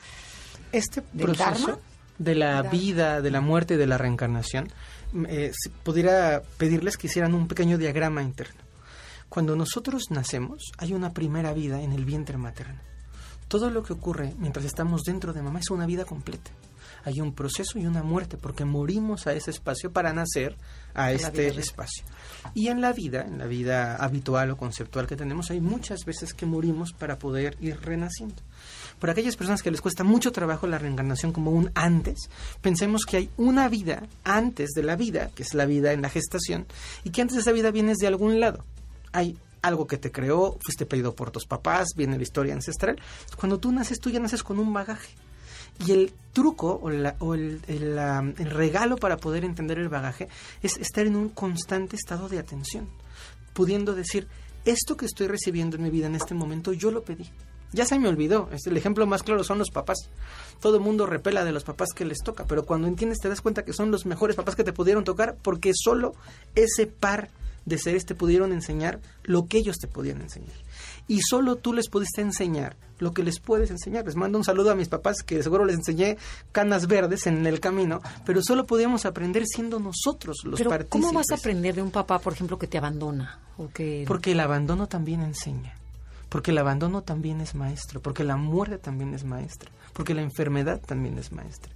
Este 0.72 1.02
proceso 1.02 1.80
de 2.18 2.34
la 2.34 2.62
vida, 2.62 3.20
de 3.20 3.30
la 3.30 3.40
muerte 3.40 3.74
y 3.74 3.76
de 3.76 3.86
la 3.86 3.98
reencarnación, 3.98 4.72
eh, 5.28 5.52
pudiera 5.84 6.42
pedirles 6.56 6.96
que 6.96 7.06
hicieran 7.06 7.34
un 7.34 7.46
pequeño 7.46 7.78
diagrama 7.78 8.22
interno. 8.22 8.67
Cuando 9.28 9.54
nosotros 9.56 10.04
nacemos, 10.10 10.72
hay 10.78 10.94
una 10.94 11.12
primera 11.12 11.52
vida 11.52 11.82
en 11.82 11.92
el 11.92 12.06
vientre 12.06 12.38
materno. 12.38 12.80
Todo 13.46 13.70
lo 13.70 13.82
que 13.82 13.92
ocurre 13.92 14.34
mientras 14.38 14.64
estamos 14.64 15.02
dentro 15.02 15.32
de 15.32 15.42
mamá 15.42 15.60
es 15.60 15.70
una 15.70 15.86
vida 15.86 16.04
completa. 16.06 16.50
Hay 17.04 17.20
un 17.20 17.34
proceso 17.34 17.78
y 17.78 17.86
una 17.86 18.02
muerte 18.02 18.36
porque 18.36 18.64
morimos 18.64 19.26
a 19.26 19.34
ese 19.34 19.50
espacio 19.50 19.92
para 19.92 20.12
nacer 20.12 20.56
a 20.94 21.12
este 21.12 21.48
espacio. 21.48 22.04
Y 22.54 22.68
en 22.68 22.80
la 22.80 22.92
vida, 22.92 23.22
en 23.22 23.38
la 23.38 23.46
vida 23.46 23.96
habitual 23.96 24.50
o 24.50 24.56
conceptual 24.56 25.06
que 25.06 25.16
tenemos, 25.16 25.50
hay 25.50 25.60
muchas 25.60 26.04
veces 26.04 26.34
que 26.34 26.46
morimos 26.46 26.92
para 26.92 27.18
poder 27.18 27.56
ir 27.60 27.80
renaciendo. 27.80 28.42
Por 28.98 29.10
aquellas 29.10 29.36
personas 29.36 29.62
que 29.62 29.70
les 29.70 29.80
cuesta 29.80 30.04
mucho 30.04 30.32
trabajo 30.32 30.66
la 30.66 30.78
reencarnación 30.78 31.32
como 31.32 31.50
un 31.50 31.70
antes, 31.74 32.30
pensemos 32.60 33.04
que 33.04 33.18
hay 33.18 33.30
una 33.36 33.68
vida 33.68 34.08
antes 34.24 34.70
de 34.70 34.82
la 34.82 34.96
vida, 34.96 35.30
que 35.34 35.42
es 35.42 35.54
la 35.54 35.66
vida 35.66 35.92
en 35.92 36.02
la 36.02 36.10
gestación, 36.10 36.66
y 37.04 37.10
que 37.10 37.22
antes 37.22 37.36
de 37.36 37.42
esa 37.42 37.52
vida 37.52 37.70
vienes 37.70 37.98
de 37.98 38.08
algún 38.08 38.40
lado 38.40 38.64
hay 39.12 39.36
algo 39.62 39.86
que 39.86 39.98
te 39.98 40.12
creó, 40.12 40.56
fuiste 40.60 40.86
pedido 40.86 41.14
por 41.14 41.30
tus 41.30 41.46
papás, 41.46 41.88
viene 41.96 42.16
la 42.16 42.22
historia 42.22 42.54
ancestral. 42.54 43.00
Cuando 43.36 43.58
tú 43.58 43.72
naces, 43.72 43.98
tú 44.00 44.10
ya 44.10 44.20
naces 44.20 44.42
con 44.42 44.58
un 44.58 44.72
bagaje. 44.72 45.12
Y 45.86 45.92
el 45.92 46.12
truco 46.32 46.80
o, 46.82 46.90
el, 46.90 47.60
el, 47.68 48.50
regalo 48.50 48.96
para 48.96 49.16
poder 49.16 49.44
entender 49.44 49.78
el 49.78 49.88
bagaje 49.88 50.28
es 50.60 50.76
estar 50.76 51.06
en 51.06 51.14
un 51.14 51.28
constante 51.28 51.94
estado 51.94 52.28
de 52.28 52.40
atención, 52.40 52.88
pudiendo 53.52 53.94
decir, 53.94 54.26
esto 54.64 54.96
que 54.96 55.06
estoy 55.06 55.28
recibiendo 55.28 55.76
en 55.76 55.84
mi 55.84 55.90
vida 55.90 56.06
en 56.06 56.16
este 56.16 56.34
momento, 56.34 56.72
yo 56.72 56.90
lo 56.90 57.02
pedí. 57.02 57.30
Ya 57.72 57.84
se 57.84 57.98
me 57.98 58.08
olvidó. 58.08 58.48
El 58.64 58.76
ejemplo 58.76 59.06
más 59.06 59.22
claro 59.22 59.44
son 59.44 59.58
los 59.58 59.70
papás. 59.70 59.98
Todo 60.60 60.76
el 60.76 60.82
mundo 60.82 61.06
repela 61.06 61.44
de 61.44 61.52
los 61.52 61.64
papás 61.64 61.90
que 61.94 62.04
les 62.04 62.18
toca, 62.18 62.44
pero 62.46 62.64
cuando 62.64 62.88
entiendes 62.88 63.18
te 63.18 63.28
das 63.28 63.40
cuenta 63.40 63.64
que 63.64 63.72
son 63.72 63.90
los 63.90 64.06
mejores 64.06 64.36
papás 64.36 64.56
que 64.56 64.64
te 64.64 64.72
pudieron 64.72 65.04
tocar 65.04 65.36
porque 65.42 65.72
solo 65.74 66.14
ese 66.54 66.86
par 66.86 67.30
de 67.64 67.78
seres 67.78 68.06
te 68.06 68.14
pudieron 68.14 68.52
enseñar 68.52 69.00
lo 69.24 69.46
que 69.46 69.58
ellos 69.58 69.78
te 69.78 69.88
podían 69.88 70.20
enseñar. 70.20 70.56
Y 71.06 71.20
solo 71.22 71.56
tú 71.56 71.72
les 71.72 71.88
pudiste 71.88 72.20
enseñar 72.20 72.76
lo 72.98 73.12
que 73.12 73.22
les 73.22 73.40
puedes 73.40 73.70
enseñar. 73.70 74.04
Les 74.04 74.16
mando 74.16 74.38
un 74.38 74.44
saludo 74.44 74.70
a 74.70 74.74
mis 74.74 74.88
papás 74.88 75.22
que 75.22 75.42
seguro 75.42 75.64
les 75.64 75.76
enseñé 75.76 76.18
canas 76.52 76.86
verdes 76.86 77.26
en 77.26 77.46
el 77.46 77.60
camino, 77.60 78.00
pero 78.26 78.42
solo 78.42 78.66
podíamos 78.66 79.06
aprender 79.06 79.44
siendo 79.46 79.78
nosotros 79.78 80.38
los 80.44 80.60
pero 80.60 80.88
¿Cómo 80.88 81.12
vas 81.12 81.30
a 81.30 81.36
aprender 81.36 81.74
de 81.74 81.82
un 81.82 81.90
papá, 81.90 82.18
por 82.18 82.32
ejemplo, 82.32 82.58
que 82.58 82.66
te 82.66 82.78
abandona? 82.78 83.38
O 83.56 83.68
que... 83.68 84.04
Porque 84.06 84.32
el 84.32 84.40
abandono 84.40 84.86
también 84.86 85.22
enseña. 85.22 85.74
Porque 86.28 86.50
el 86.50 86.58
abandono 86.58 87.02
también 87.02 87.40
es 87.40 87.54
maestro, 87.54 88.00
porque 88.00 88.24
la 88.24 88.36
muerte 88.36 88.78
también 88.78 89.14
es 89.14 89.24
maestra, 89.24 89.70
porque 89.94 90.14
la 90.14 90.22
enfermedad 90.22 90.80
también 90.80 91.18
es 91.18 91.32
maestra. 91.32 91.72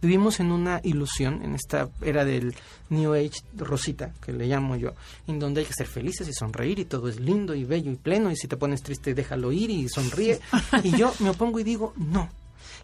Vivimos 0.00 0.40
en 0.40 0.50
una 0.50 0.80
ilusión, 0.82 1.42
en 1.42 1.54
esta 1.54 1.88
era 2.00 2.24
del 2.24 2.54
New 2.90 3.14
Age 3.14 3.42
Rosita, 3.56 4.12
que 4.24 4.32
le 4.32 4.46
llamo 4.46 4.74
yo, 4.76 4.94
en 5.28 5.38
donde 5.38 5.60
hay 5.60 5.66
que 5.66 5.74
ser 5.74 5.86
felices 5.86 6.26
y 6.28 6.32
sonreír 6.32 6.80
y 6.80 6.84
todo 6.84 7.08
es 7.08 7.20
lindo 7.20 7.54
y 7.54 7.64
bello 7.64 7.92
y 7.92 7.96
pleno 7.96 8.30
y 8.30 8.36
si 8.36 8.48
te 8.48 8.56
pones 8.56 8.82
triste 8.82 9.14
déjalo 9.14 9.52
ir 9.52 9.70
y 9.70 9.88
sonríe. 9.88 10.40
y 10.82 10.96
yo 10.96 11.12
me 11.20 11.30
opongo 11.30 11.60
y 11.60 11.64
digo, 11.64 11.94
no, 11.96 12.28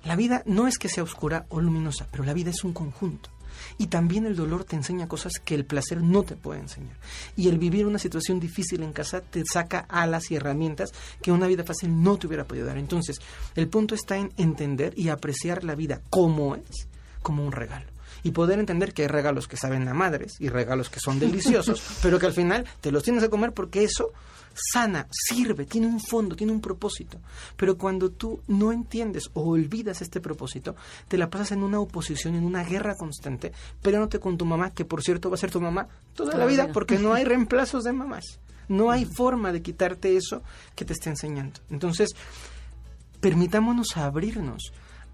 la 0.04 0.14
vida 0.14 0.42
no 0.46 0.68
es 0.68 0.78
que 0.78 0.88
sea 0.88 1.02
oscura 1.02 1.46
o 1.48 1.60
luminosa, 1.60 2.06
pero 2.10 2.24
la 2.24 2.34
vida 2.34 2.50
es 2.50 2.62
un 2.62 2.72
conjunto. 2.72 3.30
Y 3.78 3.86
también 3.86 4.26
el 4.26 4.36
dolor 4.36 4.64
te 4.64 4.76
enseña 4.76 5.08
cosas 5.08 5.32
que 5.44 5.54
el 5.54 5.64
placer 5.64 6.02
no 6.02 6.22
te 6.22 6.36
puede 6.36 6.60
enseñar. 6.60 6.96
Y 7.36 7.48
el 7.48 7.58
vivir 7.58 7.86
una 7.86 7.98
situación 7.98 8.40
difícil 8.40 8.82
en 8.82 8.92
casa 8.92 9.20
te 9.20 9.42
saca 9.44 9.86
alas 9.88 10.30
y 10.30 10.36
herramientas 10.36 10.92
que 11.22 11.32
una 11.32 11.46
vida 11.46 11.64
fácil 11.64 12.02
no 12.02 12.16
te 12.16 12.26
hubiera 12.26 12.44
podido 12.44 12.66
dar. 12.66 12.78
Entonces, 12.78 13.20
el 13.54 13.68
punto 13.68 13.94
está 13.94 14.16
en 14.16 14.32
entender 14.36 14.92
y 14.96 15.08
apreciar 15.08 15.64
la 15.64 15.74
vida 15.74 16.00
como 16.10 16.56
es, 16.56 16.88
como 17.22 17.44
un 17.44 17.52
regalo 17.52 17.86
y 18.22 18.32
poder 18.32 18.58
entender 18.58 18.92
que 18.92 19.02
hay 19.02 19.08
regalos 19.08 19.46
que 19.46 19.56
saben 19.56 19.86
a 19.88 19.94
madres 19.94 20.36
y 20.40 20.48
regalos 20.48 20.90
que 20.90 21.00
son 21.00 21.18
deliciosos, 21.18 21.82
pero 22.02 22.18
que 22.18 22.26
al 22.26 22.32
final 22.32 22.64
te 22.80 22.90
los 22.90 23.02
tienes 23.02 23.22
que 23.22 23.30
comer 23.30 23.52
porque 23.52 23.84
eso 23.84 24.12
sana, 24.72 25.06
sirve, 25.10 25.64
tiene 25.64 25.86
un 25.86 26.00
fondo, 26.00 26.36
tiene 26.36 26.52
un 26.52 26.60
propósito. 26.60 27.20
Pero 27.56 27.78
cuando 27.78 28.10
tú 28.10 28.40
no 28.48 28.72
entiendes 28.72 29.30
o 29.34 29.42
olvidas 29.42 30.02
este 30.02 30.20
propósito, 30.20 30.76
te 31.08 31.18
la 31.18 31.30
pasas 31.30 31.52
en 31.52 31.62
una 31.62 31.80
oposición, 31.80 32.34
en 32.34 32.44
una 32.44 32.64
guerra 32.64 32.96
constante, 32.96 33.52
peleándote 33.82 34.18
con 34.18 34.36
tu 34.36 34.44
mamá, 34.44 34.70
que 34.70 34.84
por 34.84 35.02
cierto 35.02 35.30
va 35.30 35.34
a 35.34 35.38
ser 35.38 35.50
tu 35.50 35.60
mamá 35.60 35.88
toda 36.14 36.36
la 36.36 36.46
vida, 36.46 36.68
porque 36.72 36.98
no 36.98 37.14
hay 37.14 37.24
reemplazos 37.26 37.84
de 37.84 37.92
mamás. 37.92 38.40
No 38.68 38.90
hay 38.90 39.06
forma 39.06 39.50
de 39.52 39.62
quitarte 39.62 40.16
eso 40.16 40.42
que 40.74 40.84
te 40.84 40.92
está 40.92 41.08
enseñando. 41.08 41.60
Entonces, 41.70 42.10
permitámonos 43.20 43.96
abrirnos 43.96 44.72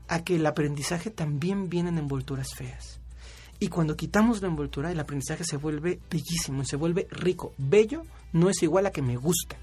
a 0.08 0.24
que 0.24 0.36
el 0.36 0.46
aprendizaje 0.46 1.10
también 1.10 1.68
viene 1.68 1.90
en 1.90 1.98
envolturas 1.98 2.48
feas. 2.54 3.00
Y 3.64 3.68
cuando 3.68 3.96
quitamos 3.96 4.42
la 4.42 4.48
envoltura, 4.48 4.92
el 4.92 5.00
aprendizaje 5.00 5.42
se 5.42 5.56
vuelve 5.56 5.98
bellísimo, 6.10 6.66
se 6.66 6.76
vuelve 6.76 7.08
rico. 7.10 7.54
Bello 7.56 8.04
no 8.34 8.50
es 8.50 8.62
igual 8.62 8.84
a 8.84 8.90
que 8.90 9.00
me 9.00 9.16
gusta. 9.16 9.56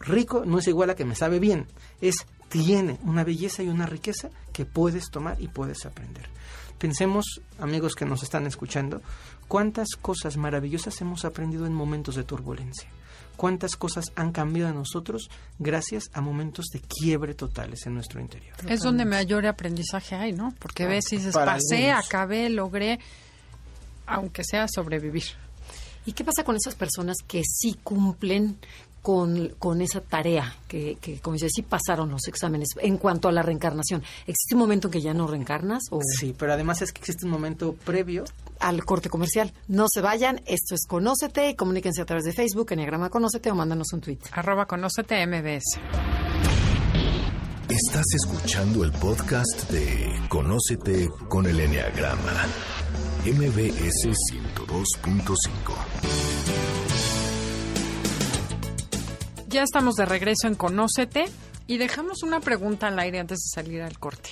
Rico 0.00 0.46
no 0.46 0.58
es 0.58 0.66
igual 0.68 0.88
a 0.88 0.94
que 0.94 1.04
me 1.04 1.14
sabe 1.14 1.38
bien. 1.38 1.66
Es 2.00 2.26
tiene 2.48 2.98
una 3.04 3.24
belleza 3.24 3.62
y 3.62 3.68
una 3.68 3.84
riqueza 3.84 4.30
que 4.54 4.64
puedes 4.64 5.10
tomar 5.10 5.38
y 5.38 5.48
puedes 5.48 5.84
aprender. 5.84 6.30
Pensemos, 6.78 7.42
amigos 7.58 7.94
que 7.94 8.06
nos 8.06 8.22
están 8.22 8.46
escuchando, 8.46 9.02
cuántas 9.48 9.88
cosas 10.00 10.38
maravillosas 10.38 10.98
hemos 11.02 11.26
aprendido 11.26 11.66
en 11.66 11.74
momentos 11.74 12.14
de 12.14 12.24
turbulencia. 12.24 12.88
Cuántas 13.36 13.76
cosas 13.76 14.12
han 14.16 14.32
cambiado 14.32 14.70
a 14.70 14.72
nosotros 14.72 15.28
gracias 15.58 16.08
a 16.14 16.22
momentos 16.22 16.66
de 16.72 16.80
quiebre 16.80 17.34
totales 17.34 17.84
en 17.84 17.92
nuestro 17.92 18.18
interior. 18.18 18.56
Es 18.66 18.80
donde 18.80 19.04
mayor 19.04 19.46
aprendizaje 19.46 20.14
hay, 20.14 20.32
¿no? 20.32 20.54
Porque 20.58 20.86
ves 20.86 21.12
y 21.12 21.18
dices, 21.18 21.34
pasé, 21.34 21.90
acabé, 21.90 22.48
logré, 22.48 22.98
aunque 24.06 24.44
sea 24.44 24.66
sobrevivir. 24.68 25.24
¿Y 26.04 26.12
qué 26.12 26.24
pasa 26.24 26.44
con 26.44 26.56
esas 26.56 26.74
personas 26.76 27.16
que 27.26 27.42
sí 27.44 27.78
cumplen 27.82 28.58
con, 29.02 29.54
con 29.58 29.82
esa 29.82 30.00
tarea, 30.00 30.56
que, 30.68 30.98
que, 31.00 31.20
como 31.20 31.34
dices, 31.34 31.52
sí 31.54 31.62
pasaron 31.62 32.10
los 32.10 32.26
exámenes 32.28 32.68
en 32.80 32.96
cuanto 32.96 33.28
a 33.28 33.32
la 33.32 33.42
reencarnación? 33.42 34.02
¿Existe 34.26 34.54
un 34.54 34.60
momento 34.60 34.88
en 34.88 34.92
que 34.92 35.00
ya 35.00 35.14
no 35.14 35.26
reencarnas? 35.26 35.82
O... 35.90 36.00
Sí, 36.02 36.34
pero 36.36 36.52
además 36.52 36.82
es 36.82 36.92
que 36.92 37.00
existe 37.00 37.24
un 37.24 37.32
momento 37.32 37.74
previo 37.84 38.24
al 38.60 38.84
corte 38.84 39.08
comercial. 39.08 39.52
No 39.68 39.86
se 39.92 40.00
vayan, 40.00 40.42
esto 40.46 40.74
es 40.74 40.86
Conócete 40.86 41.50
y 41.50 41.54
comuníquense 41.54 42.02
a 42.02 42.04
través 42.04 42.24
de 42.24 42.32
Facebook, 42.32 42.72
Enneagrama 42.72 43.10
Conócete 43.10 43.50
o 43.50 43.54
mándanos 43.54 43.92
un 43.92 44.00
tweet. 44.00 44.18
Arroba 44.32 44.66
Conócete 44.66 45.26
MBS. 45.26 45.80
Estás 47.68 48.04
escuchando 48.14 48.84
el 48.84 48.92
podcast 48.92 49.68
de 49.70 50.20
Conócete 50.28 51.08
con 51.28 51.46
el 51.46 51.58
Enneagrama, 51.58 52.46
MBS 53.26 54.06
102.5. 54.30 55.34
Ya 59.48 59.64
estamos 59.64 59.96
de 59.96 60.06
regreso 60.06 60.46
en 60.46 60.54
Conócete 60.54 61.24
y 61.66 61.78
dejamos 61.78 62.22
una 62.22 62.38
pregunta 62.38 62.86
al 62.86 62.96
aire 63.00 63.18
antes 63.18 63.38
de 63.38 63.48
salir 63.52 63.82
al 63.82 63.98
corte. 63.98 64.30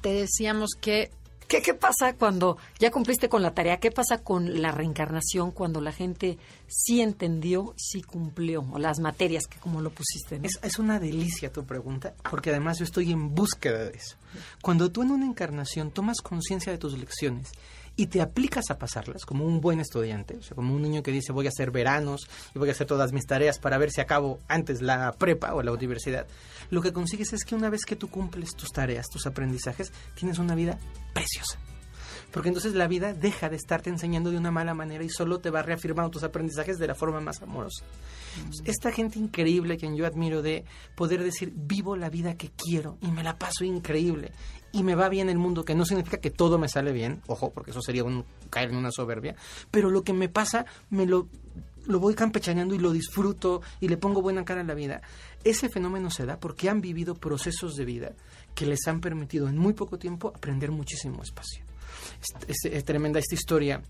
Te 0.00 0.12
decíamos 0.14 0.70
que 0.80 1.12
¿Qué, 1.46 1.60
¿Qué, 1.60 1.74
pasa 1.74 2.14
cuando 2.14 2.56
ya 2.78 2.90
cumpliste 2.90 3.28
con 3.28 3.42
la 3.42 3.52
tarea? 3.52 3.78
¿Qué 3.78 3.90
pasa 3.90 4.22
con 4.22 4.62
la 4.62 4.72
reencarnación 4.72 5.50
cuando 5.50 5.82
la 5.82 5.92
gente 5.92 6.38
sí 6.66 7.02
entendió, 7.02 7.74
sí 7.76 8.00
cumplió? 8.00 8.66
O 8.72 8.78
las 8.78 9.00
materias 9.00 9.44
que 9.46 9.58
como 9.58 9.82
lo 9.82 9.90
pusiste. 9.90 10.40
Es, 10.42 10.58
es, 10.62 10.78
una 10.78 10.98
delicia 10.98 11.52
tu 11.52 11.66
pregunta, 11.66 12.14
porque 12.30 12.48
además 12.50 12.78
yo 12.78 12.84
estoy 12.84 13.12
en 13.12 13.34
búsqueda 13.34 13.84
de 13.84 13.90
eso. 13.90 14.16
Cuando 14.62 14.90
tú 14.90 15.02
en 15.02 15.10
una 15.10 15.26
encarnación 15.26 15.90
tomas 15.90 16.22
conciencia 16.22 16.72
de 16.72 16.78
tus 16.78 16.98
lecciones 16.98 17.52
y 17.96 18.06
te 18.06 18.20
aplicas 18.20 18.70
a 18.70 18.78
pasarlas 18.78 19.24
como 19.24 19.44
un 19.44 19.60
buen 19.60 19.80
estudiante, 19.80 20.36
o 20.36 20.42
sea, 20.42 20.54
como 20.54 20.74
un 20.74 20.82
niño 20.82 21.02
que 21.02 21.10
dice 21.10 21.32
voy 21.32 21.46
a 21.46 21.50
hacer 21.50 21.70
veranos 21.70 22.28
y 22.54 22.58
voy 22.58 22.68
a 22.68 22.72
hacer 22.72 22.86
todas 22.86 23.12
mis 23.12 23.26
tareas 23.26 23.58
para 23.58 23.78
ver 23.78 23.90
si 23.90 24.00
acabo 24.00 24.38
antes 24.48 24.80
la 24.82 25.12
prepa 25.12 25.54
o 25.54 25.62
la 25.62 25.72
universidad, 25.72 26.26
lo 26.70 26.80
que 26.80 26.92
consigues 26.92 27.32
es 27.32 27.44
que 27.44 27.54
una 27.54 27.70
vez 27.70 27.84
que 27.84 27.96
tú 27.96 28.08
cumples 28.08 28.54
tus 28.56 28.70
tareas, 28.70 29.08
tus 29.08 29.26
aprendizajes, 29.26 29.92
tienes 30.14 30.38
una 30.38 30.54
vida 30.54 30.78
preciosa. 31.12 31.58
Porque 32.32 32.48
entonces 32.48 32.74
la 32.74 32.88
vida 32.88 33.12
deja 33.12 33.50
de 33.50 33.56
estarte 33.56 33.90
enseñando 33.90 34.30
de 34.30 34.38
una 34.38 34.50
mala 34.50 34.72
manera 34.72 35.04
y 35.04 35.10
solo 35.10 35.40
te 35.40 35.50
va 35.50 35.60
reafirmando 35.60 36.10
tus 36.10 36.22
aprendizajes 36.22 36.78
de 36.78 36.86
la 36.86 36.94
forma 36.94 37.20
más 37.20 37.42
amorosa. 37.42 37.84
Mm. 37.84 38.70
Esta 38.70 38.90
gente 38.90 39.18
increíble 39.18 39.76
que 39.76 39.94
yo 39.94 40.06
admiro 40.06 40.40
de 40.40 40.64
poder 40.96 41.22
decir, 41.22 41.52
vivo 41.54 41.94
la 41.94 42.08
vida 42.08 42.36
que 42.38 42.50
quiero 42.50 42.96
y 43.02 43.10
me 43.10 43.22
la 43.22 43.38
paso 43.38 43.64
increíble 43.64 44.32
y 44.72 44.82
me 44.82 44.94
va 44.94 45.08
bien 45.08 45.28
el 45.28 45.38
mundo, 45.38 45.64
que 45.64 45.74
no 45.74 45.84
significa 45.84 46.18
que 46.18 46.30
todo 46.30 46.58
me 46.58 46.68
sale 46.68 46.92
bien, 46.92 47.20
ojo, 47.26 47.50
porque 47.50 47.70
eso 47.70 47.82
sería 47.82 48.04
un 48.04 48.24
caer 48.50 48.70
en 48.70 48.76
una 48.76 48.90
soberbia, 48.90 49.36
pero 49.70 49.90
lo 49.90 50.02
que 50.02 50.12
me 50.12 50.28
pasa 50.28 50.66
me 50.90 51.06
lo 51.06 51.28
lo 51.84 51.98
voy 51.98 52.14
campechaneando 52.14 52.76
y 52.76 52.78
lo 52.78 52.92
disfruto 52.92 53.60
y 53.80 53.88
le 53.88 53.96
pongo 53.96 54.22
buena 54.22 54.44
cara 54.44 54.60
a 54.60 54.64
la 54.64 54.74
vida. 54.74 55.02
Ese 55.42 55.68
fenómeno 55.68 56.10
se 56.10 56.24
da 56.24 56.38
porque 56.38 56.68
han 56.68 56.80
vivido 56.80 57.16
procesos 57.16 57.74
de 57.74 57.84
vida 57.84 58.12
que 58.54 58.66
les 58.66 58.86
han 58.86 59.00
permitido 59.00 59.48
en 59.48 59.58
muy 59.58 59.72
poco 59.72 59.98
tiempo 59.98 60.28
aprender 60.28 60.70
muchísimo 60.70 61.22
espacio. 61.24 61.64
Es, 62.20 62.48
es, 62.48 62.72
es 62.72 62.84
tremenda 62.84 63.18
esta 63.18 63.34
historia 63.34 63.82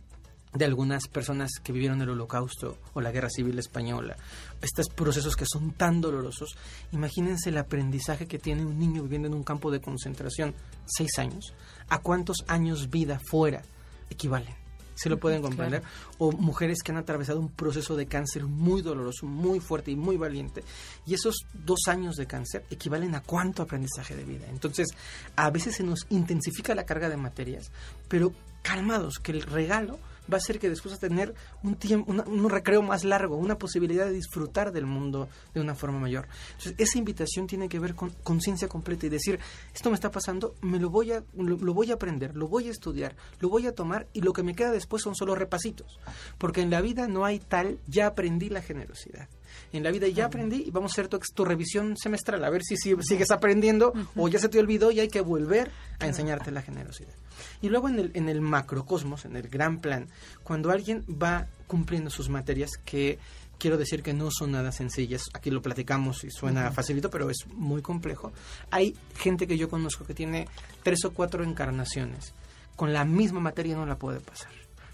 de 0.54 0.64
algunas 0.64 1.08
personas 1.08 1.50
que 1.62 1.72
vivieron 1.72 2.02
el 2.02 2.10
holocausto 2.10 2.78
o 2.94 3.00
la 3.00 3.10
guerra 3.10 3.30
civil 3.30 3.58
española, 3.58 4.16
estos 4.60 4.88
procesos 4.88 5.34
que 5.36 5.46
son 5.46 5.72
tan 5.72 6.00
dolorosos, 6.00 6.56
imagínense 6.92 7.50
el 7.50 7.58
aprendizaje 7.58 8.26
que 8.26 8.38
tiene 8.38 8.64
un 8.64 8.78
niño 8.78 9.02
viviendo 9.02 9.28
en 9.28 9.34
un 9.34 9.44
campo 9.44 9.70
de 9.70 9.80
concentración, 9.80 10.54
seis 10.84 11.18
años, 11.18 11.54
a 11.88 11.98
cuántos 11.98 12.38
años 12.48 12.90
vida 12.90 13.18
fuera 13.30 13.62
equivalen. 14.10 14.62
¿Se 14.94 15.08
lo 15.08 15.18
pueden 15.18 15.42
comprender? 15.42 15.80
Claro. 15.80 15.96
O 16.18 16.32
mujeres 16.32 16.82
que 16.82 16.92
han 16.92 16.98
atravesado 16.98 17.40
un 17.40 17.48
proceso 17.48 17.96
de 17.96 18.06
cáncer 18.06 18.44
muy 18.44 18.82
doloroso, 18.82 19.26
muy 19.26 19.58
fuerte 19.58 19.90
y 19.90 19.96
muy 19.96 20.16
valiente. 20.16 20.62
Y 21.06 21.14
esos 21.14 21.46
dos 21.54 21.88
años 21.88 22.16
de 22.16 22.26
cáncer 22.26 22.64
equivalen 22.70 23.14
a 23.14 23.22
cuánto 23.22 23.62
aprendizaje 23.62 24.14
de 24.14 24.24
vida. 24.24 24.46
Entonces, 24.50 24.88
a 25.34 25.50
veces 25.50 25.76
se 25.76 25.82
nos 25.82 26.06
intensifica 26.10 26.74
la 26.74 26.84
carga 26.84 27.08
de 27.08 27.16
materias, 27.16 27.72
pero 28.06 28.32
calmados, 28.62 29.18
que 29.18 29.32
el 29.32 29.42
regalo 29.42 29.98
va 30.32 30.38
a 30.38 30.40
ser 30.40 30.58
que 30.58 30.68
después 30.68 30.94
a 30.94 30.98
tener 30.98 31.34
un 31.62 31.76
tiempo, 31.76 32.12
un 32.12 32.50
recreo 32.50 32.82
más 32.82 33.04
largo, 33.04 33.36
una 33.36 33.58
posibilidad 33.58 34.06
de 34.06 34.12
disfrutar 34.12 34.72
del 34.72 34.86
mundo 34.86 35.28
de 35.54 35.60
una 35.60 35.74
forma 35.74 35.98
mayor. 35.98 36.28
Entonces, 36.52 36.74
esa 36.78 36.98
invitación 36.98 37.46
tiene 37.46 37.68
que 37.68 37.78
ver 37.78 37.94
con 37.94 38.10
conciencia 38.22 38.68
completa 38.68 39.06
y 39.06 39.08
decir, 39.08 39.38
esto 39.74 39.90
me 39.90 39.94
está 39.94 40.10
pasando, 40.10 40.54
me 40.60 40.78
lo 40.78 40.90
voy 40.90 41.12
a 41.12 41.22
lo, 41.34 41.74
voy 41.74 41.90
a 41.90 41.94
aprender, 41.94 42.36
lo 42.36 42.48
voy 42.48 42.68
a 42.68 42.70
estudiar, 42.70 43.16
lo 43.40 43.48
voy 43.48 43.66
a 43.66 43.74
tomar 43.74 44.06
y 44.12 44.20
lo 44.20 44.32
que 44.32 44.42
me 44.42 44.54
queda 44.54 44.70
después 44.70 45.02
son 45.02 45.14
solo 45.14 45.34
repasitos, 45.34 45.98
porque 46.38 46.60
en 46.62 46.70
la 46.70 46.80
vida 46.80 47.08
no 47.08 47.24
hay 47.24 47.38
tal, 47.38 47.78
ya 47.86 48.06
aprendí 48.06 48.48
la 48.48 48.62
generosidad. 48.62 49.28
En 49.72 49.82
la 49.82 49.90
vida 49.90 50.08
ya 50.08 50.26
aprendí 50.26 50.64
y 50.66 50.70
vamos 50.70 50.92
a 50.92 50.94
hacer 50.94 51.08
tu, 51.08 51.18
tu 51.34 51.44
revisión 51.44 51.96
semestral, 51.96 52.44
a 52.44 52.50
ver 52.50 52.62
si, 52.62 52.76
si 52.76 52.94
sigues 53.02 53.30
aprendiendo 53.30 53.92
o 54.16 54.28
ya 54.28 54.38
se 54.38 54.48
te 54.48 54.58
olvidó 54.58 54.90
y 54.90 55.00
hay 55.00 55.08
que 55.08 55.20
volver 55.20 55.70
a 55.98 56.06
enseñarte 56.06 56.50
la 56.50 56.62
generosidad. 56.62 57.14
Y 57.60 57.68
luego 57.68 57.88
en 57.88 57.98
el, 57.98 58.10
en 58.14 58.28
el 58.28 58.40
macrocosmos, 58.40 59.24
en 59.24 59.36
el 59.36 59.48
gran 59.48 59.80
plan, 59.80 60.08
cuando 60.42 60.70
alguien 60.70 61.04
va 61.10 61.46
cumpliendo 61.66 62.10
sus 62.10 62.28
materias 62.28 62.70
que 62.84 63.18
quiero 63.58 63.78
decir 63.78 64.02
que 64.02 64.12
no 64.12 64.28
son 64.30 64.50
nada 64.50 64.72
sencillas. 64.72 65.22
Aquí 65.34 65.50
lo 65.50 65.62
platicamos 65.62 66.24
y 66.24 66.30
suena 66.30 66.66
uh 66.66 66.70
-huh. 66.70 66.74
facilito, 66.74 67.10
pero 67.10 67.30
es 67.30 67.46
muy 67.46 67.80
complejo. 67.80 68.32
Hay 68.72 68.96
gente 69.16 69.46
que 69.46 69.56
yo 69.56 69.68
conozco 69.68 70.04
que 70.04 70.14
tiene 70.14 70.48
tres 70.82 71.04
o 71.04 71.12
cuatro 71.12 71.44
encarnaciones. 71.44 72.34
Con 72.74 72.92
la 72.92 73.04
misma 73.04 73.38
materia 73.38 73.76
no 73.76 73.86
la 73.86 73.96
puede 73.96 74.18
pasar. 74.18 74.50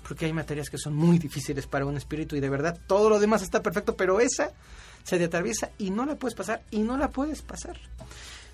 Porque 0.09 0.25
hay 0.25 0.33
materias 0.33 0.71
que 0.71 0.79
son 0.79 0.97
muy 0.97 1.19
difíciles 1.19 1.67
para 1.67 1.85
un 1.85 1.99
espíritu 1.99 2.35
y 2.35 2.41
de 2.41 2.49
verdad 2.49 2.81
todo 2.87 3.11
lo 3.11 3.21
demás 3.21 3.43
está 3.43 3.63
perfecto, 3.63 3.95
pero 3.95 4.21
esa 4.21 4.53
se 5.05 5.19
te 5.19 5.25
atraviesa 5.25 5.71
y 5.77 5.91
no 5.91 6.07
la 6.07 6.17
puedes 6.17 6.35
pasar 6.35 6.63
y 6.71 6.79
no 6.79 6.97
la 6.97 7.11
puedes 7.11 7.43
pasar. 7.43 7.79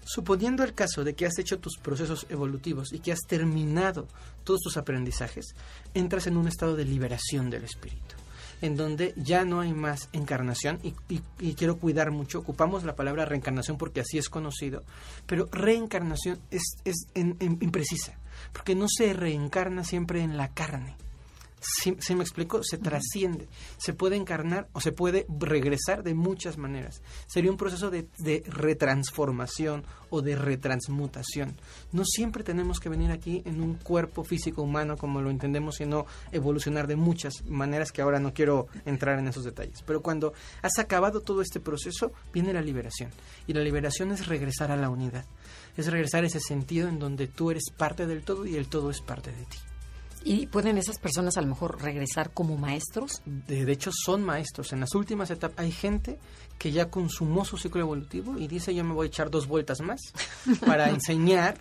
Suponiendo 0.04 0.62
el 0.64 0.74
caso 0.74 1.02
de 1.02 1.14
que 1.14 1.26
has 1.26 1.38
hecho 1.38 1.58
tus 1.58 1.78
procesos 1.78 2.26
evolutivos 2.28 2.92
y 2.92 2.98
que 2.98 3.12
has 3.12 3.20
terminado 3.20 4.06
todos 4.44 4.60
tus 4.60 4.76
aprendizajes, 4.76 5.54
entras 5.94 6.26
en 6.26 6.36
un 6.36 6.46
estado 6.46 6.76
de 6.76 6.84
liberación 6.84 7.48
del 7.48 7.64
espíritu, 7.64 8.16
en 8.60 8.76
donde 8.76 9.14
ya 9.16 9.44
no 9.44 9.60
hay 9.60 9.72
más 9.72 10.10
encarnación, 10.12 10.78
y, 10.82 11.52
quiero 11.54 11.78
cuidar 11.78 12.10
mucho, 12.10 12.40
ocupamos 12.40 12.84
la 12.84 12.96
palabra 12.96 13.24
reencarnación 13.24 13.78
porque 13.78 14.00
así 14.00 14.18
es 14.18 14.28
conocido, 14.28 14.82
pero 15.26 15.48
reencarnación 15.50 16.38
es, 16.50 16.76
es 16.84 17.06
imprecisa, 17.14 18.18
porque 18.52 18.74
no 18.74 18.86
se 18.88 19.14
reencarna 19.14 19.84
siempre 19.84 20.20
en 20.20 20.36
la 20.36 20.52
carne, 20.52 20.96
Si, 21.64 22.14
me 22.14 22.22
explico, 22.22 22.62
se 22.62 22.76
trasciende, 22.76 23.48
se 23.78 23.94
puede 23.94 24.16
encarnar 24.16 24.68
o 24.72 24.80
se 24.80 24.92
puede 24.92 25.26
regresar 25.38 26.02
de 26.02 26.14
muchas 26.14 26.58
maneras. 26.58 27.00
Sería 27.26 27.50
un 27.50 27.56
proceso 27.56 27.90
de, 27.90 28.06
de 28.18 28.42
retransformación 28.46 29.84
o 30.10 30.20
de 30.20 30.36
retransmutación. 30.36 31.56
No 31.92 32.04
siempre 32.04 32.44
tenemos 32.44 32.80
que 32.80 32.90
venir 32.90 33.10
aquí 33.10 33.42
en 33.46 33.62
un 33.62 33.74
cuerpo 33.74 34.24
físico 34.24 34.62
humano 34.62 34.96
como 34.96 35.22
lo 35.22 35.30
entendemos, 35.30 35.76
sino 35.76 36.06
evolucionar 36.32 36.86
de 36.86 36.96
muchas 36.96 37.44
maneras 37.46 37.92
que 37.92 38.02
ahora 38.02 38.20
no 38.20 38.34
quiero 38.34 38.66
entrar 38.84 39.18
en 39.18 39.28
esos 39.28 39.44
detalles. 39.44 39.82
Pero 39.86 40.02
cuando 40.02 40.34
has 40.62 40.78
acabado 40.78 41.20
todo 41.20 41.40
este 41.40 41.60
proceso, 41.60 42.12
viene 42.32 42.52
la 42.52 42.60
liberación. 42.60 43.10
Y 43.46 43.54
la 43.54 43.62
liberación 43.62 44.12
es 44.12 44.26
regresar 44.26 44.70
a 44.70 44.76
la 44.76 44.90
unidad. 44.90 45.24
Es 45.76 45.86
regresar 45.86 46.24
a 46.24 46.26
ese 46.26 46.40
sentido 46.40 46.88
en 46.88 46.98
donde 46.98 47.26
tú 47.26 47.50
eres 47.50 47.64
parte 47.76 48.06
del 48.06 48.22
todo 48.22 48.46
y 48.46 48.56
el 48.56 48.68
todo 48.68 48.90
es 48.90 49.00
parte 49.00 49.32
de 49.32 49.44
ti. 49.46 49.58
¿Y 50.26 50.46
pueden 50.46 50.78
esas 50.78 50.98
personas 50.98 51.36
a 51.36 51.42
lo 51.42 51.48
mejor 51.48 51.82
regresar 51.82 52.30
como 52.30 52.56
maestros? 52.56 53.20
De, 53.26 53.70
hecho, 53.70 53.90
son 53.92 54.24
maestros. 54.24 54.72
En 54.72 54.80
las 54.80 54.94
últimas 54.94 55.30
etapas 55.30 55.58
hay 55.58 55.70
gente 55.70 56.18
que 56.58 56.72
ya 56.72 56.88
consumó 56.88 57.44
su 57.44 57.58
ciclo 57.58 57.82
evolutivo 57.82 58.38
y 58.38 58.48
dice 58.48 58.74
yo 58.74 58.84
me 58.84 58.94
voy 58.94 59.06
a 59.06 59.08
echar 59.08 59.30
dos 59.30 59.46
vueltas 59.46 59.82
más 59.82 60.00
para 60.66 60.88
enseñar 60.88 61.58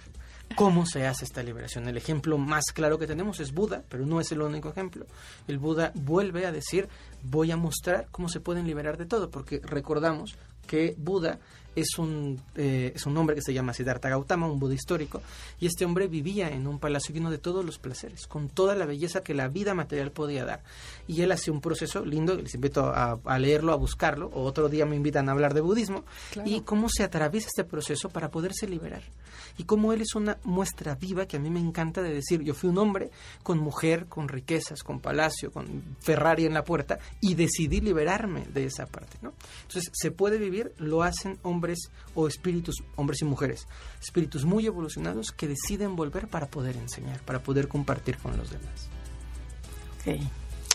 cómo 0.56 0.86
se 0.86 1.06
hace 1.06 1.26
esta 1.26 1.44
liberación. 1.44 1.90
El 1.90 1.98
ejemplo 1.98 2.38
más 2.38 2.66
claro 2.74 2.98
que 2.98 3.08
tenemos 3.08 3.42
es 3.42 3.54
Buda, 3.54 3.84
pero 3.90 4.06
no 4.06 4.22
es 4.22 4.32
el 4.32 4.42
único 4.42 4.70
ejemplo. 4.70 5.06
El 5.48 5.58
Buda 5.58 5.92
vuelve 5.94 6.46
a 6.46 6.54
decir 6.54 6.88
voy 7.22 7.52
a 7.52 7.58
mostrar 7.58 8.08
cómo 8.12 8.30
se 8.30 8.40
pueden 8.40 8.66
liberar 8.66 8.98
de 8.98 9.06
todo, 9.06 9.30
porque 9.30 9.60
recordamos 9.64 10.38
que 10.68 10.96
Buda 10.98 11.40
es 11.76 11.98
un, 11.98 12.40
eh, 12.56 12.92
es 12.96 13.06
un 13.06 13.18
hombre 13.18 13.36
que 13.36 13.42
se 13.42 13.54
llama 13.54 13.74
Siddhartha 13.74 14.10
Gautama, 14.10 14.48
un 14.48 14.60
Buda 14.60 14.74
histórico, 14.74 15.22
y 15.60 15.66
este 15.66 15.86
hombre 15.86 16.08
vivía 16.08 16.50
en 16.50 16.68
un 16.68 16.80
palacio 16.80 17.14
lleno 17.14 17.32
de 17.32 17.38
todos 17.38 17.66
los 17.66 17.80
placeres, 17.80 18.28
con 18.28 18.50
toda 18.50 18.76
la 18.76 18.86
belleza 18.86 19.24
que 19.24 19.34
la 19.34 19.48
vida 19.48 19.74
material 19.74 20.12
podía 20.12 20.46
dar. 20.46 20.64
Y 21.08 21.22
él 21.22 21.32
hace 21.32 21.52
un 21.52 21.62
proceso 21.62 22.06
lindo, 22.06 22.36
les 22.36 22.54
invito 22.56 22.86
a, 22.86 23.40
leerlo, 23.40 23.74
a 23.74 23.76
buscarlo, 23.76 24.28
o 24.34 24.44
otro 24.44 24.70
día 24.70 24.86
me 24.86 24.96
invitan 24.96 25.30
a 25.30 25.34
hablar 25.34 25.54
de 25.54 25.62
budismo, 25.62 26.04
y 26.46 26.62
cómo 26.62 26.88
se 26.90 27.04
atraviesa 27.04 27.48
este 27.48 27.64
proceso 27.64 28.10
para 28.10 28.32
poderse 28.32 28.68
liberar. 28.68 29.04
Y 29.58 29.66
cómo 29.66 29.94
él 29.94 30.02
es 30.02 30.16
una 30.16 30.38
muestra 30.44 30.96
viva 30.96 31.26
que 31.26 31.38
a 31.38 31.40
mí 31.40 31.50
me 31.50 31.60
encanta 31.60 32.02
de 32.02 32.14
decir, 32.14 32.42
yo 32.42 32.54
fui 32.54 32.70
un 32.70 32.78
hombre 32.78 33.12
con 33.44 33.60
mujer, 33.60 34.06
con 34.08 34.28
riquezas, 34.28 34.84
con 34.84 35.00
palacio, 35.00 35.52
con 35.52 35.84
Ferrari 36.00 36.46
en 36.46 36.54
la 36.54 36.64
puerta, 36.64 37.00
y 37.22 37.36
decidí 37.36 37.82
liberarme 37.82 38.46
de 38.54 38.66
esa 38.66 38.86
parte. 38.86 39.18
¿no? 39.22 39.34
Entonces, 39.64 39.92
se 39.94 40.12
puede 40.12 40.38
vivir, 40.38 40.74
lo 40.78 41.04
hacen 41.04 41.38
hombres 41.44 41.92
o 42.16 42.28
espíritus, 42.28 42.84
hombres 42.96 43.22
y 43.22 43.26
mujeres, 43.26 43.68
espíritus 44.02 44.46
muy 44.46 44.66
evolucionados 44.66 45.32
que 45.32 45.48
deciden 45.48 45.96
volver 45.96 46.28
para 46.28 46.48
poder 46.48 46.78
enseñar, 46.78 47.22
para 47.22 47.44
poder 47.44 47.68
compartir 47.68 48.18
con 48.18 48.38
los 48.38 48.50
demás. 48.50 48.90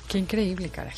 Qué 0.08 0.18
increíble, 0.18 0.70
caray. 0.70 0.96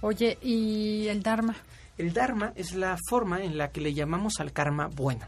Oye, 0.00 0.38
¿y 0.40 1.08
el 1.08 1.22
Dharma? 1.22 1.56
El 1.98 2.12
Dharma 2.12 2.52
es 2.54 2.74
la 2.74 2.96
forma 3.08 3.42
en 3.42 3.58
la 3.58 3.70
que 3.70 3.80
le 3.80 3.94
llamamos 3.94 4.34
al 4.38 4.52
karma 4.52 4.86
bueno. 4.86 5.26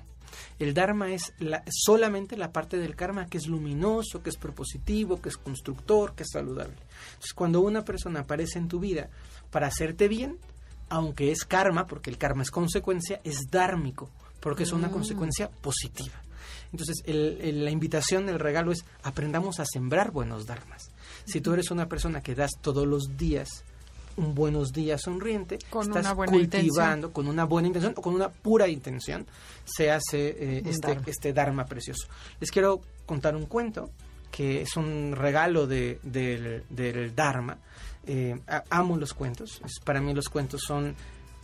El 0.59 0.75
Dharma 0.75 1.13
es 1.13 1.33
la, 1.39 1.65
solamente 1.69 2.37
la 2.37 2.53
parte 2.53 2.79
del 2.79 2.95
karma 2.95 3.27
que 3.27 3.39
es 3.39 3.47
luminoso, 3.47 4.23
que 4.23 4.31
es 4.31 4.37
propositivo, 4.37 5.21
que 5.21 5.29
es 5.29 5.37
constructor, 5.37 6.15
que 6.15 6.23
es 6.23 6.31
saludable. 6.33 6.77
Entonces, 7.09 7.33
cuando 7.35 7.61
una 7.61 7.85
persona 7.85 8.21
aparece 8.21 8.59
en 8.59 8.69
tu 8.69 8.79
vida 8.79 9.11
para 9.51 9.67
hacerte 9.67 10.09
bien, 10.09 10.39
aunque 10.89 11.33
es 11.33 11.45
karma, 11.45 11.87
porque 11.87 12.11
el 12.11 12.19
karma 12.19 12.43
es 12.43 12.51
consecuencia, 12.51 13.21
es 13.25 13.51
dármico, 13.51 14.09
porque 14.41 14.63
es 14.63 14.73
una 14.73 14.89
mm. 14.89 14.93
consecuencia 14.93 15.51
positiva. 15.51 16.15
Entonces, 16.71 17.03
la 17.07 17.71
invitación, 17.71 18.29
el 18.29 18.39
regalo 18.39 18.73
es 18.73 18.85
aprendamos 19.03 19.61
a 19.61 19.65
sembrar 19.67 20.11
buenos 20.11 20.47
dharmas. 20.47 20.91
Si 21.27 21.41
tú 21.41 21.53
eres 21.53 21.71
una 21.71 21.89
persona 21.89 22.23
que 22.23 22.35
das 22.35 22.53
todos 22.61 22.87
los 22.87 23.17
días 23.17 23.65
un 24.17 24.35
buenos 24.35 24.73
días 24.73 25.03
sonriente, 25.03 25.59
con 25.69 25.89
estás 25.89 26.07
una 26.07 26.15
buena 26.15 26.33
cultivando 26.33 27.13
con 27.13 27.29
una 27.29 27.45
buena 27.45 27.69
intención 27.69 27.93
o 27.97 28.01
con 28.01 28.15
una 28.15 28.31
pura 28.31 28.67
intención, 28.67 29.27
se 29.65 29.91
hace 29.91 30.29
eh, 30.29 30.63
este, 30.65 30.89
dharma. 30.89 31.03
este 31.07 31.33
dharma 31.33 31.65
precioso. 31.67 32.09
Les 32.41 32.51
quiero 32.51 32.81
contar 33.05 33.37
un 33.37 33.45
cuento 33.45 33.91
que 34.31 34.63
es 34.63 34.77
un 34.77 35.15
regalo 35.15 35.67
de, 35.67 35.99
del 36.03 37.15
dharma 37.15 37.59
eh, 38.07 38.39
amo 38.71 38.97
los 38.97 39.13
cuentos. 39.13 39.61
para 39.85 40.01
mí 40.01 40.15
los 40.15 40.29
cuentos 40.29 40.63
son 40.67 40.95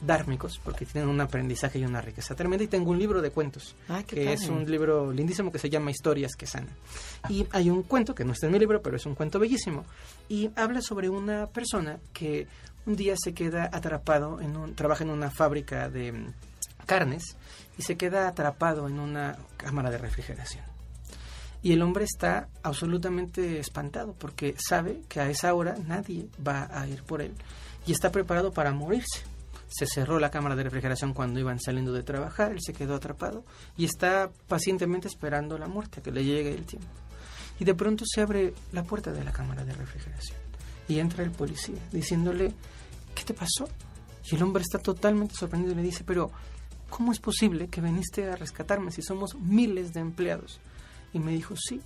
dármicos 0.04 0.60
porque 0.62 0.84
tienen 0.84 1.08
un 1.08 1.20
aprendizaje 1.20 1.78
y 1.78 1.84
una 1.84 2.00
riqueza 2.00 2.34
tremenda. 2.34 2.64
Y 2.64 2.68
tengo 2.68 2.90
un 2.90 2.98
libro 2.98 3.22
de 3.22 3.30
cuentos, 3.30 3.74
ah, 3.88 4.02
que 4.02 4.32
es 4.32 4.48
un 4.48 4.68
libro 4.70 5.12
lindísimo 5.12 5.50
que 5.50 5.58
se 5.58 5.70
llama 5.70 5.90
Historias 5.90 6.34
que 6.36 6.46
sanan. 6.46 6.74
Y 7.28 7.46
hay 7.52 7.70
un 7.70 7.82
cuento, 7.82 8.14
que 8.14 8.24
no 8.24 8.32
está 8.32 8.46
en 8.46 8.52
mi 8.52 8.58
libro, 8.58 8.82
pero 8.82 8.96
es 8.96 9.06
un 9.06 9.14
cuento 9.14 9.38
bellísimo. 9.38 9.84
Y 10.28 10.50
habla 10.56 10.80
sobre 10.82 11.08
una 11.08 11.46
persona 11.46 11.98
que 12.12 12.46
un 12.86 12.96
día 12.96 13.14
se 13.16 13.32
queda 13.32 13.70
atrapado, 13.72 14.40
en 14.40 14.56
un, 14.56 14.74
trabaja 14.74 15.04
en 15.04 15.10
una 15.10 15.30
fábrica 15.30 15.88
de 15.88 16.12
mm, 16.12 16.34
carnes 16.86 17.36
y 17.78 17.82
se 17.82 17.96
queda 17.96 18.28
atrapado 18.28 18.88
en 18.88 18.98
una 18.98 19.38
cámara 19.56 19.90
de 19.90 19.98
refrigeración. 19.98 20.64
Y 21.62 21.72
el 21.72 21.82
hombre 21.82 22.04
está 22.04 22.48
absolutamente 22.64 23.60
espantado 23.60 24.14
porque 24.18 24.56
sabe 24.58 25.02
que 25.08 25.20
a 25.20 25.30
esa 25.30 25.54
hora 25.54 25.76
nadie 25.86 26.26
va 26.44 26.68
a 26.72 26.88
ir 26.88 27.04
por 27.04 27.22
él 27.22 27.34
y 27.86 27.92
está 27.92 28.10
preparado 28.10 28.52
para 28.52 28.72
morirse. 28.72 29.22
Se 29.72 29.86
cerró 29.86 30.18
la 30.18 30.30
cámara 30.30 30.54
de 30.54 30.64
refrigeración 30.64 31.14
cuando 31.14 31.40
iban 31.40 31.58
saliendo 31.58 31.92
de 31.92 32.02
trabajar, 32.02 32.52
él 32.52 32.58
se 32.60 32.74
quedó 32.74 32.94
atrapado 32.94 33.44
y 33.76 33.86
está 33.86 34.30
pacientemente 34.46 35.08
esperando 35.08 35.56
la 35.56 35.66
muerte, 35.66 36.02
que 36.02 36.12
le 36.12 36.24
llegue 36.24 36.54
el 36.54 36.66
tiempo. 36.66 36.88
Y 37.58 37.64
de 37.64 37.74
pronto 37.74 38.04
se 38.06 38.20
abre 38.20 38.52
la 38.72 38.82
puerta 38.82 39.12
de 39.12 39.24
la 39.24 39.32
cámara 39.32 39.64
de 39.64 39.72
refrigeración 39.72 40.38
y 40.88 40.98
entra 40.98 41.24
el 41.24 41.30
policía 41.30 41.78
diciéndole, 41.90 42.52
¿qué 43.14 43.24
te 43.24 43.34
pasó? 43.34 43.68
Y 44.30 44.34
el 44.34 44.42
hombre 44.42 44.62
está 44.62 44.78
totalmente 44.78 45.34
sorprendido 45.34 45.72
y 45.72 45.76
le 45.76 45.82
dice, 45.82 46.04
pero 46.04 46.30
¿cómo 46.90 47.12
es 47.12 47.18
posible 47.18 47.68
que 47.68 47.80
viniste 47.80 48.30
a 48.30 48.36
rescatarme 48.36 48.92
si 48.92 49.02
somos 49.02 49.34
miles 49.36 49.92
de 49.92 50.00
empleados? 50.00 50.60
Y 51.12 51.18
me 51.18 51.32
dijo, 51.32 51.54
sí, 51.56 51.80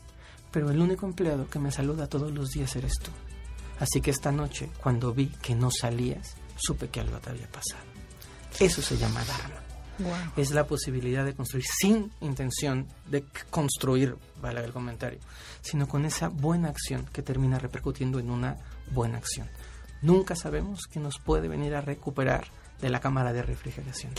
pero 0.50 0.70
el 0.70 0.80
único 0.80 1.06
empleado 1.06 1.48
que 1.48 1.58
me 1.58 1.70
saluda 1.70 2.08
todos 2.08 2.32
los 2.32 2.50
días 2.50 2.74
eres 2.76 2.98
tú. 2.98 3.10
Así 3.78 4.00
que 4.00 4.10
esta 4.10 4.32
noche, 4.32 4.70
cuando 4.82 5.12
vi 5.12 5.26
que 5.26 5.54
no 5.54 5.70
salías, 5.70 6.36
supe 6.56 6.88
que 6.88 7.00
algo 7.00 7.18
te 7.18 7.30
había 7.30 7.46
pasado. 7.48 7.84
Eso 8.58 8.82
se 8.82 8.96
llama 8.96 9.24
Dharma. 9.24 9.66
Es 10.36 10.50
la 10.50 10.66
posibilidad 10.66 11.24
de 11.24 11.34
construir 11.34 11.64
sin 11.64 12.10
intención 12.20 12.86
de 13.06 13.24
construir, 13.50 14.16
vale 14.42 14.62
el 14.62 14.72
comentario, 14.72 15.20
sino 15.62 15.88
con 15.88 16.04
esa 16.04 16.28
buena 16.28 16.68
acción 16.68 17.06
que 17.12 17.22
termina 17.22 17.58
repercutiendo 17.58 18.18
en 18.18 18.30
una 18.30 18.56
buena 18.90 19.18
acción. 19.18 19.48
Nunca 20.02 20.36
sabemos 20.36 20.86
que 20.90 21.00
nos 21.00 21.18
puede 21.18 21.48
venir 21.48 21.74
a 21.74 21.80
recuperar 21.80 22.46
de 22.80 22.90
la 22.90 23.00
cámara 23.00 23.32
de 23.32 23.42
refrigeración. 23.42 24.12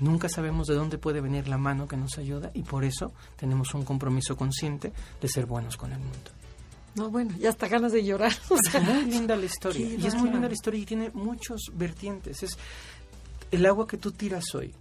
Nunca 0.00 0.28
sabemos 0.28 0.66
de 0.66 0.74
dónde 0.74 0.98
puede 0.98 1.20
venir 1.20 1.46
la 1.46 1.58
mano 1.58 1.86
que 1.86 1.96
nos 1.96 2.18
ayuda 2.18 2.50
y 2.52 2.62
por 2.62 2.84
eso 2.84 3.12
tenemos 3.36 3.72
un 3.74 3.84
compromiso 3.84 4.36
consciente 4.36 4.92
de 5.20 5.28
ser 5.28 5.46
buenos 5.46 5.76
con 5.76 5.92
el 5.92 6.00
mundo. 6.00 6.32
No, 6.94 7.10
bueno, 7.10 7.34
ya 7.38 7.50
hasta 7.50 7.68
ganas 7.68 7.92
de 7.92 8.04
llorar. 8.04 8.32
Es 8.50 8.82
muy 8.82 9.04
linda 9.04 9.36
la 9.36 9.44
historia. 9.44 9.86
Y 9.86 10.06
es 10.06 10.14
muy 10.14 10.30
linda 10.30 10.48
la 10.48 10.54
historia 10.54 10.80
y 10.80 10.86
tiene 10.86 11.10
muchos 11.12 11.70
vertientes. 11.74 12.42
Es 12.42 12.56
el 13.50 13.66
agua 13.66 13.86
que 13.86 13.96
tú 13.96 14.12
tiras 14.12 14.44
hoy. 14.54 14.74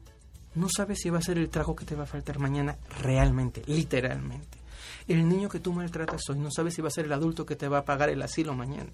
No 0.55 0.67
sabes 0.69 0.99
si 1.01 1.09
va 1.09 1.17
a 1.17 1.21
ser 1.21 1.37
el 1.37 1.49
trago 1.49 1.75
que 1.75 1.85
te 1.85 1.95
va 1.95 2.03
a 2.03 2.07
faltar 2.07 2.39
mañana 2.39 2.77
realmente, 3.01 3.63
literalmente. 3.65 4.63
El 5.07 5.27
niño 5.27 5.49
que 5.49 5.59
tú 5.59 5.73
maltratas 5.73 6.21
hoy 6.29 6.39
no 6.39 6.49
sabe 6.51 6.71
si 6.71 6.81
va 6.81 6.87
a 6.87 6.91
ser 6.91 7.05
el 7.05 7.13
adulto 7.13 7.45
que 7.45 7.55
te 7.55 7.67
va 7.67 7.79
a 7.79 7.85
pagar 7.85 8.09
el 8.09 8.21
asilo 8.21 8.53
mañana. 8.53 8.89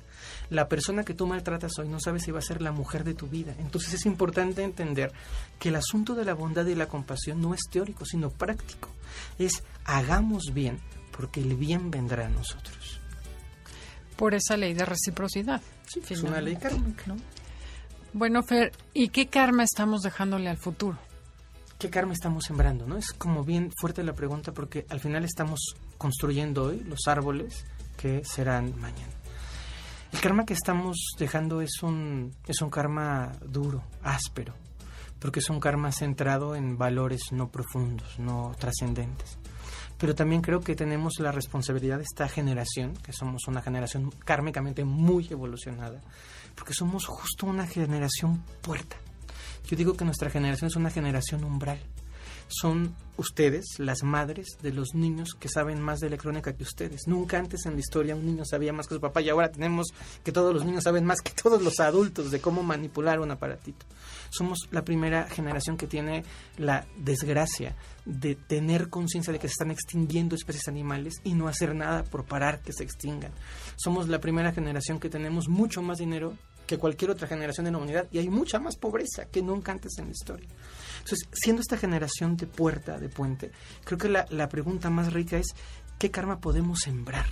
La 0.50 0.68
persona 0.68 1.04
que 1.04 1.14
tú 1.14 1.28
maltratas 1.28 1.78
hoy 1.78 1.88
no 1.88 2.00
sabe 2.00 2.20
si 2.20 2.32
va 2.32 2.40
a 2.40 2.44
ser 2.44 2.62
la 2.62 2.72
mujer 2.72 3.04
de 3.04 3.14
tu 3.14 3.28
vida. 3.28 3.54
Entonces 3.60 3.94
es 3.94 4.06
importante 4.06 4.64
entender 4.64 5.12
que 5.60 5.70
el 5.70 5.76
asunto 5.76 6.16
de 6.16 6.26
la 6.26 6.34
bondad 6.34 6.66
y 6.66 6.76
la 6.76 6.88
compasión 6.88 7.42
no 7.42 7.54
es 7.54 7.62
teórico, 7.70 8.06
sino 8.06 8.30
práctico. 8.30 8.90
Es 9.38 9.64
hagamos 9.86 10.46
bien 10.54 10.80
porque 11.12 11.42
el 11.42 11.56
bien 11.56 11.92
vendrá 11.92 12.26
a 12.26 12.30
nosotros. 12.30 12.79
Por 14.20 14.36
esa 14.36 14.58
ley 14.58 14.74
de 14.74 14.84
reciprocidad. 14.84 15.62
Sí, 15.88 16.02
es 16.10 16.22
una 16.24 16.42
ley 16.42 16.58
kármica. 16.58 17.04
¿no? 17.08 17.16
Bueno, 18.12 18.44
Fer, 18.44 18.74
¿y 18.94 19.08
qué 19.08 19.28
karma 19.28 19.64
estamos 19.64 20.02
dejándole 20.02 20.50
al 20.50 20.58
futuro? 20.58 21.00
¿Qué 21.78 21.90
karma 21.90 22.12
estamos 22.12 22.44
sembrando? 22.44 22.86
¿no? 22.86 22.98
Es 22.98 23.14
como 23.14 23.46
bien 23.46 23.72
fuerte 23.80 24.04
la 24.04 24.12
pregunta 24.14 24.52
porque 24.52 24.86
al 24.90 25.00
final 25.00 25.24
estamos 25.24 25.78
construyendo 25.98 26.66
hoy 26.66 26.82
los 26.82 27.08
árboles 27.08 27.64
que 27.96 28.26
serán 28.26 28.78
mañana. 28.78 29.14
El 30.12 30.20
karma 30.20 30.46
que 30.46 30.54
estamos 30.54 30.98
dejando 31.18 31.62
es 31.62 31.82
un, 31.82 32.36
es 32.46 32.62
un 32.62 32.70
karma 32.70 33.32
duro, 33.46 33.84
áspero, 34.04 34.54
porque 35.20 35.40
es 35.40 35.50
un 35.50 35.62
karma 35.62 35.94
centrado 35.94 36.56
en 36.56 36.78
valores 36.78 37.32
no 37.32 37.50
profundos, 37.50 38.20
no 38.20 38.54
trascendentes. 38.60 39.38
Pero 40.00 40.16
también 40.16 40.42
creo 40.42 40.62
que 40.62 40.76
tenemos 40.76 41.20
la 41.20 41.32
responsabilidad 41.32 41.98
de 41.98 42.04
esta 42.04 42.28
generación, 42.28 42.94
que 43.04 43.14
somos 43.14 43.48
una 43.48 43.62
generación 43.62 44.12
kármicamente 44.26 44.86
muy 44.86 45.28
evolucionada, 45.30 46.02
porque 46.56 46.74
somos 46.74 47.06
justo 47.06 47.46
una 47.46 47.68
generación 47.68 48.44
puerta 48.62 48.96
yo 49.70 49.78
digo 49.78 49.94
que 49.94 50.04
nuestra 50.04 50.32
generación 50.32 50.70
es 50.70 50.76
una 50.76 50.90
generación 50.90 51.44
umbral. 51.44 51.80
Son 52.50 52.96
ustedes, 53.18 53.66
las 53.78 54.04
madres 54.04 54.58
de 54.62 54.72
los 54.72 54.96
niños 54.96 55.36
que 55.40 55.50
saben 55.50 55.82
más 55.82 56.00
de 56.00 56.08
electrónica 56.08 56.54
que 56.54 56.64
ustedes. 56.64 57.02
Nunca 57.06 57.38
antes 57.38 57.66
en 57.66 57.74
la 57.74 57.80
historia 57.80 58.16
un 58.16 58.26
niño 58.26 58.44
sabía 58.46 58.74
más 58.74 58.88
que 58.88 58.96
su 58.96 59.02
papá 59.02 59.22
y 59.22 59.30
ahora 59.30 59.52
tenemos 59.52 59.88
que 60.24 60.32
todos 60.32 60.54
los 60.54 60.66
niños 60.66 60.84
saben 60.84 61.06
más 61.06 61.22
que 61.22 61.32
todos 61.32 61.62
los 61.62 61.80
adultos 61.80 62.32
de 62.32 62.42
cómo 62.42 62.64
manipular 62.64 63.20
un 63.20 63.32
aparatito. 63.32 63.86
Somos 64.30 64.68
la 64.72 64.84
primera 64.84 65.28
generación 65.28 65.78
que 65.78 65.88
tiene 65.88 66.24
la 66.58 66.86
desgracia 66.98 67.76
de 68.06 68.36
tener 68.36 68.90
conciencia 68.90 69.34
de 69.34 69.40
que 69.40 69.48
se 69.48 69.54
están 69.54 69.72
extinguiendo 69.72 70.36
especies 70.36 70.68
animales 70.68 71.16
y 71.24 71.34
no 71.34 71.48
hacer 71.48 71.76
nada 71.76 72.04
por 72.04 72.26
parar 72.26 72.62
que 72.62 72.74
se 72.74 72.84
extingan. 72.84 73.32
Somos 73.76 74.08
la 74.08 74.20
primera 74.20 74.52
generación 74.52 75.00
que 75.00 75.10
tenemos 75.10 75.48
mucho 75.50 75.82
más 75.82 75.98
dinero 75.98 76.36
que 76.70 76.78
cualquier 76.78 77.10
otra 77.10 77.28
generación 77.28 77.66
de 77.66 77.72
la 77.72 77.78
humanidad 77.80 78.08
y 78.12 78.20
hay 78.20 78.30
mucha 78.30 78.60
más 78.60 78.76
pobreza 78.76 79.26
que 79.26 79.42
nunca 79.42 79.72
antes 79.72 79.98
en 79.98 80.06
la 80.06 80.12
historia. 80.12 80.48
Entonces, 81.00 81.28
siendo 81.34 81.62
esta 81.62 81.78
generación 81.78 82.38
de 82.38 82.48
puerta, 82.48 82.98
de 82.98 83.10
puente, 83.10 83.52
creo 83.84 83.98
que 83.98 84.10
la, 84.10 84.26
la 84.30 84.50
pregunta 84.50 84.90
más 84.90 85.14
rica 85.14 85.38
es, 85.38 85.48
¿qué 85.98 86.12
karma 86.12 86.40
podemos 86.40 86.80
sembrar? 86.80 87.28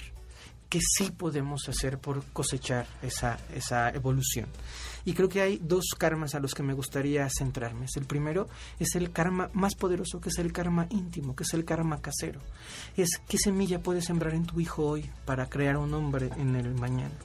¿Qué 0.70 0.80
sí 0.82 1.12
podemos 1.12 1.70
hacer 1.70 1.98
por 1.98 2.26
cosechar 2.34 2.86
esa, 3.02 3.40
esa 3.56 3.90
evolución? 3.90 4.50
Y 5.06 5.14
creo 5.14 5.30
que 5.30 5.40
hay 5.40 5.62
dos 5.64 5.86
karmas 5.98 6.36
a 6.36 6.42
los 6.42 6.54
que 6.54 6.62
me 6.62 6.74
gustaría 6.74 7.26
centrarme. 7.30 7.86
El 7.96 8.06
primero 8.06 8.50
es 8.78 8.96
el 8.96 9.12
karma 9.12 9.50
más 9.54 9.76
poderoso, 9.76 10.20
que 10.20 10.28
es 10.28 10.38
el 10.40 10.52
karma 10.52 10.88
íntimo, 10.90 11.38
que 11.38 11.44
es 11.44 11.54
el 11.54 11.64
karma 11.64 12.02
casero. 12.02 12.42
Es 12.98 13.12
qué 13.30 13.38
semilla 13.38 13.80
puedes 13.80 14.04
sembrar 14.04 14.34
en 14.34 14.46
tu 14.46 14.60
hijo 14.60 14.86
hoy 14.86 15.10
para 15.24 15.48
crear 15.48 15.78
un 15.78 15.94
hombre 15.94 16.30
en 16.36 16.58
el 16.58 16.74
mañana 16.76 17.16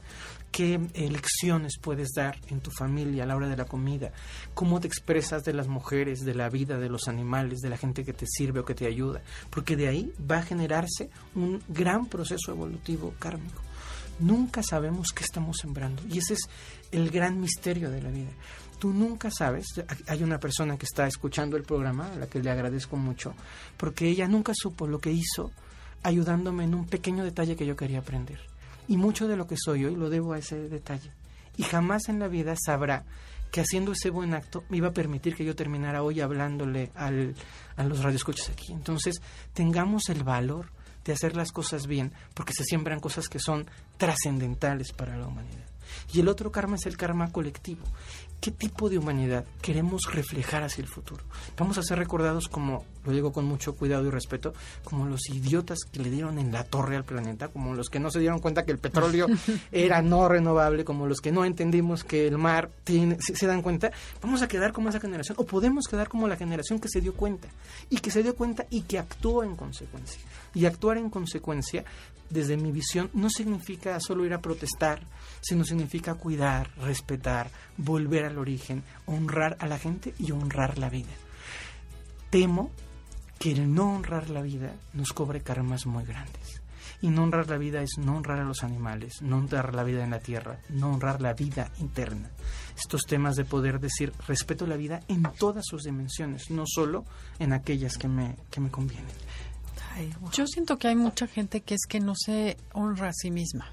qué 0.52 0.78
lecciones 0.94 1.78
puedes 1.80 2.10
dar 2.14 2.38
en 2.48 2.60
tu 2.60 2.70
familia 2.70 3.24
a 3.24 3.26
la 3.26 3.34
hora 3.34 3.48
de 3.48 3.56
la 3.56 3.64
comida, 3.64 4.12
cómo 4.54 4.80
te 4.80 4.86
expresas 4.86 5.42
de 5.44 5.54
las 5.54 5.66
mujeres, 5.66 6.20
de 6.20 6.34
la 6.34 6.50
vida, 6.50 6.78
de 6.78 6.90
los 6.90 7.08
animales, 7.08 7.60
de 7.60 7.70
la 7.70 7.78
gente 7.78 8.04
que 8.04 8.12
te 8.12 8.26
sirve 8.26 8.60
o 8.60 8.64
que 8.64 8.74
te 8.74 8.86
ayuda, 8.86 9.22
porque 9.50 9.76
de 9.76 9.88
ahí 9.88 10.12
va 10.30 10.38
a 10.38 10.42
generarse 10.42 11.08
un 11.34 11.62
gran 11.68 12.06
proceso 12.06 12.52
evolutivo 12.52 13.14
kármico. 13.18 13.62
Nunca 14.20 14.62
sabemos 14.62 15.12
qué 15.12 15.24
estamos 15.24 15.56
sembrando 15.60 16.02
y 16.08 16.18
ese 16.18 16.34
es 16.34 16.40
el 16.92 17.10
gran 17.10 17.40
misterio 17.40 17.90
de 17.90 18.02
la 18.02 18.10
vida. 18.10 18.30
Tú 18.78 18.92
nunca 18.92 19.30
sabes, 19.30 19.66
hay 20.06 20.22
una 20.22 20.38
persona 20.38 20.76
que 20.76 20.84
está 20.84 21.06
escuchando 21.06 21.56
el 21.56 21.62
programa, 21.62 22.08
a 22.12 22.16
la 22.16 22.26
que 22.26 22.42
le 22.42 22.50
agradezco 22.50 22.96
mucho, 22.96 23.34
porque 23.78 24.08
ella 24.08 24.28
nunca 24.28 24.52
supo 24.54 24.86
lo 24.86 24.98
que 24.98 25.12
hizo 25.12 25.50
ayudándome 26.02 26.64
en 26.64 26.74
un 26.74 26.86
pequeño 26.86 27.24
detalle 27.24 27.56
que 27.56 27.64
yo 27.64 27.74
quería 27.74 28.00
aprender 28.00 28.51
y 28.92 28.98
mucho 28.98 29.26
de 29.26 29.36
lo 29.36 29.46
que 29.46 29.56
soy 29.56 29.86
hoy 29.86 29.96
lo 29.96 30.10
debo 30.10 30.34
a 30.34 30.38
ese 30.38 30.68
detalle. 30.68 31.10
Y 31.56 31.62
jamás 31.62 32.10
en 32.10 32.18
la 32.18 32.28
vida 32.28 32.54
sabrá 32.62 33.04
que 33.50 33.62
haciendo 33.62 33.92
ese 33.92 34.10
buen 34.10 34.34
acto 34.34 34.64
me 34.68 34.76
iba 34.76 34.88
a 34.88 34.92
permitir 34.92 35.34
que 35.34 35.46
yo 35.46 35.56
terminara 35.56 36.02
hoy 36.02 36.20
hablándole 36.20 36.90
al, 36.94 37.34
a 37.76 37.84
los 37.84 38.02
radioescuchas 38.02 38.50
aquí. 38.50 38.70
Entonces, 38.70 39.22
tengamos 39.54 40.10
el 40.10 40.24
valor 40.24 40.66
de 41.06 41.14
hacer 41.14 41.36
las 41.36 41.52
cosas 41.52 41.86
bien, 41.86 42.12
porque 42.34 42.52
se 42.52 42.64
siembran 42.64 43.00
cosas 43.00 43.30
que 43.30 43.38
son 43.38 43.66
trascendentales 43.96 44.92
para 44.92 45.16
la 45.16 45.26
humanidad. 45.26 45.64
Y 46.12 46.20
el 46.20 46.28
otro 46.28 46.52
karma 46.52 46.76
es 46.76 46.84
el 46.84 46.98
karma 46.98 47.32
colectivo. 47.32 47.84
¿Qué 48.42 48.50
tipo 48.50 48.90
de 48.90 48.98
humanidad 48.98 49.44
queremos 49.60 50.02
reflejar 50.12 50.64
hacia 50.64 50.82
el 50.82 50.88
futuro? 50.88 51.22
Vamos 51.56 51.78
a 51.78 51.82
ser 51.84 51.96
recordados 51.96 52.48
como, 52.48 52.84
lo 53.04 53.12
digo 53.12 53.32
con 53.32 53.44
mucho 53.44 53.76
cuidado 53.76 54.04
y 54.08 54.10
respeto, 54.10 54.52
como 54.82 55.06
los 55.06 55.30
idiotas 55.30 55.78
que 55.84 56.00
le 56.00 56.10
dieron 56.10 56.40
en 56.40 56.50
la 56.50 56.64
torre 56.64 56.96
al 56.96 57.04
planeta, 57.04 57.46
como 57.46 57.72
los 57.72 57.88
que 57.88 58.00
no 58.00 58.10
se 58.10 58.18
dieron 58.18 58.40
cuenta 58.40 58.64
que 58.64 58.72
el 58.72 58.78
petróleo 58.78 59.28
era 59.70 60.02
no 60.02 60.26
renovable, 60.28 60.84
como 60.84 61.06
los 61.06 61.20
que 61.20 61.30
no 61.30 61.44
entendimos 61.44 62.02
que 62.02 62.26
el 62.26 62.36
mar 62.36 62.68
tiene, 62.82 63.16
se, 63.20 63.46
dan 63.46 63.62
cuenta, 63.62 63.92
vamos 64.20 64.42
a 64.42 64.48
quedar 64.48 64.72
como 64.72 64.88
esa 64.88 64.98
generación, 64.98 65.36
o 65.38 65.46
podemos 65.46 65.86
quedar 65.86 66.08
como 66.08 66.26
la 66.26 66.34
generación 66.34 66.80
que 66.80 66.88
se 66.88 67.00
dio 67.00 67.14
cuenta, 67.14 67.46
y 67.90 67.98
que 67.98 68.10
se 68.10 68.24
dio 68.24 68.34
cuenta 68.34 68.66
y 68.70 68.80
que 68.80 68.98
actuó 68.98 69.44
en 69.44 69.54
consecuencia. 69.54 70.20
Y 70.52 70.66
actuar 70.66 70.98
en 70.98 71.10
consecuencia, 71.10 71.84
desde 72.32 72.56
mi 72.56 72.72
visión, 72.72 73.10
no 73.12 73.28
significa 73.30 73.98
solo 74.00 74.24
ir 74.24 74.32
a 74.34 74.40
protestar, 74.40 75.06
sino 75.40 75.64
significa 75.64 76.14
cuidar, 76.14 76.70
respetar, 76.78 77.50
volver 77.76 78.24
al 78.24 78.38
origen, 78.38 78.82
honrar 79.06 79.56
a 79.60 79.66
la 79.66 79.78
gente 79.78 80.14
y 80.18 80.32
honrar 80.32 80.78
la 80.78 80.88
vida. 80.88 81.12
Temo 82.30 82.70
que 83.38 83.52
el 83.52 83.74
no 83.74 83.94
honrar 83.94 84.30
la 84.30 84.40
vida 84.40 84.74
nos 84.94 85.12
cobre 85.12 85.42
karmas 85.42 85.86
muy 85.86 86.04
grandes. 86.04 86.62
Y 87.00 87.08
no 87.08 87.24
honrar 87.24 87.50
la 87.50 87.58
vida 87.58 87.82
es 87.82 87.98
no 87.98 88.16
honrar 88.16 88.38
a 88.38 88.44
los 88.44 88.62
animales, 88.62 89.20
no 89.22 89.38
honrar 89.38 89.74
la 89.74 89.82
vida 89.82 90.04
en 90.04 90.10
la 90.10 90.20
tierra, 90.20 90.60
no 90.68 90.92
honrar 90.92 91.20
la 91.20 91.34
vida 91.34 91.72
interna. 91.80 92.30
Estos 92.76 93.02
temas 93.02 93.34
de 93.34 93.44
poder 93.44 93.80
decir 93.80 94.12
respeto 94.28 94.66
la 94.68 94.76
vida 94.76 95.00
en 95.08 95.24
todas 95.36 95.64
sus 95.66 95.82
dimensiones, 95.82 96.50
no 96.50 96.62
solo 96.64 97.04
en 97.40 97.52
aquellas 97.52 97.98
que 97.98 98.06
me, 98.06 98.36
que 98.50 98.60
me 98.60 98.70
convienen. 98.70 99.10
Yo 100.32 100.46
siento 100.46 100.78
que 100.78 100.88
hay 100.88 100.96
mucha 100.96 101.26
gente 101.26 101.60
que 101.60 101.74
es 101.74 101.86
que 101.88 102.00
no 102.00 102.14
se 102.14 102.56
honra 102.72 103.08
a 103.08 103.12
sí 103.12 103.30
misma. 103.30 103.70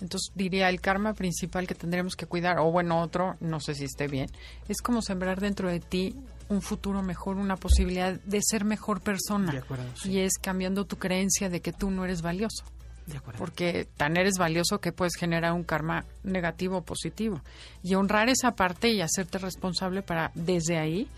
Entonces 0.00 0.32
diría 0.34 0.68
el 0.68 0.80
karma 0.80 1.14
principal 1.14 1.66
que 1.66 1.74
tendremos 1.74 2.14
que 2.14 2.26
cuidar, 2.26 2.58
o 2.58 2.70
bueno, 2.70 3.00
otro, 3.00 3.36
no 3.40 3.58
sé 3.60 3.74
si 3.74 3.84
esté 3.84 4.06
bien, 4.06 4.30
es 4.68 4.80
como 4.80 5.02
sembrar 5.02 5.40
dentro 5.40 5.68
de 5.68 5.80
ti 5.80 6.14
un 6.48 6.62
futuro 6.62 7.02
mejor, 7.02 7.36
una 7.36 7.56
posibilidad 7.56 8.18
de 8.20 8.40
ser 8.42 8.64
mejor 8.64 9.00
persona. 9.00 9.52
De 9.52 9.58
acuerdo, 9.58 9.84
Y 10.04 10.20
es 10.20 10.34
cambiando 10.40 10.86
tu 10.86 10.96
creencia 10.96 11.48
de 11.50 11.60
que 11.60 11.72
tú 11.72 11.90
no 11.90 12.04
eres 12.04 12.22
valioso. 12.22 12.64
De 13.06 13.16
acuerdo. 13.16 13.38
Porque 13.38 13.88
tan 13.96 14.16
eres 14.16 14.34
valioso 14.38 14.80
que 14.80 14.92
puedes 14.92 15.14
generar 15.16 15.52
un 15.52 15.64
karma 15.64 16.04
negativo 16.22 16.78
o 16.78 16.82
positivo. 16.82 17.40
Y 17.82 17.94
honrar 17.94 18.28
esa 18.28 18.52
parte 18.52 18.90
y 18.90 19.00
hacerte 19.00 19.38
responsable 19.38 20.02
para, 20.02 20.30
desde 20.34 20.78
ahí, 20.78 21.08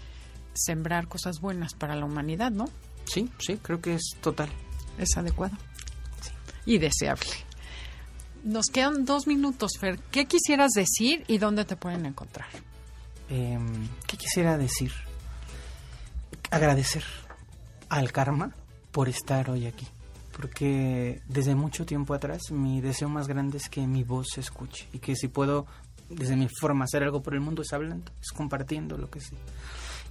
sembrar 0.55 1.07
cosas 1.07 1.41
buenas 1.41 1.75
para 1.75 1.97
la 1.97 2.07
humanidad, 2.07 2.51
¿no? 2.51 2.67
Sí, 3.13 3.29
sí, 3.39 3.57
creo 3.57 3.81
que 3.81 3.95
es 3.95 4.15
total. 4.21 4.49
Es 4.97 5.17
adecuado. 5.17 5.57
Y 6.65 6.79
deseable. 6.79 7.27
Nos 8.45 8.67
quedan 8.67 9.05
dos 9.05 9.27
minutos, 9.27 9.73
Fer. 9.81 9.99
¿Qué 10.11 10.27
quisieras 10.27 10.71
decir 10.73 11.25
y 11.27 11.39
dónde 11.39 11.65
te 11.65 11.77
pueden 11.77 12.07
encontrar? 12.07 12.49
Em, 13.29 13.89
¿Qué 14.07 14.17
quisiera 14.17 14.57
decir? 14.57 14.93
Agradecer 16.51 17.05
al 17.89 18.13
karma 18.13 18.55
por 18.93 19.09
estar 19.09 19.51
hoy 19.51 19.67
aquí. 19.67 19.87
Porque 20.33 21.21
desde 21.27 21.55
mucho 21.55 21.85
tiempo 21.85 22.15
atrás 22.15 22.51
mi 22.51 22.81
deseo 22.81 23.09
más 23.09 23.27
grande 23.27 23.59
es 23.59 23.69
que 23.69 23.87
mi 23.87 24.05
voz 24.05 24.29
se 24.35 24.41
escuche 24.41 24.89
y 24.93 25.01
que 25.01 25.17
si 25.17 25.29
puedo, 25.29 25.67
desde 26.09 26.37
mi 26.37 26.49
forma, 26.61 26.85
hacer 26.85 27.03
algo 27.03 27.23
por 27.23 27.35
el 27.35 27.41
mundo 27.41 27.63
es 27.63 27.73
hablando, 27.73 28.13
es 28.21 28.31
compartiendo 28.31 28.97
lo 28.97 29.11
que 29.11 29.21
sé. 29.21 29.35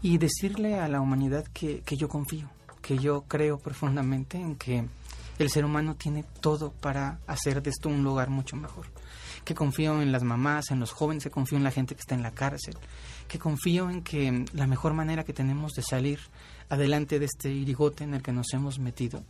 Y 0.02 0.18
decirle 0.18 0.80
a 0.80 0.88
la 0.88 1.02
humanidad 1.02 1.46
que, 1.48 1.82
que 1.82 1.98
yo 1.98 2.10
confío, 2.10 2.50
que 2.90 2.98
yo 2.98 3.22
creo 3.28 3.60
profundamente 3.60 4.42
en 4.42 4.56
que 4.56 4.84
el 5.38 5.52
ser 5.52 5.64
humano 5.64 5.96
tiene 5.96 6.26
todo 6.42 6.72
para 6.72 7.20
hacer 7.28 7.62
de 7.62 7.70
esto 7.70 7.88
un 7.88 8.04
lugar 8.04 8.32
mucho 8.32 8.56
mejor. 8.56 8.88
Que 9.46 9.54
confío 9.54 10.02
en 10.02 10.12
las 10.12 10.24
mamás, 10.24 10.72
en 10.72 10.80
los 10.80 10.92
jóvenes, 10.92 11.24
que 11.24 11.30
confío 11.30 11.60
en 11.60 11.64
la 11.64 11.70
gente 11.70 11.94
que 11.94 12.02
está 12.02 12.16
en 12.16 12.24
la 12.24 12.32
cárcel, 12.32 12.76
que 13.28 13.38
confío 13.38 13.92
en 13.92 14.02
que 14.02 14.44
la 14.54 14.66
mejor 14.66 14.96
manera 14.96 15.24
que 15.24 15.34
tenemos 15.34 15.74
de 15.74 15.84
salir 15.84 16.20
adelante 16.68 17.20
de 17.20 17.26
este 17.26 17.52
irigote 17.52 18.06
en 18.06 18.16
el 18.16 18.24
que 18.24 18.32
nos 18.32 18.52
hemos 18.54 18.80
metido 18.80 19.24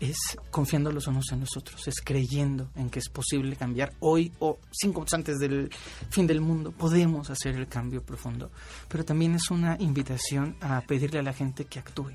es 0.00 0.16
confiando 0.50 0.90
los 0.90 1.06
unos 1.06 1.32
en 1.32 1.40
los 1.40 1.54
otros, 1.54 1.86
es 1.88 2.00
creyendo 2.02 2.70
en 2.76 2.88
que 2.88 2.98
es 2.98 3.10
posible 3.10 3.56
cambiar 3.56 3.92
hoy 4.00 4.32
o 4.38 4.58
cinco 4.70 5.00
minutos 5.00 5.14
antes 5.14 5.38
del 5.38 5.70
fin 6.08 6.26
del 6.26 6.40
mundo, 6.40 6.72
podemos 6.72 7.28
hacer 7.28 7.56
el 7.56 7.68
cambio 7.68 8.02
profundo. 8.02 8.50
Pero 8.88 9.04
también 9.04 9.34
es 9.34 9.50
una 9.50 9.76
invitación 9.80 10.56
a 10.62 10.80
pedirle 10.80 11.18
a 11.18 11.22
la 11.22 11.34
gente 11.34 11.66
que 11.66 11.78
actúe, 11.78 12.12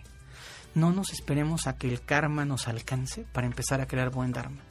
no 0.75 0.91
nos 0.91 1.11
esperemos 1.11 1.67
a 1.67 1.77
que 1.77 1.87
el 1.87 2.01
karma 2.01 2.45
nos 2.45 2.67
alcance 2.67 3.25
para 3.31 3.47
empezar 3.47 3.81
a 3.81 3.87
crear 3.87 4.09
buen 4.09 4.31
dharma. 4.31 4.61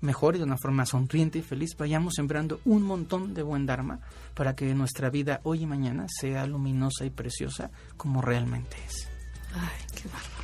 Mejor 0.00 0.34
y 0.34 0.38
de 0.38 0.44
una 0.44 0.58
forma 0.58 0.84
sonriente 0.84 1.38
y 1.38 1.42
feliz 1.42 1.76
vayamos 1.78 2.14
sembrando 2.16 2.60
un 2.64 2.82
montón 2.82 3.34
de 3.34 3.42
buen 3.42 3.66
dharma 3.66 4.00
para 4.34 4.56
que 4.56 4.74
nuestra 4.74 5.10
vida 5.10 5.40
hoy 5.44 5.62
y 5.62 5.66
mañana 5.66 6.06
sea 6.08 6.46
luminosa 6.46 7.04
y 7.04 7.10
preciosa 7.10 7.70
como 7.96 8.20
realmente 8.20 8.76
es. 8.84 9.08
Ay, 9.54 9.86
qué 9.94 10.08
bárbaro. 10.08 10.42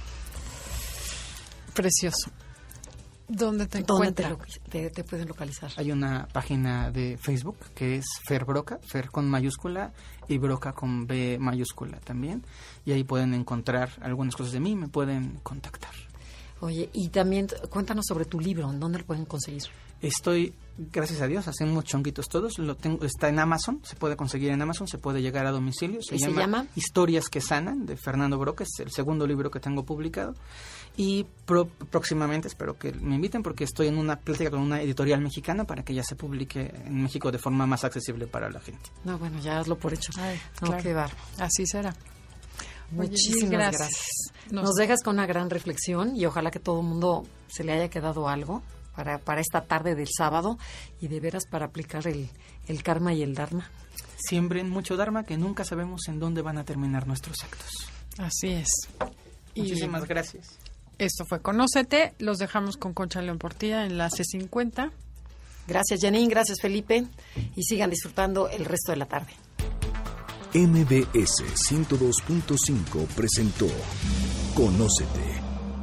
Precioso. 1.74 2.30
¿Dónde 3.28 3.66
te 3.66 3.82
te, 3.82 5.04
pueden 5.04 5.28
localizar? 5.28 5.70
Hay 5.76 5.92
una 5.92 6.26
página 6.32 6.90
de 6.90 7.18
Facebook 7.18 7.58
que 7.74 7.96
es 7.96 8.06
Fer 8.26 8.46
Broca, 8.46 8.78
Fer 8.82 9.10
con 9.10 9.28
mayúscula 9.28 9.92
y 10.28 10.38
Broca 10.38 10.72
con 10.72 11.06
B 11.06 11.36
mayúscula 11.38 11.98
también. 12.00 12.42
Y 12.86 12.92
ahí 12.92 13.04
pueden 13.04 13.34
encontrar 13.34 13.90
algunas 14.00 14.34
cosas 14.34 14.52
de 14.52 14.60
mí, 14.60 14.74
me 14.74 14.88
pueden 14.88 15.40
contactar. 15.42 15.92
Oye, 16.60 16.88
y 16.94 17.08
también 17.10 17.48
cuéntanos 17.68 18.06
sobre 18.08 18.24
tu 18.24 18.40
libro, 18.40 18.70
¿en 18.70 18.80
dónde 18.80 18.98
lo 19.00 19.04
pueden 19.04 19.26
conseguir? 19.26 19.64
Estoy, 20.00 20.54
gracias 20.76 21.20
a 21.20 21.26
Dios, 21.26 21.48
hacemos 21.48 21.84
chonguitos 21.84 22.28
todos. 22.28 22.58
Lo 22.58 22.76
tengo, 22.76 23.04
está 23.04 23.28
en 23.28 23.38
Amazon, 23.40 23.80
se 23.82 23.96
puede 23.96 24.16
conseguir 24.16 24.50
en 24.50 24.62
Amazon, 24.62 24.86
se 24.86 24.98
puede 24.98 25.20
llegar 25.20 25.46
a 25.46 25.50
domicilio. 25.50 26.00
Se, 26.02 26.18
llama, 26.18 26.66
Historias 26.76 27.28
que 27.28 27.40
sanan, 27.40 27.84
de 27.84 27.96
Fernando 27.96 28.38
Broca, 28.38 28.64
es 28.64 28.80
el 28.80 28.92
segundo 28.92 29.26
libro 29.26 29.50
que 29.50 29.58
tengo 29.58 29.84
publicado. 29.84 30.34
Y 30.96 31.26
próximamente 31.90 32.48
espero 32.48 32.78
que 32.78 32.92
me 32.92 33.16
inviten 33.16 33.42
porque 33.42 33.64
estoy 33.64 33.88
en 33.88 33.98
una 33.98 34.16
plática 34.16 34.50
con 34.50 34.60
una 34.60 34.80
editorial 34.82 35.20
mexicana 35.20 35.64
para 35.64 35.84
que 35.84 35.94
ya 35.94 36.02
se 36.02 36.16
publique 36.16 36.72
en 36.84 37.02
México 37.02 37.30
de 37.30 37.38
forma 37.38 37.66
más 37.66 37.84
accesible 37.84 38.26
para 38.26 38.50
la 38.50 38.60
gente. 38.60 38.90
No, 39.04 39.18
bueno, 39.18 39.38
ya 39.40 39.58
hazlo 39.58 39.78
por 39.78 39.94
hecho. 39.94 40.12
Ay, 40.16 40.40
Así 41.38 41.66
será. 41.66 41.94
Muchísimas 42.90 43.50
gracias. 43.50 44.32
Nos... 44.50 44.74
dejas 44.74 45.02
con 45.02 45.16
una 45.16 45.26
gran 45.26 45.50
reflexión 45.50 46.16
y 46.16 46.24
ojalá 46.24 46.50
que 46.50 46.58
todo 46.58 46.80
el 46.80 46.86
mundo 46.86 47.24
se 47.48 47.64
le 47.64 47.72
haya 47.72 47.90
quedado 47.90 48.28
algo 48.28 48.62
para, 48.98 49.18
para 49.18 49.40
esta 49.40 49.60
tarde 49.60 49.94
del 49.94 50.08
sábado 50.08 50.58
y 51.00 51.06
de 51.06 51.20
veras 51.20 51.44
para 51.48 51.66
aplicar 51.66 52.08
el, 52.08 52.28
el 52.66 52.82
karma 52.82 53.14
y 53.14 53.22
el 53.22 53.32
dharma. 53.32 53.70
Siembren 54.16 54.68
mucho 54.68 54.96
dharma 54.96 55.22
que 55.22 55.36
nunca 55.36 55.64
sabemos 55.64 56.08
en 56.08 56.18
dónde 56.18 56.42
van 56.42 56.58
a 56.58 56.64
terminar 56.64 57.06
nuestros 57.06 57.36
actos. 57.44 57.70
Así 58.18 58.48
es. 58.48 58.66
Muchísimas 59.54 60.04
gracias. 60.08 60.58
Esto 60.98 61.24
fue 61.26 61.40
Conócete. 61.40 62.14
Los 62.18 62.38
dejamos 62.38 62.76
con 62.76 62.92
Concha 62.92 63.22
León 63.22 63.38
Portilla 63.38 63.86
en 63.86 63.98
la 63.98 64.10
C50. 64.10 64.90
Gracias, 65.68 66.00
Janine. 66.02 66.26
Gracias, 66.28 66.58
Felipe. 66.60 67.04
Y 67.54 67.62
sigan 67.62 67.90
disfrutando 67.90 68.48
el 68.48 68.64
resto 68.64 68.90
de 68.90 68.98
la 68.98 69.06
tarde. 69.06 69.30
MBS 70.54 71.44
102.5 71.70 73.06
presentó 73.14 73.68
Conócete. 74.56 75.47